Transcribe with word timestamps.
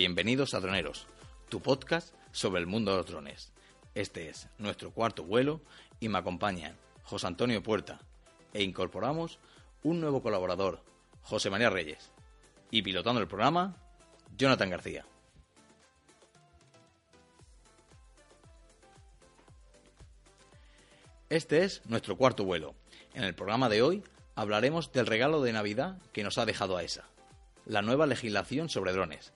Bienvenidos 0.00 0.54
a 0.54 0.60
Droneros, 0.60 1.06
tu 1.50 1.60
podcast 1.60 2.14
sobre 2.32 2.58
el 2.58 2.66
mundo 2.66 2.90
de 2.90 2.96
los 2.96 3.06
drones. 3.06 3.52
Este 3.94 4.30
es 4.30 4.48
nuestro 4.56 4.92
cuarto 4.92 5.24
vuelo 5.24 5.60
y 6.00 6.08
me 6.08 6.16
acompañan 6.16 6.74
José 7.02 7.26
Antonio 7.26 7.62
Puerta 7.62 8.00
e 8.54 8.62
incorporamos 8.62 9.38
un 9.82 10.00
nuevo 10.00 10.22
colaborador, 10.22 10.82
José 11.20 11.50
María 11.50 11.68
Reyes. 11.68 12.12
Y 12.70 12.80
pilotando 12.80 13.20
el 13.20 13.28
programa, 13.28 13.76
Jonathan 14.38 14.70
García. 14.70 15.04
Este 21.28 21.64
es 21.64 21.84
nuestro 21.84 22.16
cuarto 22.16 22.46
vuelo. 22.46 22.74
En 23.12 23.24
el 23.24 23.34
programa 23.34 23.68
de 23.68 23.82
hoy 23.82 24.02
hablaremos 24.34 24.92
del 24.92 25.04
regalo 25.04 25.42
de 25.42 25.52
Navidad 25.52 25.98
que 26.14 26.24
nos 26.24 26.38
ha 26.38 26.46
dejado 26.46 26.78
AESA, 26.78 27.04
la 27.66 27.82
nueva 27.82 28.06
legislación 28.06 28.70
sobre 28.70 28.92
drones. 28.92 29.34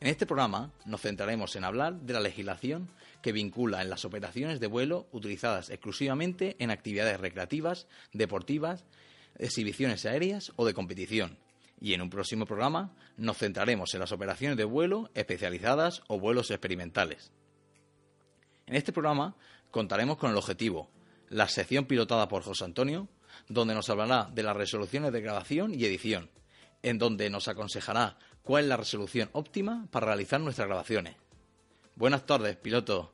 En 0.00 0.08
este 0.08 0.24
programa 0.24 0.72
nos 0.86 1.02
centraremos 1.02 1.54
en 1.56 1.64
hablar 1.64 2.00
de 2.00 2.14
la 2.14 2.20
legislación 2.20 2.88
que 3.20 3.32
vincula 3.32 3.82
en 3.82 3.90
las 3.90 4.06
operaciones 4.06 4.58
de 4.58 4.66
vuelo 4.66 5.06
utilizadas 5.12 5.68
exclusivamente 5.68 6.56
en 6.58 6.70
actividades 6.70 7.20
recreativas, 7.20 7.86
deportivas, 8.14 8.86
exhibiciones 9.36 10.06
aéreas 10.06 10.52
o 10.56 10.64
de 10.64 10.72
competición. 10.72 11.38
Y 11.78 11.92
en 11.92 12.00
un 12.00 12.08
próximo 12.08 12.46
programa 12.46 12.94
nos 13.18 13.36
centraremos 13.36 13.92
en 13.92 14.00
las 14.00 14.12
operaciones 14.12 14.56
de 14.56 14.64
vuelo 14.64 15.10
especializadas 15.12 16.02
o 16.08 16.18
vuelos 16.18 16.50
experimentales. 16.50 17.30
En 18.66 18.76
este 18.76 18.94
programa 18.94 19.36
contaremos 19.70 20.16
con 20.16 20.30
el 20.30 20.36
objetivo, 20.38 20.90
la 21.28 21.46
sección 21.46 21.84
pilotada 21.84 22.26
por 22.26 22.42
José 22.42 22.64
Antonio, 22.64 23.06
donde 23.48 23.74
nos 23.74 23.90
hablará 23.90 24.30
de 24.32 24.44
las 24.44 24.56
resoluciones 24.56 25.12
de 25.12 25.20
grabación 25.20 25.74
y 25.74 25.84
edición, 25.84 26.30
en 26.82 26.96
donde 26.96 27.28
nos 27.28 27.48
aconsejará 27.48 28.16
cuál 28.42 28.64
es 28.64 28.68
la 28.68 28.76
resolución 28.76 29.28
óptima 29.32 29.86
para 29.90 30.06
realizar 30.06 30.40
nuestras 30.40 30.68
grabaciones. 30.68 31.14
Buenas 31.96 32.24
tardes, 32.26 32.56
piloto. 32.56 33.12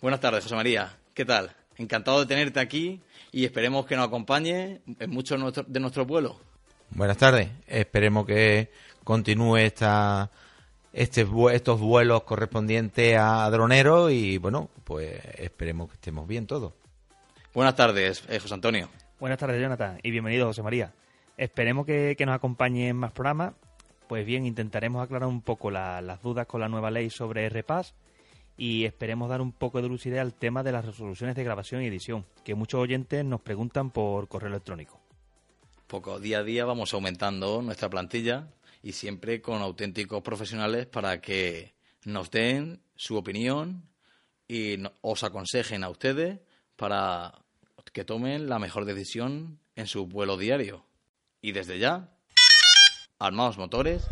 Buenas 0.00 0.20
tardes, 0.20 0.44
José 0.44 0.54
María. 0.54 0.96
¿Qué 1.14 1.24
tal? 1.24 1.54
Encantado 1.76 2.20
de 2.20 2.26
tenerte 2.26 2.60
aquí 2.60 3.00
y 3.32 3.44
esperemos 3.44 3.86
que 3.86 3.96
nos 3.96 4.06
acompañe 4.06 4.80
en 4.98 5.10
muchos 5.10 5.66
de 5.66 5.80
nuestros 5.80 6.06
vuelos. 6.06 6.36
Buenas 6.90 7.16
tardes. 7.16 7.48
Esperemos 7.66 8.26
que 8.26 8.70
continúe 9.04 9.56
esta, 9.56 10.30
este, 10.92 11.26
estos 11.52 11.80
vuelos 11.80 12.22
correspondientes 12.24 13.16
a 13.18 13.48
droneros 13.50 14.12
y 14.12 14.38
bueno, 14.38 14.70
pues 14.84 15.20
esperemos 15.38 15.88
que 15.88 15.94
estemos 15.94 16.28
bien 16.28 16.46
todos. 16.46 16.74
Buenas 17.54 17.76
tardes, 17.76 18.24
eh, 18.28 18.38
José 18.38 18.54
Antonio. 18.54 18.88
Buenas 19.18 19.38
tardes, 19.38 19.60
Jonathan, 19.60 19.98
y 20.02 20.10
bienvenido, 20.10 20.46
José 20.46 20.62
María. 20.62 20.92
Esperemos 21.36 21.86
que, 21.86 22.16
nos 22.26 22.34
acompañe 22.34 22.88
en 22.88 22.96
más 22.96 23.12
programas. 23.12 23.54
Pues 24.12 24.26
bien, 24.26 24.44
intentaremos 24.44 25.02
aclarar 25.02 25.26
un 25.26 25.40
poco 25.40 25.70
las 25.70 26.20
dudas 26.20 26.46
con 26.46 26.60
la 26.60 26.68
nueva 26.68 26.90
ley 26.90 27.08
sobre 27.08 27.48
RPAS 27.48 27.94
y 28.58 28.84
esperemos 28.84 29.30
dar 29.30 29.40
un 29.40 29.52
poco 29.52 29.80
de 29.80 29.88
lucidez 29.88 30.20
al 30.20 30.34
tema 30.34 30.62
de 30.62 30.70
las 30.70 30.84
resoluciones 30.84 31.34
de 31.34 31.42
grabación 31.42 31.80
y 31.80 31.86
edición, 31.86 32.26
que 32.44 32.54
muchos 32.54 32.78
oyentes 32.82 33.24
nos 33.24 33.40
preguntan 33.40 33.90
por 33.90 34.28
correo 34.28 34.50
electrónico. 34.50 35.00
Poco 35.86 36.20
día 36.20 36.40
a 36.40 36.42
día 36.42 36.66
vamos 36.66 36.92
aumentando 36.92 37.62
nuestra 37.62 37.88
plantilla 37.88 38.52
y 38.82 38.92
siempre 38.92 39.40
con 39.40 39.62
auténticos 39.62 40.22
profesionales 40.22 40.84
para 40.84 41.22
que 41.22 41.72
nos 42.04 42.30
den 42.30 42.82
su 42.94 43.16
opinión 43.16 43.88
y 44.46 44.76
os 45.00 45.24
aconsejen 45.24 45.84
a 45.84 45.88
ustedes 45.88 46.38
para 46.76 47.32
que 47.94 48.04
tomen 48.04 48.50
la 48.50 48.58
mejor 48.58 48.84
decisión 48.84 49.58
en 49.74 49.86
su 49.86 50.06
vuelo 50.06 50.36
diario. 50.36 50.84
Y 51.40 51.52
desde 51.52 51.78
ya, 51.78 52.12
armamos 53.22 53.56
motores 53.56 54.06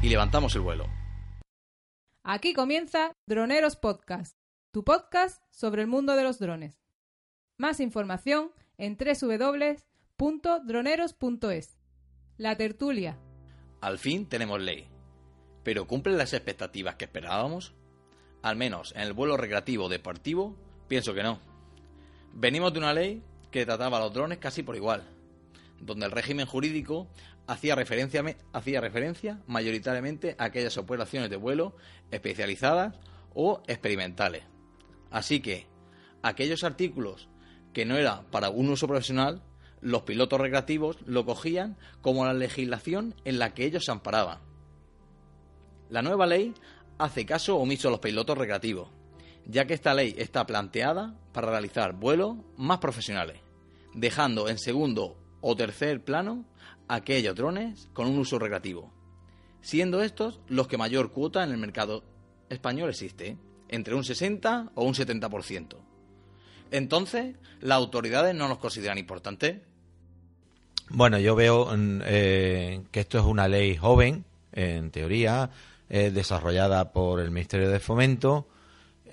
y 0.00 0.08
levantamos 0.08 0.54
el 0.54 0.60
vuelo. 0.60 0.86
Aquí 2.22 2.54
comienza 2.54 3.16
Droneros 3.26 3.74
Podcast, 3.74 4.36
tu 4.70 4.84
podcast 4.84 5.42
sobre 5.50 5.82
el 5.82 5.88
mundo 5.88 6.14
de 6.14 6.22
los 6.22 6.38
drones. 6.38 6.80
Más 7.58 7.80
información 7.80 8.52
en 8.78 8.96
www.droneros.es. 8.96 11.80
La 12.36 12.56
tertulia. 12.56 13.18
Al 13.80 13.98
fin 13.98 14.28
tenemos 14.28 14.60
ley. 14.60 14.86
¿Pero 15.64 15.88
cumplen 15.88 16.18
las 16.18 16.32
expectativas 16.32 16.94
que 16.94 17.06
esperábamos? 17.06 17.74
Al 18.42 18.54
menos 18.56 18.92
en 18.92 19.00
el 19.02 19.14
vuelo 19.14 19.36
recreativo 19.36 19.88
deportivo, 19.88 20.56
pienso 20.86 21.12
que 21.12 21.24
no. 21.24 21.40
Venimos 22.32 22.72
de 22.72 22.78
una 22.78 22.94
ley 22.94 23.24
que 23.50 23.66
trataba 23.66 23.96
a 23.98 24.00
los 24.00 24.14
drones 24.14 24.38
casi 24.38 24.62
por 24.62 24.76
igual 24.76 25.02
donde 25.82 26.06
el 26.06 26.12
régimen 26.12 26.46
jurídico 26.46 27.08
hacía 27.46 27.74
referencia, 27.74 28.24
hacía 28.52 28.80
referencia 28.80 29.40
mayoritariamente 29.46 30.36
a 30.38 30.44
aquellas 30.44 30.76
operaciones 30.76 31.30
de 31.30 31.36
vuelo 31.36 31.76
especializadas 32.10 32.94
o 33.34 33.62
experimentales. 33.66 34.44
Así 35.10 35.40
que 35.40 35.66
aquellos 36.22 36.64
artículos 36.64 37.28
que 37.72 37.84
no 37.84 37.96
eran 37.96 38.24
para 38.26 38.50
un 38.50 38.68
uso 38.70 38.86
profesional, 38.86 39.42
los 39.80 40.02
pilotos 40.02 40.40
recreativos 40.40 40.98
lo 41.06 41.24
cogían 41.24 41.76
como 42.00 42.24
la 42.24 42.34
legislación 42.34 43.14
en 43.24 43.38
la 43.38 43.54
que 43.54 43.64
ellos 43.64 43.84
se 43.84 43.92
amparaban. 43.92 44.38
La 45.90 46.02
nueva 46.02 46.26
ley 46.26 46.54
hace 46.98 47.26
caso 47.26 47.56
omiso 47.56 47.88
a 47.88 47.90
los 47.90 48.00
pilotos 48.00 48.38
recreativos, 48.38 48.88
ya 49.44 49.66
que 49.66 49.74
esta 49.74 49.92
ley 49.92 50.14
está 50.16 50.46
planteada 50.46 51.18
para 51.32 51.50
realizar 51.50 51.94
vuelos 51.94 52.36
más 52.56 52.78
profesionales, 52.78 53.40
dejando 53.92 54.48
en 54.48 54.58
segundo 54.58 55.16
o 55.42 55.54
tercer 55.54 56.02
plano 56.02 56.46
aquellos 56.88 57.36
drones 57.36 57.88
con 57.92 58.06
un 58.06 58.18
uso 58.18 58.38
recreativo, 58.38 58.90
siendo 59.60 60.02
estos 60.02 60.40
los 60.48 60.68
que 60.68 60.78
mayor 60.78 61.12
cuota 61.12 61.44
en 61.44 61.50
el 61.50 61.58
mercado 61.58 62.02
español 62.48 62.88
existe, 62.88 63.36
entre 63.68 63.94
un 63.94 64.04
60 64.04 64.72
o 64.74 64.84
un 64.84 64.94
70%. 64.94 65.76
Entonces, 66.70 67.36
¿las 67.60 67.76
autoridades 67.76 68.34
no 68.34 68.48
nos 68.48 68.58
consideran 68.58 68.98
importantes? 68.98 69.58
Bueno, 70.88 71.18
yo 71.18 71.34
veo 71.34 71.70
eh, 71.74 72.82
que 72.90 73.00
esto 73.00 73.18
es 73.18 73.24
una 73.24 73.48
ley 73.48 73.76
joven, 73.76 74.24
en 74.52 74.90
teoría, 74.90 75.50
eh, 75.88 76.10
desarrollada 76.10 76.92
por 76.92 77.20
el 77.20 77.30
Ministerio 77.30 77.70
de 77.70 77.80
Fomento, 77.80 78.46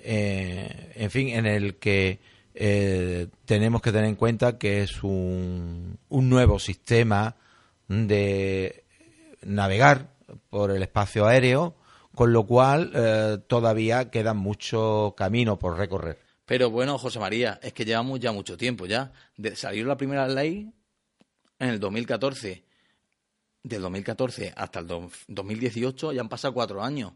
eh, 0.02 0.92
en 0.94 1.10
fin, 1.10 1.28
en 1.28 1.46
el 1.46 1.76
que 1.76 2.18
eh, 2.54 3.28
tenemos 3.44 3.80
que 3.80 3.92
tener 3.92 4.08
en 4.08 4.16
cuenta 4.16 4.58
que 4.58 4.82
es 4.82 5.02
un, 5.02 5.98
nuevo 6.08 6.58
sistema 6.58 7.36
de 7.88 8.84
navegar 9.42 10.10
por 10.48 10.70
el 10.70 10.82
espacio 10.82 11.26
aéreo, 11.26 11.76
con 12.14 12.32
lo 12.32 12.46
cual 12.46 12.92
eh, 12.94 13.38
todavía 13.46 14.10
queda 14.10 14.34
mucho 14.34 15.14
camino 15.16 15.58
por 15.58 15.76
recorrer. 15.78 16.18
Pero 16.44 16.70
bueno, 16.70 16.98
José 16.98 17.20
María, 17.20 17.60
es 17.62 17.72
que 17.72 17.84
llevamos 17.84 18.18
ya 18.18 18.32
mucho 18.32 18.56
tiempo 18.56 18.86
ya. 18.86 19.12
Salió 19.54 19.86
la 19.86 19.96
primera 19.96 20.26
ley 20.26 20.72
en 21.58 21.68
el 21.68 21.78
2014. 21.78 22.64
Del 23.62 23.82
2014 23.82 24.54
hasta 24.56 24.80
el 24.80 24.86
2018 24.86 26.12
ya 26.12 26.20
han 26.22 26.28
pasado 26.28 26.54
cuatro 26.54 26.82
años. 26.82 27.12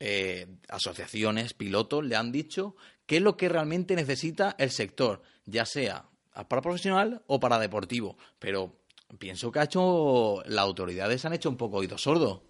Eh, 0.00 0.46
asociaciones, 0.68 1.54
pilotos 1.54 2.04
le 2.04 2.16
han 2.16 2.32
dicho 2.32 2.74
qué 3.08 3.16
es 3.16 3.22
lo 3.22 3.36
que 3.36 3.48
realmente 3.48 3.96
necesita 3.96 4.54
el 4.58 4.70
sector, 4.70 5.22
ya 5.46 5.64
sea 5.64 6.04
para 6.46 6.62
profesional 6.62 7.22
o 7.26 7.40
para 7.40 7.58
deportivo. 7.58 8.16
Pero 8.38 8.76
pienso 9.18 9.50
que 9.50 9.58
ha 9.58 9.64
hecho 9.64 10.42
las 10.46 10.64
autoridades 10.64 11.24
han 11.24 11.32
hecho 11.32 11.48
un 11.48 11.56
poco 11.56 11.78
oído 11.78 11.98
sordo. 11.98 12.44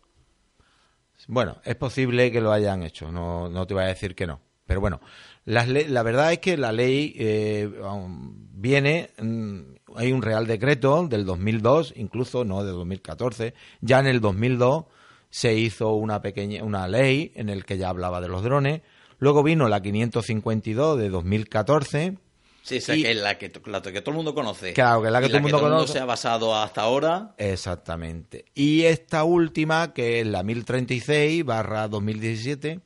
Bueno, 1.29 1.61
es 1.65 1.77
posible 1.77 2.31
que 2.33 2.41
lo 2.41 2.53
hayan 2.53 2.83
hecho, 2.83 3.11
no, 3.11 3.49
no 3.49 3.67
te 3.67 3.75
voy 3.75 3.85
a 3.85 3.87
decir 3.87 4.15
que 4.15 4.27
no. 4.27 4.41
Pero 4.67 4.81
bueno, 4.81 5.01
la, 5.45 5.65
la 5.65 6.03
verdad 6.03 6.33
es 6.33 6.41
que 6.41 6.57
la 6.57 6.73
ley 6.73 7.15
eh, 7.17 7.71
viene, 8.53 9.11
mm, 9.19 9.61
hay 9.95 10.13
un 10.13 10.23
Real 10.23 10.47
Decreto 10.47 11.07
del 11.07 11.25
2002, 11.25 11.95
incluso 11.97 12.45
no 12.45 12.65
del 12.65 12.75
2014, 12.75 13.55
ya 13.81 14.01
en 14.01 14.07
el 14.09 14.21
2002 14.21 14.85
se 15.31 15.55
hizo 15.55 15.93
una 15.93 16.21
pequeña 16.21 16.65
una 16.65 16.89
ley 16.89 17.33
en 17.37 17.49
el 17.49 17.65
que 17.65 17.79
ya 17.79 17.89
hablaba 17.89 18.21
de 18.21 18.29
los 18.29 18.43
drones. 18.43 18.83
Luego 19.19 19.43
vino 19.43 19.69
la 19.69 19.81
552 19.81 20.99
de 20.99 21.09
2014. 21.11 22.19
Sí, 22.63 22.81
que 22.81 23.11
es 23.11 23.17
la 23.17 23.39
que, 23.39 23.51
la 23.67 23.81
que 23.81 24.01
todo 24.01 24.11
el 24.11 24.17
mundo 24.17 24.35
conoce. 24.35 24.75
Claro, 24.75 25.01
que 25.01 25.09
es 25.09 25.13
la 25.13 25.21
que 25.21 25.29
todo 25.29 25.39
el 25.39 25.43
mundo 25.43 25.61
conoce. 25.61 25.95
se 25.95 25.99
ha 26.01 26.05
basado 26.05 26.55
hasta 26.55 26.83
ahora. 26.83 27.35
Exactamente. 27.39 28.45
Y 28.55 28.83
esta 28.83 29.25
última, 29.25 29.95
que 29.95 30.21
es 30.21 30.27
la 30.27 30.43
1036 30.43 31.45
barra 31.45 31.89
2017, 31.89 32.81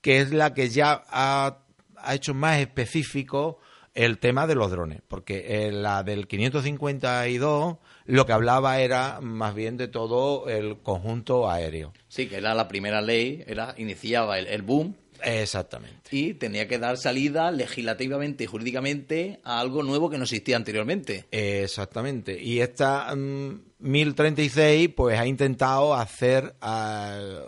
que 0.00 0.20
es 0.20 0.32
la 0.32 0.54
que 0.54 0.68
ya 0.68 1.02
ha, 1.08 1.58
ha 1.96 2.14
hecho 2.14 2.32
más 2.32 2.58
específico 2.58 3.58
el 3.98 4.18
tema 4.18 4.46
de 4.46 4.54
los 4.54 4.70
drones, 4.70 5.02
porque 5.08 5.70
la 5.72 6.04
del 6.04 6.28
552 6.28 7.78
lo 8.04 8.26
que 8.26 8.32
hablaba 8.32 8.78
era 8.78 9.20
más 9.20 9.56
bien 9.56 9.76
de 9.76 9.88
todo 9.88 10.48
el 10.48 10.78
conjunto 10.78 11.50
aéreo. 11.50 11.92
Sí, 12.06 12.28
que 12.28 12.36
era 12.36 12.54
la 12.54 12.68
primera 12.68 13.02
ley, 13.02 13.42
era 13.46 13.74
iniciaba 13.76 14.38
el, 14.38 14.62
boom 14.62 14.94
Exactamente. 15.22 16.10
Y 16.10 16.34
tenía 16.34 16.68
que 16.68 16.78
dar 16.78 16.96
salida 16.96 17.50
legislativamente 17.50 18.44
y 18.44 18.46
jurídicamente 18.46 19.40
a 19.44 19.60
algo 19.60 19.82
nuevo 19.82 20.10
que 20.10 20.18
no 20.18 20.24
existía 20.24 20.56
anteriormente. 20.56 21.26
Exactamente. 21.30 22.40
Y 22.40 22.60
esta 22.60 23.14
mm, 23.14 23.60
1036 23.78 24.90
pues 24.96 25.18
ha 25.18 25.26
intentado 25.26 25.94
hacer 25.94 26.54
ah, 26.60 27.42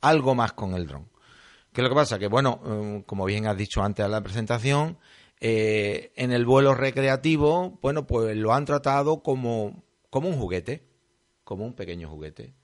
algo 0.00 0.34
más 0.34 0.52
con 0.52 0.74
el 0.74 0.86
dron. 0.86 1.08
¿Qué 1.72 1.80
es 1.80 1.82
lo 1.84 1.90
que 1.90 1.96
pasa? 1.96 2.18
Que 2.18 2.26
bueno, 2.26 2.60
mm, 2.64 3.00
como 3.00 3.24
bien 3.24 3.46
has 3.46 3.56
dicho 3.56 3.82
antes 3.82 4.04
en 4.04 4.10
la 4.12 4.22
presentación, 4.22 4.98
eh, 5.40 6.12
en 6.16 6.32
el 6.32 6.44
vuelo 6.44 6.74
recreativo, 6.74 7.78
bueno, 7.80 8.06
pues 8.06 8.36
lo 8.36 8.52
han 8.52 8.64
tratado 8.64 9.22
como, 9.22 9.82
como 10.10 10.28
un 10.28 10.36
juguete, 10.36 10.84
como 11.44 11.64
un 11.64 11.74
pequeño 11.74 12.08
juguete. 12.08 12.54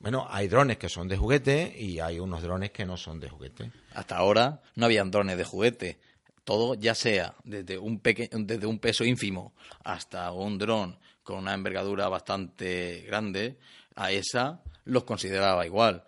Bueno, 0.00 0.26
hay 0.30 0.46
drones 0.48 0.78
que 0.78 0.88
son 0.88 1.08
de 1.08 1.16
juguete 1.16 1.74
y 1.76 1.98
hay 2.00 2.20
unos 2.20 2.42
drones 2.42 2.70
que 2.70 2.86
no 2.86 2.96
son 2.96 3.18
de 3.18 3.28
juguete. 3.28 3.72
Hasta 3.94 4.16
ahora 4.16 4.62
no 4.76 4.86
habían 4.86 5.10
drones 5.10 5.36
de 5.36 5.44
juguete. 5.44 5.98
Todo, 6.44 6.74
ya 6.74 6.94
sea 6.94 7.34
desde 7.44 7.78
un, 7.78 8.00
peque- 8.00 8.30
desde 8.32 8.66
un 8.66 8.78
peso 8.78 9.04
ínfimo 9.04 9.52
hasta 9.84 10.32
un 10.32 10.56
dron 10.56 10.98
con 11.22 11.38
una 11.38 11.52
envergadura 11.52 12.08
bastante 12.08 13.02
grande, 13.06 13.58
a 13.96 14.12
esa 14.12 14.62
los 14.84 15.04
consideraba 15.04 15.66
igual. 15.66 16.04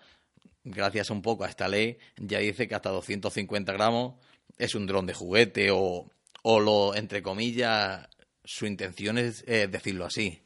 Gracias 0.65 1.11
un 1.11 1.21
poco 1.21 1.45
a 1.45 1.49
esta 1.49 1.69
ley, 1.69 1.99
ya 2.17 2.39
dice 2.39 2.69
que 2.69 2.75
hasta 2.75 2.91
250 2.91 3.73
gramos 3.73 4.15
es 4.57 4.75
un 4.75 4.87
dron 4.87 5.05
de 5.07 5.13
juguete 5.15 5.71
o, 5.73 6.11
o 6.43 6.61
lo, 6.61 6.95
entre 6.95 7.23
comillas, 7.23 8.09
su 8.45 8.67
intención 8.67 9.19
es 9.19 9.45
eh, 9.47 9.69
decirlo 9.71 10.07
así. 10.07 10.41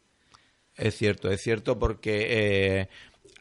Es 0.77 0.97
cierto, 0.97 1.31
es 1.31 1.41
cierto 1.41 1.79
porque 1.79 2.27
eh, 2.81 2.89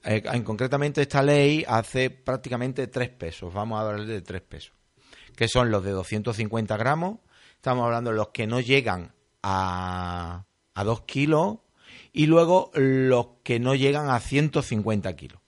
eh, 0.03 0.21
en- 0.25 0.43
concretamente 0.43 1.01
esta 1.01 1.21
ley 1.23 1.63
hace 1.67 2.09
prácticamente 2.09 2.87
tres 2.87 3.09
pesos. 3.09 3.53
Vamos 3.53 3.77
a 3.79 3.89
hablar 3.89 4.05
de 4.05 4.21
tres 4.21 4.41
pesos, 4.41 4.73
que 5.35 5.47
son 5.47 5.71
los 5.71 5.83
de 5.83 5.91
250 5.91 6.77
gramos. 6.77 7.19
Estamos 7.55 7.85
hablando 7.85 8.11
de 8.11 8.17
los 8.17 8.29
que 8.29 8.45
no 8.47 8.59
llegan 8.59 9.13
a, 9.41 10.45
a 10.73 10.83
2 10.83 11.01
kilos 11.01 11.57
y 12.11 12.25
luego 12.27 12.71
los 12.75 13.27
que 13.43 13.59
no 13.59 13.75
llegan 13.75 14.09
a 14.09 14.19
150 14.19 15.15
kilos. 15.15 15.39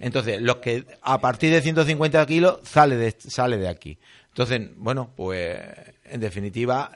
Entonces, 0.00 0.40
los 0.42 0.56
que 0.56 0.84
a 1.02 1.20
partir 1.20 1.52
de 1.52 1.62
150 1.62 2.26
kilos 2.26 2.58
sale 2.64 2.96
de, 2.96 3.14
sale 3.16 3.58
de 3.58 3.68
aquí. 3.68 3.98
Entonces, 4.28 4.70
bueno, 4.76 5.12
pues 5.14 5.56
en 6.04 6.20
definitiva, 6.20 6.90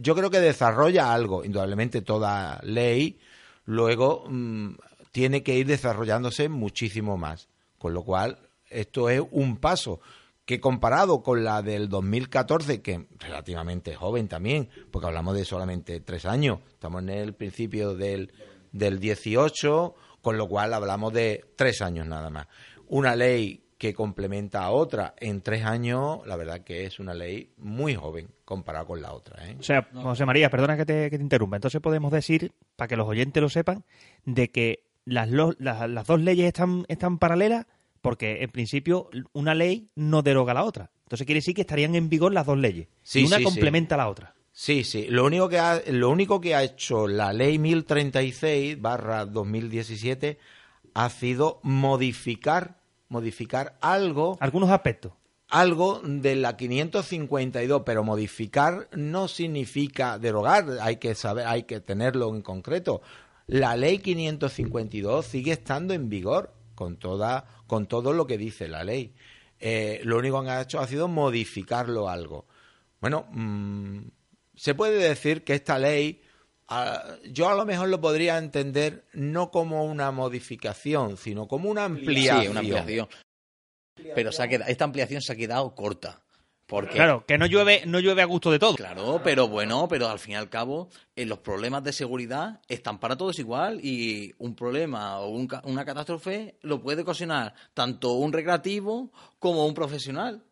yo 0.00 0.14
creo 0.14 0.30
que 0.30 0.40
desarrolla 0.40 1.12
algo. 1.12 1.44
Indudablemente 1.44 2.00
toda 2.00 2.58
ley 2.62 3.18
luego 3.66 4.24
mm, 4.28 4.70
tiene 5.12 5.42
que 5.42 5.56
ir 5.56 5.66
desarrollándose 5.66 6.48
muchísimo 6.48 7.16
más. 7.16 7.48
Con 7.78 7.94
lo 7.94 8.02
cual, 8.02 8.38
esto 8.68 9.08
es 9.08 9.22
un 9.30 9.56
paso 9.56 10.00
que 10.48 10.60
comparado 10.60 11.22
con 11.22 11.44
la 11.44 11.60
del 11.60 11.90
2014, 11.90 12.80
que 12.80 13.06
relativamente 13.18 13.94
joven 13.94 14.28
también, 14.28 14.70
porque 14.90 15.06
hablamos 15.06 15.36
de 15.36 15.44
solamente 15.44 16.00
tres 16.00 16.24
años, 16.24 16.60
estamos 16.70 17.02
en 17.02 17.10
el 17.10 17.34
principio 17.34 17.94
del, 17.94 18.32
del 18.72 18.98
18, 18.98 19.94
con 20.22 20.38
lo 20.38 20.48
cual 20.48 20.72
hablamos 20.72 21.12
de 21.12 21.44
tres 21.54 21.82
años 21.82 22.06
nada 22.06 22.30
más. 22.30 22.46
Una 22.86 23.14
ley 23.14 23.68
que 23.76 23.94
complementa 23.94 24.64
a 24.64 24.70
otra 24.70 25.14
en 25.18 25.40
tres 25.40 25.64
años, 25.64 26.26
la 26.26 26.36
verdad 26.36 26.62
que 26.62 26.84
es 26.84 26.98
una 26.98 27.14
ley 27.14 27.52
muy 27.58 27.94
joven 27.94 28.28
comparada 28.44 28.86
con 28.86 29.00
la 29.00 29.12
otra. 29.12 29.46
¿eh? 29.48 29.56
O 29.60 29.62
sea, 29.62 29.88
José 29.92 30.24
María, 30.24 30.50
perdona 30.50 30.76
que 30.76 30.84
te, 30.84 31.10
que 31.10 31.16
te 31.18 31.22
interrumpa. 31.22 31.56
Entonces 31.56 31.80
podemos 31.80 32.10
decir, 32.10 32.52
para 32.74 32.88
que 32.88 32.96
los 32.96 33.06
oyentes 33.06 33.40
lo 33.40 33.48
sepan, 33.48 33.84
de 34.24 34.48
que 34.48 34.87
las, 35.08 35.28
las, 35.58 35.88
las 35.90 36.06
dos 36.06 36.20
leyes 36.20 36.46
están, 36.46 36.84
están 36.88 37.18
paralelas 37.18 37.66
porque 38.00 38.42
en 38.42 38.50
principio 38.50 39.10
una 39.32 39.54
ley 39.54 39.88
no 39.96 40.22
deroga 40.22 40.54
la 40.54 40.64
otra. 40.64 40.90
Entonces 41.04 41.26
quiere 41.26 41.38
decir 41.38 41.54
que 41.54 41.62
estarían 41.62 41.94
en 41.94 42.08
vigor 42.08 42.32
las 42.32 42.46
dos 42.46 42.58
leyes. 42.58 42.88
Sí, 43.02 43.20
y 43.22 43.24
una 43.26 43.36
sí, 43.38 43.42
sí. 43.42 43.44
complementa 43.44 43.94
a 43.94 43.98
la 43.98 44.08
otra. 44.08 44.34
Sí, 44.52 44.84
sí. 44.84 45.06
Lo 45.08 45.24
único 45.24 45.48
que 45.48 45.58
ha, 45.58 45.80
lo 45.88 46.10
único 46.10 46.40
que 46.40 46.54
ha 46.54 46.62
hecho 46.62 47.06
la 47.08 47.32
ley 47.32 47.58
1036 47.58 48.80
barra 48.80 49.24
2017 49.24 50.38
ha 50.94 51.10
sido 51.10 51.60
modificar, 51.62 52.78
modificar 53.08 53.76
algo, 53.80 54.36
Algunos 54.40 54.70
aspectos. 54.70 55.12
algo 55.48 56.00
de 56.04 56.34
la 56.36 56.56
552, 56.56 57.82
pero 57.86 58.02
modificar 58.04 58.88
no 58.92 59.28
significa 59.28 60.18
derogar, 60.18 60.66
hay 60.80 60.96
que 60.96 61.14
saber, 61.14 61.46
hay 61.46 61.62
que 61.64 61.80
tenerlo 61.80 62.34
en 62.34 62.42
concreto. 62.42 63.00
La 63.48 63.76
ley 63.76 63.98
552 63.98 65.26
sigue 65.26 65.52
estando 65.52 65.94
en 65.94 66.08
vigor 66.08 66.54
con 66.74 66.96
toda, 66.98 67.46
con 67.66 67.86
todo 67.86 68.12
lo 68.12 68.26
que 68.26 68.36
dice 68.38 68.68
la 68.68 68.84
ley. 68.84 69.14
Eh, 69.58 70.00
lo 70.04 70.18
único 70.18 70.42
que 70.44 70.50
han 70.50 70.62
hecho 70.62 70.78
ha 70.80 70.86
sido 70.86 71.08
modificarlo 71.08 72.08
algo. 72.08 72.46
Bueno, 73.00 73.26
mm, 73.30 74.00
se 74.54 74.74
puede 74.74 74.96
decir 75.08 75.44
que 75.44 75.54
esta 75.54 75.78
ley, 75.78 76.20
ah, 76.68 77.16
yo 77.30 77.48
a 77.48 77.54
lo 77.54 77.64
mejor 77.64 77.88
lo 77.88 78.00
podría 78.00 78.36
entender 78.38 79.06
no 79.14 79.50
como 79.50 79.84
una 79.86 80.10
modificación, 80.10 81.16
sino 81.16 81.48
como 81.48 81.70
una 81.70 81.84
ampliación. 81.86 82.42
Sí, 82.42 82.48
una 82.48 82.60
ampliación. 82.60 83.08
Pero 84.14 84.30
se 84.30 84.42
ha 84.42 84.48
quedado- 84.48 84.70
esta 84.70 84.84
ampliación 84.84 85.22
se 85.22 85.32
ha 85.32 85.36
quedado 85.36 85.74
corta. 85.74 86.22
Porque, 86.68 86.96
Claro, 86.96 87.24
que 87.26 87.38
no 87.38 87.46
llueve, 87.46 87.84
no 87.86 87.98
llueve 87.98 88.20
a 88.20 88.26
gusto 88.26 88.50
de 88.50 88.58
todo. 88.58 88.74
Claro, 88.76 89.22
pero 89.24 89.48
bueno, 89.48 89.88
pero 89.88 90.06
al 90.08 90.18
fin 90.18 90.32
y 90.32 90.36
al 90.36 90.50
cabo, 90.50 90.90
eh, 91.16 91.24
los 91.24 91.38
problemas 91.38 91.82
de 91.82 91.94
seguridad 91.94 92.60
están 92.68 93.00
para 93.00 93.16
todos 93.16 93.38
igual 93.38 93.80
y 93.82 94.34
un 94.38 94.54
problema 94.54 95.18
o 95.20 95.28
un 95.30 95.48
una 95.64 95.84
catástrofe 95.86 96.58
lo 96.60 96.82
puede 96.82 97.02
ocasionar 97.02 97.54
tanto 97.72 98.12
un 98.12 98.34
recreativo 98.34 99.10
como 99.38 99.64
un 99.66 99.72
profesional. 99.72 100.44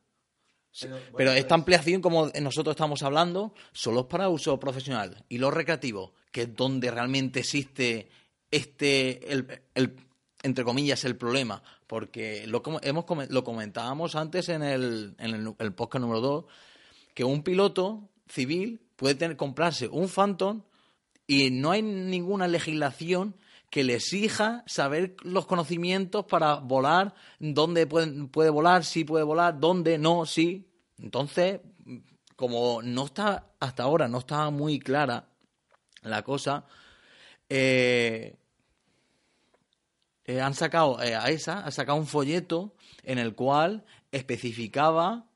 Pero, 1.16 1.32
esta 1.32 1.54
ampliación, 1.54 2.00
como 2.00 2.30
nosotros 2.40 2.72
estamos 2.74 3.02
hablando, 3.02 3.54
solo 3.72 4.00
es 4.00 4.06
para 4.06 4.28
uso 4.30 4.58
profesional. 4.58 5.22
Y 5.28 5.36
los 5.38 5.52
recreativos, 5.52 6.12
que 6.32 6.42
es 6.42 6.56
donde 6.56 6.90
realmente 6.90 7.40
existe 7.40 8.08
este, 8.50 9.32
el, 9.32 9.46
el- 9.74 9.96
entre 10.46 10.64
comillas, 10.64 11.04
el 11.04 11.16
problema. 11.16 11.62
Porque 11.86 12.46
lo, 12.46 12.62
hemos, 12.82 13.04
lo 13.28 13.44
comentábamos 13.44 14.14
antes 14.14 14.48
en 14.48 14.62
el, 14.62 15.14
en 15.18 15.54
el, 15.58 15.74
podcast 15.74 16.00
número 16.00 16.20
2, 16.20 16.44
que 17.14 17.24
un 17.24 17.42
piloto 17.42 18.08
civil 18.28 18.80
puede 18.96 19.16
tener, 19.16 19.36
comprarse 19.36 19.88
un 19.88 20.08
Phantom 20.08 20.62
y 21.26 21.50
no 21.50 21.72
hay 21.72 21.82
ninguna 21.82 22.48
legislación 22.48 23.36
que 23.70 23.82
le 23.82 23.94
exija 23.94 24.62
saber 24.66 25.16
los 25.22 25.46
conocimientos 25.46 26.24
para 26.24 26.56
volar, 26.56 27.14
dónde 27.40 27.86
puede, 27.86 28.26
puede 28.28 28.50
volar, 28.50 28.84
si 28.84 29.04
puede 29.04 29.24
volar, 29.24 29.58
dónde, 29.58 29.98
no, 29.98 30.24
sí. 30.24 30.70
Entonces, 30.98 31.60
como 32.36 32.80
no 32.82 33.06
está, 33.06 33.50
hasta 33.58 33.82
ahora 33.82 34.06
no 34.06 34.18
estaba 34.18 34.50
muy 34.50 34.78
clara 34.78 35.28
la 36.02 36.22
cosa, 36.22 36.64
eh, 37.48 38.36
eh, 40.26 40.40
han 40.40 40.54
sacado 40.54 41.00
eh, 41.02 41.14
a 41.14 41.30
esa, 41.30 41.60
ha 41.60 41.70
sacado 41.70 41.98
un 41.98 42.06
folleto 42.06 42.74
en 43.02 43.18
el 43.18 43.34
cual 43.34 43.84
especificaba 44.12 45.26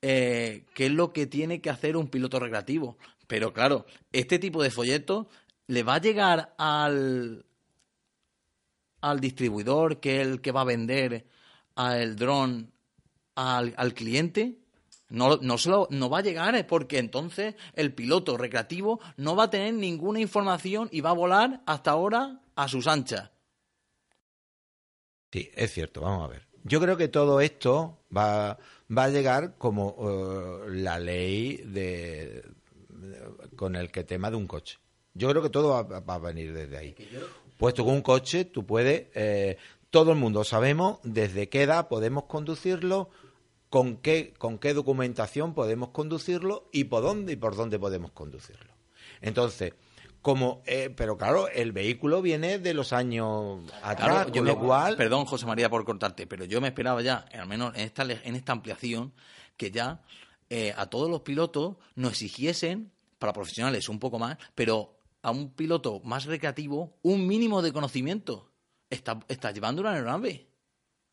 eh, 0.00 0.64
qué 0.74 0.86
es 0.86 0.92
lo 0.92 1.12
que 1.12 1.26
tiene 1.26 1.60
que 1.60 1.70
hacer 1.70 1.96
un 1.96 2.08
piloto 2.08 2.38
recreativo. 2.40 2.98
Pero 3.26 3.52
claro, 3.52 3.86
este 4.12 4.38
tipo 4.38 4.62
de 4.62 4.70
folleto 4.70 5.28
le 5.66 5.82
va 5.82 5.94
a 5.94 6.00
llegar 6.00 6.54
al, 6.58 7.44
al 9.00 9.20
distribuidor, 9.20 10.00
que 10.00 10.20
es 10.20 10.26
el 10.26 10.40
que 10.40 10.52
va 10.52 10.62
a 10.62 10.64
vender 10.64 11.26
al 11.74 12.16
dron 12.16 12.72
al, 13.34 13.74
al 13.76 13.94
cliente. 13.94 14.58
No, 15.08 15.36
no, 15.36 15.58
se 15.58 15.68
lo- 15.70 15.88
no 15.90 16.08
va 16.08 16.18
a 16.18 16.22
llegar 16.22 16.66
porque 16.66 16.98
entonces 16.98 17.54
el 17.74 17.92
piloto 17.94 18.36
recreativo 18.38 18.98
no 19.16 19.36
va 19.36 19.44
a 19.44 19.50
tener 19.50 19.74
ninguna 19.74 20.20
información 20.20 20.88
y 20.90 21.00
va 21.02 21.10
a 21.10 21.14
volar 21.14 21.62
hasta 21.66 21.90
ahora 21.90 22.40
a 22.56 22.68
sus 22.68 22.86
anchas. 22.86 23.31
Sí, 25.32 25.50
es 25.54 25.72
cierto, 25.72 26.02
vamos 26.02 26.24
a 26.28 26.32
ver. 26.32 26.46
Yo 26.64 26.80
creo 26.80 26.96
que 26.96 27.08
todo 27.08 27.40
esto 27.40 27.98
va, 28.16 28.58
va 28.96 29.04
a 29.04 29.08
llegar 29.08 29.56
como 29.58 29.96
eh, 29.98 30.70
la 30.70 30.98
ley 30.98 31.56
de, 31.56 32.44
de- 32.88 33.22
con 33.56 33.74
el 33.74 33.90
que 33.90 34.04
tema 34.04 34.30
de 34.30 34.36
un 34.36 34.46
coche. 34.46 34.78
Yo 35.14 35.28
creo 35.30 35.42
que 35.42 35.50
todo 35.50 35.70
va, 35.70 36.00
va 36.00 36.14
a 36.14 36.18
venir 36.18 36.52
desde 36.52 36.76
ahí. 36.76 36.94
Puesto 37.58 37.84
que 37.84 37.90
un 37.90 38.02
coche, 38.02 38.44
tú 38.44 38.64
puedes, 38.64 39.06
eh, 39.14 39.56
todo 39.90 40.12
el 40.12 40.18
mundo 40.18 40.44
sabemos 40.44 40.98
desde 41.02 41.48
qué 41.48 41.62
edad 41.62 41.88
podemos 41.88 42.24
conducirlo, 42.24 43.10
con 43.70 43.96
qué, 43.96 44.34
con 44.38 44.58
qué 44.58 44.74
documentación 44.74 45.54
podemos 45.54 45.90
conducirlo 45.90 46.68
y 46.72 46.84
por 46.84 47.02
dónde 47.02 47.32
y 47.32 47.36
por 47.36 47.56
dónde 47.56 47.78
podemos 47.78 48.12
conducirlo. 48.12 48.70
Entonces, 49.20 49.72
como, 50.22 50.62
eh, 50.66 50.88
pero 50.96 51.16
claro, 51.18 51.48
el 51.48 51.72
vehículo 51.72 52.22
viene 52.22 52.58
de 52.58 52.74
los 52.74 52.92
años 52.92 53.60
atrás, 53.82 53.96
Claro, 54.08 54.28
yo 54.28 54.34
con 54.34 54.44
me- 54.44 54.52
lo 54.52 54.58
cual, 54.58 54.96
Perdón, 54.96 55.24
José 55.26 55.46
María, 55.46 55.68
por 55.68 55.84
cortarte, 55.84 56.26
pero 56.26 56.44
yo 56.44 56.60
me 56.60 56.68
esperaba 56.68 57.02
ya, 57.02 57.26
al 57.34 57.46
menos 57.48 57.74
en 57.74 57.82
esta, 57.82 58.04
en 58.04 58.34
esta 58.36 58.52
ampliación, 58.52 59.12
que 59.56 59.70
ya 59.70 60.00
eh, 60.48 60.72
a 60.76 60.86
todos 60.86 61.10
los 61.10 61.20
pilotos 61.22 61.76
nos 61.96 62.12
exigiesen, 62.12 62.92
para 63.18 63.32
profesionales 63.32 63.88
un 63.88 63.98
poco 63.98 64.18
más, 64.18 64.36
pero 64.54 64.96
a 65.22 65.30
un 65.30 65.50
piloto 65.52 66.00
más 66.04 66.24
recreativo, 66.24 66.96
un 67.02 67.26
mínimo 67.26 67.62
de 67.62 67.72
conocimiento. 67.72 68.50
Está, 68.90 69.20
está 69.28 69.50
llevando 69.52 69.80
una 69.82 69.92
aeronave. 69.92 70.48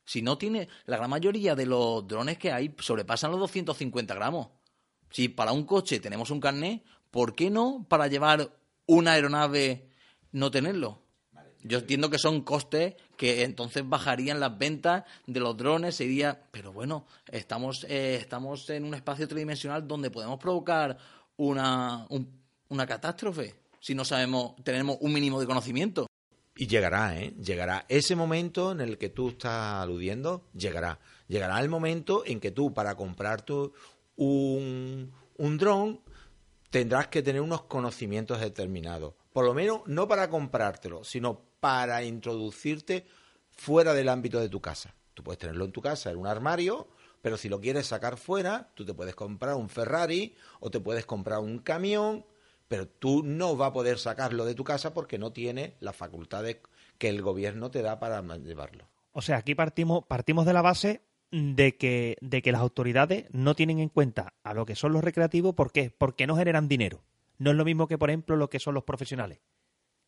Si 0.05 0.21
no 0.23 0.37
tiene, 0.37 0.67
la 0.85 0.97
gran 0.97 1.09
mayoría 1.09 1.55
de 1.55 1.65
los 1.67 2.07
drones 2.07 2.37
que 2.39 2.51
hay 2.51 2.73
sobrepasan 2.79 3.29
los 3.31 3.39
250 3.39 4.13
gramos. 4.15 4.47
Si 5.11 5.29
para 5.29 5.51
un 5.51 5.63
coche 5.65 5.99
tenemos 5.99 6.31
un 6.31 6.39
carnet, 6.39 6.83
¿por 7.11 7.35
qué 7.35 7.49
no 7.51 7.85
para 7.87 8.07
llevar 8.07 8.49
una 8.89 9.13
aeronave 9.13 9.88
no 10.31 10.51
tenerlo? 10.51 11.01
Yo 11.62 11.79
entiendo 11.79 12.10
que 12.10 12.17
son 12.19 12.41
costes 12.41 12.96
que 13.17 13.43
entonces 13.43 13.84
bajarían 13.88 14.39
las 14.39 14.58
ventas 14.58 15.03
de 15.27 15.39
los 15.41 15.58
drones, 15.58 15.96
sería, 15.96 16.41
pero 16.51 16.72
bueno, 16.72 17.05
estamos, 17.31 17.86
eh, 17.89 18.15
estamos 18.19 18.69
en 18.69 18.86
un 18.86 18.93
espacio 18.93 19.27
tridimensional 19.27 19.86
donde 19.88 20.10
podemos 20.10 20.39
provocar 20.39 20.98
una, 21.38 22.05
un- 22.10 22.29
una 22.69 22.86
catástrofe 22.86 23.55
si 23.81 23.96
no 23.96 24.03
sabemos, 24.03 24.55
tenemos 24.63 24.98
un 25.00 25.13
mínimo 25.13 25.39
de 25.39 25.46
conocimiento. 25.46 26.05
Y 26.58 26.67
llegará, 26.67 27.17
¿eh? 27.17 27.34
Llegará 27.41 27.86
ese 27.88 28.13
momento 28.15 28.74
en 28.74 28.81
el 28.81 28.98
que 28.98 29.08
tú 29.08 29.29
estás 29.29 29.81
aludiendo, 29.81 30.43
llegará. 30.53 31.00
Llegará 31.29 31.60
el 31.62 31.69
momento 31.69 32.24
en 32.25 32.41
que 32.41 32.51
tú, 32.51 32.74
para 32.74 32.96
comprarte 32.96 33.53
un, 34.17 35.12
un 35.38 35.58
dron, 35.58 36.01
tendrás 36.69 37.07
que 37.07 37.21
tener 37.21 37.41
unos 37.41 37.63
conocimientos 37.63 38.39
determinados. 38.39 39.13
Por 39.33 39.45
lo 39.45 39.53
menos 39.53 39.81
no 39.85 40.07
para 40.07 40.29
comprártelo, 40.29 41.03
sino 41.03 41.41
para 41.59 42.03
introducirte 42.03 43.05
fuera 43.51 43.93
del 43.93 44.09
ámbito 44.09 44.39
de 44.39 44.49
tu 44.49 44.61
casa. 44.61 44.95
Tú 45.13 45.23
puedes 45.23 45.39
tenerlo 45.39 45.65
en 45.65 45.71
tu 45.71 45.81
casa, 45.81 46.11
en 46.11 46.17
un 46.17 46.27
armario, 46.27 46.88
pero 47.21 47.38
si 47.38 47.49
lo 47.49 47.59
quieres 47.59 47.88
sacar 47.88 48.17
fuera, 48.17 48.71
tú 48.75 48.85
te 48.85 48.93
puedes 48.93 49.15
comprar 49.15 49.55
un 49.55 49.69
Ferrari 49.69 50.35
o 50.59 50.71
te 50.71 50.79
puedes 50.79 51.05
comprar 51.05 51.39
un 51.39 51.59
camión, 51.59 52.25
pero 52.67 52.88
tú 52.88 53.23
no 53.23 53.57
vas 53.57 53.69
a 53.69 53.73
poder 53.73 53.97
sacarlo 53.97 54.45
de 54.45 54.55
tu 54.55 54.63
casa 54.63 54.93
porque 54.93 55.17
no 55.17 55.33
tienes 55.33 55.73
las 55.79 55.95
facultades 55.95 56.57
que 56.97 57.09
el 57.09 57.21
gobierno 57.21 57.71
te 57.71 57.81
da 57.81 57.99
para 57.99 58.21
llevarlo. 58.38 58.88
O 59.11 59.21
sea, 59.21 59.38
aquí 59.38 59.55
partimos, 59.55 60.05
partimos 60.05 60.45
de 60.45 60.53
la 60.53 60.61
base 60.61 61.01
de 61.31 61.77
que, 61.77 62.17
de 62.21 62.41
que 62.41 62.51
las 62.51 62.62
autoridades 62.62 63.25
no 63.31 63.55
tienen 63.55 63.79
en 63.79 63.89
cuenta 63.89 64.33
a 64.43 64.53
lo 64.53 64.65
que 64.65 64.75
son 64.75 64.93
los 64.93 65.03
recreativos. 65.03 65.55
¿Por 65.55 65.71
qué? 65.71 65.91
Porque 65.95 66.27
no 66.27 66.36
generan 66.36 66.67
dinero. 66.67 67.03
No 67.38 67.51
es 67.51 67.57
lo 67.57 67.65
mismo 67.65 67.88
que, 67.88 67.98
por 67.98 68.09
ejemplo, 68.09 68.36
lo 68.36 68.50
que 68.50 68.59
son 68.59 68.74
los 68.74 68.83
profesionales. 68.83 69.39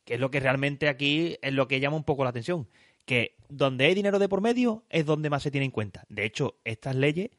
Que 0.04 0.16
es 0.16 0.20
lo 0.20 0.32
que 0.32 0.40
realmente 0.40 0.90
aquí 0.90 1.38
es 1.42 1.54
lo 1.54 1.68
que 1.68 1.80
llama 1.80 1.96
un 1.96 2.04
poco 2.04 2.24
la 2.24 2.32
atención. 2.32 2.68
Que 3.06 3.36
donde 3.50 3.86
hay 3.86 3.94
dinero 3.94 4.20
de 4.20 4.30
por 4.30 4.42
medio 4.42 4.84
es 4.90 5.06
donde 5.06 5.30
más 5.30 5.44
se 5.44 5.52
tiene 5.52 5.66
en 5.66 5.72
cuenta. 5.72 6.06
De 6.10 6.26
hecho, 6.26 6.60
estas 6.64 6.96
leyes 6.96 7.30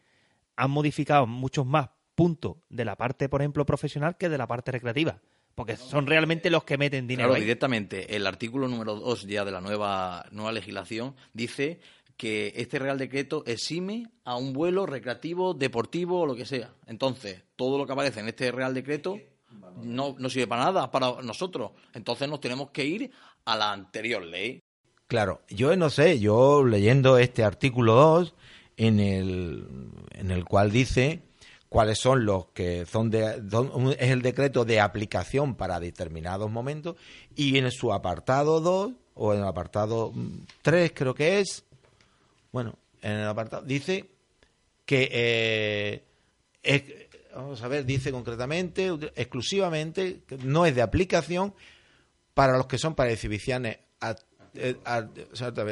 han 0.57 0.71
modificado 0.71 1.27
muchos 1.27 1.67
más 1.67 1.91
puntos 2.15 2.57
de 2.69 2.85
la 2.85 2.97
parte, 2.97 3.29
por 3.29 3.43
ejemplo, 3.43 3.67
profesional 3.67 4.17
que 4.17 4.29
de 4.29 4.39
la 4.39 4.47
parte 4.47 4.71
recreativa. 4.71 5.21
Porque 5.55 5.77
son 5.77 6.07
realmente 6.07 6.49
los 6.49 6.65
que 6.65 6.79
meten 6.79 7.07
dinero. 7.07 7.29
Claro, 7.29 7.35
ahí. 7.35 7.43
directamente, 7.43 8.17
el 8.17 8.27
artículo 8.27 8.69
número 8.69 8.95
2 8.95 9.27
ya 9.27 9.45
de 9.45 9.51
la 9.51 9.61
nueva, 9.61 10.25
nueva 10.31 10.51
legislación 10.51 11.15
dice 11.35 11.81
que 12.23 12.52
este 12.55 12.79
Real 12.79 12.99
Decreto 12.99 13.43
exime 13.47 14.07
a 14.23 14.37
un 14.37 14.52
vuelo 14.52 14.87
recreativo, 14.87 15.55
deportivo 15.55 16.21
o 16.21 16.26
lo 16.26 16.37
que 16.37 16.47
sea. 16.47 16.73
Entonces, 16.87 17.43
todo 17.57 17.76
lo 17.79 17.85
que 17.85 17.95
aparece 17.95 18.21
en 18.21 18.29
este 18.29 18.52
Real 18.52 18.73
Decreto 18.75 19.19
no, 19.83 20.14
no 20.17 20.31
sirve 20.31 20.47
para 20.47 20.67
nada 20.67 20.88
para 20.93 21.21
nosotros. 21.21 21.73
Entonces 21.95 22.29
nos 22.29 22.38
tenemos 22.41 22.71
que 22.71 22.85
ir 22.85 23.11
a 23.45 23.57
la 23.57 23.73
anterior 23.73 24.23
ley. 24.23 24.61
Claro, 25.09 25.41
yo 25.49 25.75
no 25.76 25.91
sé, 25.91 26.21
yo 26.21 26.62
leyendo 26.64 27.19
este 27.19 27.43
artículo 27.43 27.95
2, 27.95 28.35
en 28.76 29.00
el, 29.00 29.67
en 30.12 30.31
el 30.31 30.45
cual 30.45 30.71
dice 30.71 31.23
cuáles 31.69 31.99
son 31.99 32.25
los 32.25 32.47
que 32.55 32.87
son 32.87 33.11
de, 33.11 33.41
don- 33.41 33.91
es 33.99 34.11
el 34.12 34.23
decreto 34.23 34.64
de 34.64 34.79
aplicación 34.79 35.57
para 35.57 35.81
determinados 35.81 36.52
momentos, 36.52 36.95
y 37.35 37.59
en 37.59 37.69
su 37.73 37.93
apartado 37.93 38.61
2, 38.61 38.93
o 39.14 39.35
en 39.35 39.41
el 39.41 39.47
apartado 39.47 40.12
3 40.62 40.93
creo 40.95 41.14
que 41.17 41.41
es, 41.41 41.64
bueno, 42.52 42.78
en 43.00 43.12
el 43.12 43.26
apartado, 43.26 43.62
dice 43.64 44.09
que 44.87 45.09
eh, 45.11 46.04
es- 46.62 46.82
vamos 47.35 47.61
a 47.62 47.68
ver, 47.68 47.85
dice 47.85 48.12
concretamente, 48.12 48.88
exclusivamente, 49.16 50.21
que 50.26 50.37
no 50.38 50.66
es 50.66 50.75
de 50.75 50.82
aplicación 50.82 51.54
para 52.35 52.56
los 52.56 52.66
que 52.66 52.78
son 52.78 52.94
para 52.94 53.11
exhibiciones. 53.11 53.78
a- 54.00 54.16
eh, 54.54 54.76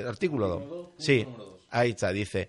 artículo 0.06 0.48
2. 0.48 0.88
Sí, 0.98 1.26
ahí 1.70 1.90
está, 1.90 2.12
dice. 2.12 2.48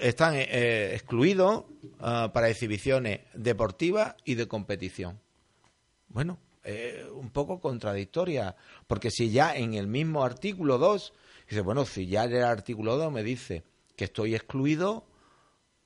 Están 0.00 0.34
eh, 0.36 0.90
excluidos 0.94 1.64
ah, 2.00 2.30
para 2.34 2.50
exhibiciones 2.50 3.20
deportivas 3.34 4.14
y 4.24 4.34
de 4.34 4.46
competición. 4.48 5.18
Bueno, 6.08 6.38
eh, 6.64 7.06
un 7.14 7.30
poco 7.30 7.60
contradictoria, 7.60 8.56
porque 8.86 9.10
si 9.10 9.30
ya 9.30 9.56
en 9.56 9.74
el 9.74 9.86
mismo 9.86 10.24
artículo 10.24 10.76
2, 10.76 11.12
dice, 11.50 11.60
bueno, 11.62 11.84
si 11.84 12.06
ya 12.06 12.24
el 12.24 12.42
artículo 12.44 12.96
2 12.96 13.12
me 13.12 13.22
dice 13.22 13.64
que 13.96 14.04
estoy 14.04 14.34
excluido, 14.34 15.06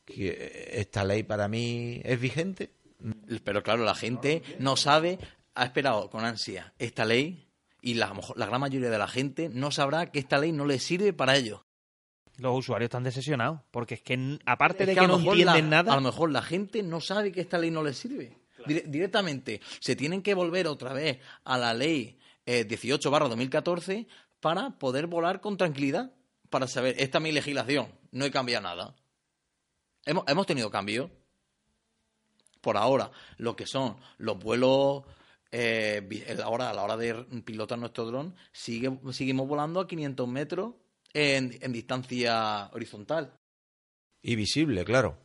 que 0.05 0.71
esta 0.75 1.05
ley 1.05 1.23
para 1.23 1.49
mí 1.49 2.01
es 2.05 2.21
vigente, 2.21 2.71
Pero 3.45 3.63
claro, 3.63 3.85
la 3.85 3.95
gente 3.95 4.43
no 4.59 4.77
sabe, 4.77 5.19
ha 5.55 5.65
esperado 5.65 6.09
con 6.11 6.25
ansia 6.25 6.73
esta 6.79 7.05
ley 7.05 7.49
y 7.83 7.95
la, 7.95 8.13
la 8.37 8.47
gran 8.47 8.61
mayoría 8.61 8.89
de 8.91 8.99
la 8.99 9.09
gente 9.09 9.49
no 9.51 9.71
sabrá 9.71 10.11
que 10.11 10.19
esta 10.19 10.39
ley 10.39 10.53
no 10.53 10.65
le 10.65 10.79
sirve 10.79 11.13
para 11.13 11.37
ello. 11.37 11.65
Los 12.39 12.59
usuarios 12.59 12.87
están 12.89 13.05
decepcionados. 13.05 13.61
Porque 13.71 13.95
es 13.95 14.03
que, 14.03 14.39
aparte 14.47 14.83
Es 14.85 14.89
de 14.89 14.95
que 14.97 15.07
no 15.07 15.19
entienden 15.19 15.71
la- 15.71 15.83
nada. 15.83 15.93
A 15.93 15.97
lo 15.97 16.03
mejor 16.03 16.31
la 16.33 16.43
gente 16.43 16.83
no 16.83 17.01
sabe 17.01 17.31
que 17.31 17.41
esta 17.43 17.59
ley 17.59 17.71
no 17.71 17.83
les 17.83 17.97
sirve. 17.99 18.37
Dire- 18.67 18.85
directamente 18.87 19.61
se 19.81 19.95
tienen 19.97 20.23
que 20.23 20.35
volver 20.35 20.67
otra 20.67 20.93
vez 20.95 21.19
a 21.45 21.59
la 21.59 21.75
ley 21.75 22.19
eh, 22.47 22.65
18 22.65 23.11
barra 23.11 23.29
2014 23.29 24.07
para 24.45 24.79
poder 24.79 25.07
volar 25.07 25.41
con 25.41 25.57
tranquilidad. 25.57 26.13
Para 26.51 26.67
saber, 26.67 26.95
esta 26.99 27.17
es 27.17 27.25
mi 27.25 27.33
legislación, 27.33 27.89
no 28.13 28.27
he 28.27 28.31
cambiado 28.31 28.63
nada. 28.63 28.95
Hemos, 30.05 30.25
hemos 30.29 30.45
tenido 30.47 30.71
cambios. 30.71 31.11
Por 32.61 32.77
ahora, 32.77 33.11
lo 33.39 33.57
que 33.57 33.67
son 33.67 33.97
los 34.19 34.39
vuelos. 34.39 35.03
eh, 35.51 36.37
ahora, 36.45 36.69
a 36.71 36.75
la 36.75 36.83
hora 36.83 36.97
de 36.99 37.15
pilotar 37.45 37.79
nuestro 37.79 38.05
dron, 38.05 38.35
sigue, 38.53 38.93
seguimos 39.13 39.49
volando 39.49 39.81
a 39.81 39.87
500 39.87 40.29
metros 40.29 40.75
en, 41.15 41.57
en 41.63 41.73
distancia 41.73 42.69
horizontal. 42.75 43.33
y 44.23 44.37
visible, 44.37 44.85
claro. 44.85 45.17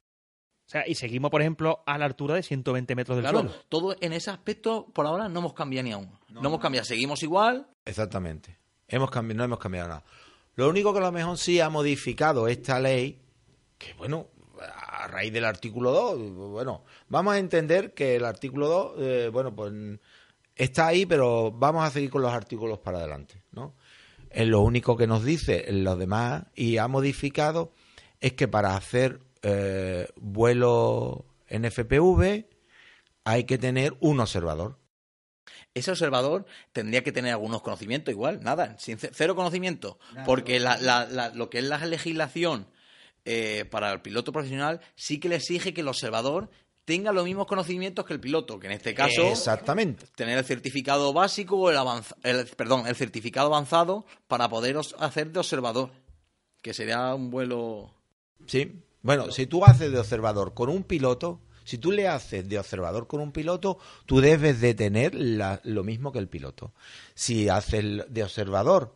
O 0.67 0.71
sea, 0.71 0.87
y 0.87 0.95
seguimos, 0.95 1.29
por 1.31 1.41
ejemplo, 1.41 1.83
a 1.85 1.97
la 1.97 2.05
altura 2.05 2.35
de 2.35 2.43
120 2.43 2.95
metros 2.95 3.17
del 3.17 3.23
Claro, 3.23 3.39
suelo. 3.49 3.55
todo 3.69 3.95
en 3.99 4.13
ese 4.13 4.29
aspecto 4.29 4.85
por 4.93 5.05
ahora 5.07 5.27
no 5.27 5.39
hemos 5.39 5.53
cambiado 5.53 5.83
ni 5.83 5.91
aún. 5.91 6.17
No, 6.29 6.41
hemos 6.47 6.59
cambiado, 6.61 6.85
seguimos 6.85 7.21
igual. 7.23 7.67
Exactamente. 7.85 8.58
Hemos 8.89 9.09
cambi- 9.09 9.33
no 9.35 9.43
hemos 9.43 9.59
cambiado 9.59 9.87
nada. 9.87 10.03
Lo 10.55 10.67
único 10.69 10.91
que 10.91 10.99
a 10.99 11.03
lo 11.03 11.11
mejor 11.11 11.37
sí 11.37 11.59
ha 11.61 11.69
modificado 11.69 12.47
esta 12.47 12.79
ley, 12.79 13.19
que 13.77 13.93
bueno, 13.93 14.27
a 14.61 15.07
raíz 15.07 15.31
del 15.31 15.45
artículo 15.45 15.91
2, 15.91 16.33
bueno, 16.51 16.83
vamos 17.07 17.33
a 17.35 17.37
entender 17.39 17.93
que 17.93 18.17
el 18.17 18.25
artículo 18.25 18.67
2, 18.67 18.91
eh, 18.99 19.29
bueno, 19.31 19.55
pues 19.55 19.71
está 20.55 20.87
ahí, 20.87 21.05
pero 21.05 21.51
vamos 21.51 21.85
a 21.85 21.91
seguir 21.91 22.09
con 22.09 22.21
los 22.21 22.33
artículos 22.33 22.79
para 22.79 22.97
adelante, 22.97 23.41
¿no? 23.53 23.73
Es 24.29 24.47
lo 24.47 24.59
único 24.61 24.97
que 24.97 25.07
nos 25.07 25.23
dice 25.23 25.65
los 25.71 25.97
demás 25.97 26.43
y 26.55 26.77
ha 26.77 26.87
modificado 26.89 27.71
es 28.19 28.33
que 28.33 28.47
para 28.49 28.75
hacer 28.75 29.21
eh, 29.41 30.07
vuelo 30.17 31.25
en 31.47 31.63
FPV 31.65 32.45
hay 33.23 33.43
que 33.45 33.57
tener 33.57 33.95
un 34.01 34.19
observador. 34.19 34.77
Ese 35.79 35.91
observador 35.91 36.45
tendría 36.71 37.03
que 37.03 37.11
tener 37.11 37.31
algunos 37.33 37.61
conocimientos 37.61 38.11
igual, 38.11 38.39
nada, 38.43 38.77
sin 38.79 38.97
ce- 38.99 39.11
cero 39.13 39.35
conocimiento. 39.35 39.97
Porque 40.25 40.59
la- 40.59 40.77
la- 40.77 41.05
la- 41.05 41.29
lo 41.29 41.49
que 41.49 41.57
es 41.59 41.63
la 41.63 41.77
legislación 41.85 42.67
eh, 43.25 43.65
para 43.69 43.91
el 43.91 44.01
piloto 44.01 44.31
profesional 44.31 44.79
sí 44.95 45.19
que 45.19 45.29
le 45.29 45.35
exige 45.35 45.73
que 45.73 45.81
el 45.81 45.87
observador 45.87 46.49
tenga 46.85 47.11
los 47.11 47.25
mismos 47.25 47.45
conocimientos 47.45 48.03
que 48.05 48.13
el 48.13 48.19
piloto, 48.19 48.59
que 48.59 48.65
en 48.67 48.73
este 48.73 48.95
caso 48.95 49.21
Exactamente. 49.23 50.05
tener 50.15 50.37
el 50.39 50.45
certificado 50.45 51.13
básico 51.13 51.55
o 51.57 51.69
el, 51.69 51.77
el- 52.23 52.47
perdón, 52.47 52.87
el 52.87 52.95
certificado 52.95 53.47
avanzado 53.47 54.05
para 54.27 54.49
poder 54.49 54.77
hacer 54.99 55.31
de 55.31 55.39
observador, 55.39 55.91
que 56.63 56.73
sería 56.73 57.13
un 57.13 57.29
vuelo 57.29 57.93
Sí. 58.47 58.81
Bueno, 59.01 59.31
si 59.31 59.45
tú 59.45 59.63
haces 59.63 59.91
de 59.91 59.99
observador 59.99 60.53
con 60.53 60.69
un 60.69 60.83
piloto, 60.83 61.39
si 61.63 61.77
tú 61.77 61.91
le 61.91 62.07
haces 62.07 62.47
de 62.47 62.59
observador 62.59 63.07
con 63.07 63.21
un 63.21 63.31
piloto, 63.31 63.77
tú 64.05 64.21
debes 64.21 64.59
de 64.61 64.73
tener 64.73 65.13
la- 65.15 65.61
lo 65.63 65.83
mismo 65.83 66.11
que 66.11 66.19
el 66.19 66.27
piloto. 66.27 66.71
Si 67.13 67.49
haces 67.49 67.83
de 68.07 68.23
observador 68.23 68.93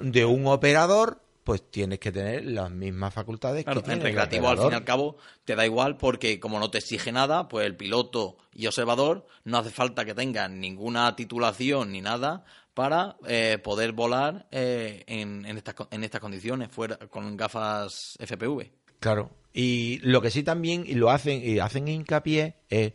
de 0.00 0.24
un 0.24 0.46
operador, 0.46 1.20
pues 1.44 1.68
tienes 1.70 1.98
que 1.98 2.12
tener 2.12 2.44
las 2.44 2.70
mismas 2.70 3.12
facultades 3.12 3.64
Claro, 3.64 3.80
que 3.80 3.86
tiene 3.86 4.00
en 4.02 4.06
el 4.06 4.12
recreativo 4.12 4.48
al 4.48 4.58
fin 4.58 4.70
y 4.70 4.74
al 4.74 4.84
cabo 4.84 5.16
te 5.44 5.56
da 5.56 5.66
igual 5.66 5.96
porque 5.96 6.38
como 6.38 6.60
no 6.60 6.70
te 6.70 6.78
exige 6.78 7.10
nada, 7.10 7.48
pues 7.48 7.66
el 7.66 7.76
piloto 7.76 8.36
y 8.54 8.66
observador 8.68 9.26
no 9.44 9.58
hace 9.58 9.70
falta 9.70 10.04
que 10.04 10.14
tengan 10.14 10.60
ninguna 10.60 11.16
titulación 11.16 11.90
ni 11.90 12.00
nada 12.00 12.44
para 12.74 13.16
eh, 13.26 13.58
poder 13.62 13.90
volar 13.92 14.46
eh, 14.52 15.02
en, 15.08 15.44
en 15.44 15.56
estas, 15.58 15.74
en 15.90 16.04
estas 16.04 16.20
condiciones 16.20 16.70
fuera 16.70 16.96
con 17.10 17.36
gafas 17.36 18.16
FPV. 18.20 18.70
Claro. 19.00 19.30
Y 19.52 19.98
lo 20.02 20.20
que 20.22 20.30
sí 20.30 20.42
también 20.42 20.84
y 20.86 20.94
lo 20.94 21.10
hacen 21.10 21.42
y 21.44 21.58
hacen 21.58 21.88
hincapié 21.88 22.56
es 22.68 22.92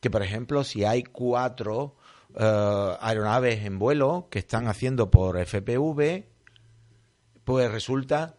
que, 0.00 0.10
por 0.10 0.22
ejemplo, 0.22 0.64
si 0.64 0.84
hay 0.84 1.02
cuatro 1.04 1.96
eh, 2.38 2.96
aeronaves 3.00 3.64
en 3.64 3.78
vuelo 3.78 4.28
que 4.30 4.40
están 4.40 4.66
haciendo 4.66 5.10
por 5.10 5.38
FPV, 5.38 6.24
pues 7.44 7.70
resulta 7.70 8.36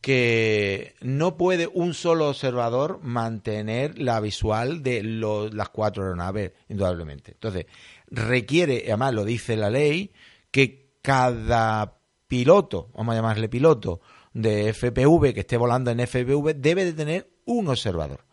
que 0.00 0.94
no 1.02 1.36
puede 1.36 1.66
un 1.66 1.92
solo 1.92 2.28
observador 2.28 3.00
mantener 3.02 3.98
la 3.98 4.18
visual 4.20 4.82
de 4.82 5.02
lo- 5.02 5.48
las 5.50 5.68
cuatro 5.68 6.04
aeronaves, 6.04 6.52
indudablemente. 6.68 7.32
Entonces, 7.32 7.66
requiere, 8.06 8.84
además 8.86 9.14
lo 9.14 9.24
dice 9.24 9.56
la 9.56 9.68
ley, 9.68 10.12
que 10.50 10.94
cada 11.02 11.98
piloto, 12.28 12.90
vamos 12.94 13.12
a 13.12 13.16
llamarle 13.16 13.48
piloto, 13.48 14.00
de 14.32 14.72
FPV, 14.72 15.34
que 15.34 15.40
esté 15.40 15.56
volando 15.56 15.90
en 15.90 16.00
FPV, 16.00 16.54
debe 16.54 16.84
de 16.84 16.92
tener 16.92 17.30
un 17.46 17.68
observador. 17.68 18.24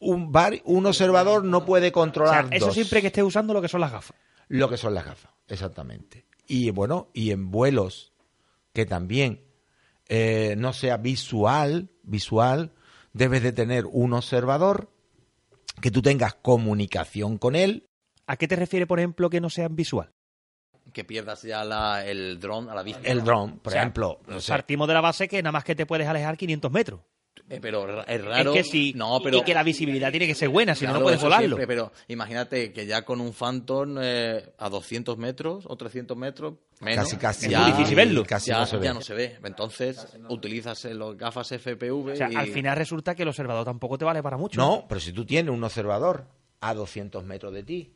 Un, 0.00 0.32
vari- 0.32 0.62
un 0.64 0.86
observador 0.86 1.44
no 1.44 1.64
puede 1.64 1.86
O 1.86 1.88
sea, 1.88 1.92
controlar 1.92 2.48
eso 2.52 2.66
dos 2.66 2.74
siempre 2.74 3.00
que 3.00 3.08
esté 3.08 3.22
usando 3.22 3.52
lo 3.52 3.60
que 3.60 3.68
son 3.68 3.80
las 3.80 3.90
gafas. 3.92 4.16
lo 4.48 4.68
que 4.68 4.76
son 4.76 4.94
las 4.94 5.04
gafas, 5.04 5.32
exactamente. 5.48 6.24
Y 6.46 6.70
bueno, 6.70 7.08
y 7.12 7.32
en 7.32 7.50
vuelos 7.50 8.12
que 8.72 8.86
también 8.86 9.42
eh, 10.08 10.54
no 10.56 10.72
sea 10.72 10.96
visual, 10.98 11.90
visual, 12.04 12.72
debes 13.12 13.42
de 13.42 13.52
tener 13.52 13.86
un 13.86 14.12
observador 14.12 14.90
que 15.82 15.90
tú 15.90 16.00
tengas 16.00 16.34
comunicación 16.34 17.36
con 17.38 17.56
él. 17.56 17.86
¿A 18.26 18.36
qué 18.36 18.46
te 18.46 18.56
refiere, 18.56 18.86
por 18.86 19.00
ejemplo, 19.00 19.30
que 19.30 19.40
no 19.40 19.50
sean 19.50 19.74
visual? 19.74 20.12
Que 20.98 21.04
pierdas 21.04 21.42
ya 21.42 21.62
la- 21.64 22.04
el 22.04 22.40
dron 22.40 22.68
a 22.68 22.74
la 22.74 22.82
vista. 22.82 23.08
El 23.08 23.22
dron, 23.22 23.58
por 23.60 23.70
O 23.70 23.72
sea, 23.72 23.82
ejemplo, 23.82 24.18
no 24.26 24.40
sé, 24.40 24.50
Partimos 24.50 24.88
de 24.88 24.94
la 24.94 25.00
base 25.00 25.28
que 25.28 25.40
nada 25.40 25.52
más 25.52 25.62
que 25.62 25.76
te 25.76 25.86
puedes 25.86 26.08
alejar 26.08 26.36
500 26.36 26.72
metros. 26.72 27.00
Eh, 27.48 27.60
pero 27.62 28.04
es 28.04 28.24
raro. 28.24 28.52
es 28.52 28.56
que 28.56 28.64
sí, 28.68 28.92
No, 28.96 29.20
pero. 29.22 29.38
y 29.38 29.42
que 29.42 29.54
la 29.54 29.62
visibilidad 29.62 30.10
tiene 30.10 30.26
que 30.26 30.34
ser 30.34 30.48
buena, 30.48 30.74
si 30.74 30.84
no, 30.86 30.90
Claro, 30.90 30.98
no 30.98 31.04
puedes 31.04 31.22
volarlo. 31.22 31.56
siempre, 31.56 31.68
pero 31.68 31.92
imagínate 32.08 32.72
que 32.72 32.84
ya 32.84 33.02
con 33.04 33.20
un 33.20 33.32
Phantom 33.32 33.96
eh, 34.02 34.52
a 34.58 34.68
200 34.68 35.16
metros 35.18 35.66
o 35.68 35.76
300 35.76 36.16
metros, 36.16 36.54
menos, 36.80 37.04
casi 37.04 37.16
casi 37.16 37.46
Es 37.46 37.56
muy 37.56 37.70
difícil 37.70 37.94
verlo. 37.94 38.24
Casi 38.26 38.50
ya, 38.50 38.58
no 38.58 38.66
se 38.66 38.76
ve. 38.78 38.84
ya 38.84 38.94
no 38.94 39.00
se 39.00 39.14
ve. 39.14 39.38
Entonces, 39.44 40.04
utilizas 40.30 40.84
los 40.86 41.16
gafas 41.16 41.52
FPV. 41.52 42.12
O 42.12 42.16
sea, 42.16 42.28
y- 42.28 42.34
al 42.34 42.48
final 42.48 42.76
resulta 42.76 43.14
que 43.14 43.22
el 43.22 43.28
observador 43.28 43.64
tampoco 43.64 43.96
te 43.96 44.04
vale 44.04 44.20
para 44.20 44.36
mucho. 44.36 44.60
No, 44.60 44.84
pero 44.88 45.00
si 45.00 45.12
tú 45.12 45.24
tienes 45.24 45.54
un 45.54 45.62
observador 45.62 46.26
a 46.60 46.74
200 46.74 47.22
metros 47.24 47.54
de 47.54 47.62
ti, 47.62 47.94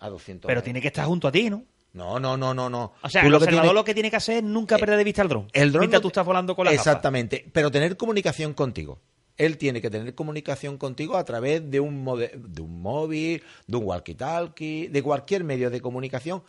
a 0.00 0.08
200 0.08 0.48
Pero 0.48 0.56
metros. 0.58 0.64
tiene 0.64 0.80
que 0.80 0.88
estar 0.88 1.04
junto 1.06 1.28
a 1.28 1.32
ti, 1.32 1.48
¿no? 1.48 1.62
No, 1.94 2.18
no, 2.20 2.36
no, 2.36 2.52
no, 2.52 2.68
no. 2.68 2.92
O 3.02 3.08
sea, 3.08 3.22
Tú 3.22 3.26
el 3.28 3.32
lo 3.32 3.38
que 3.40 3.46
lo 3.72 3.84
tiene 3.84 4.10
que 4.10 4.16
hacer 4.16 4.36
es 4.38 4.42
nunca 4.42 4.76
perder 4.76 4.98
de 4.98 5.04
vista 5.04 5.22
el 5.22 5.28
dron. 5.28 5.46
El 5.52 5.72
dron 5.72 5.80
mientras 5.80 6.00
no 6.00 6.02
tú 6.02 6.08
estás 6.08 6.26
volando 6.26 6.54
con 6.54 6.64
la 6.66 6.72
gafa. 6.72 6.82
Exactamente, 6.82 7.46
pero 7.52 7.70
tener 7.70 7.96
comunicación 7.96 8.52
contigo. 8.52 8.98
Él 9.36 9.58
tiene 9.58 9.80
que 9.80 9.90
tener 9.90 10.14
comunicación 10.14 10.78
contigo 10.78 11.16
a 11.16 11.24
través 11.24 11.68
de 11.68 11.80
un, 11.80 12.04
mode- 12.04 12.30
de 12.36 12.62
un 12.62 12.80
móvil, 12.80 13.42
de 13.66 13.76
un 13.76 13.84
walkie-talkie, 13.84 14.88
de 14.90 15.02
cualquier 15.02 15.42
medio 15.42 15.70
de 15.70 15.80
comunicación 15.80 16.42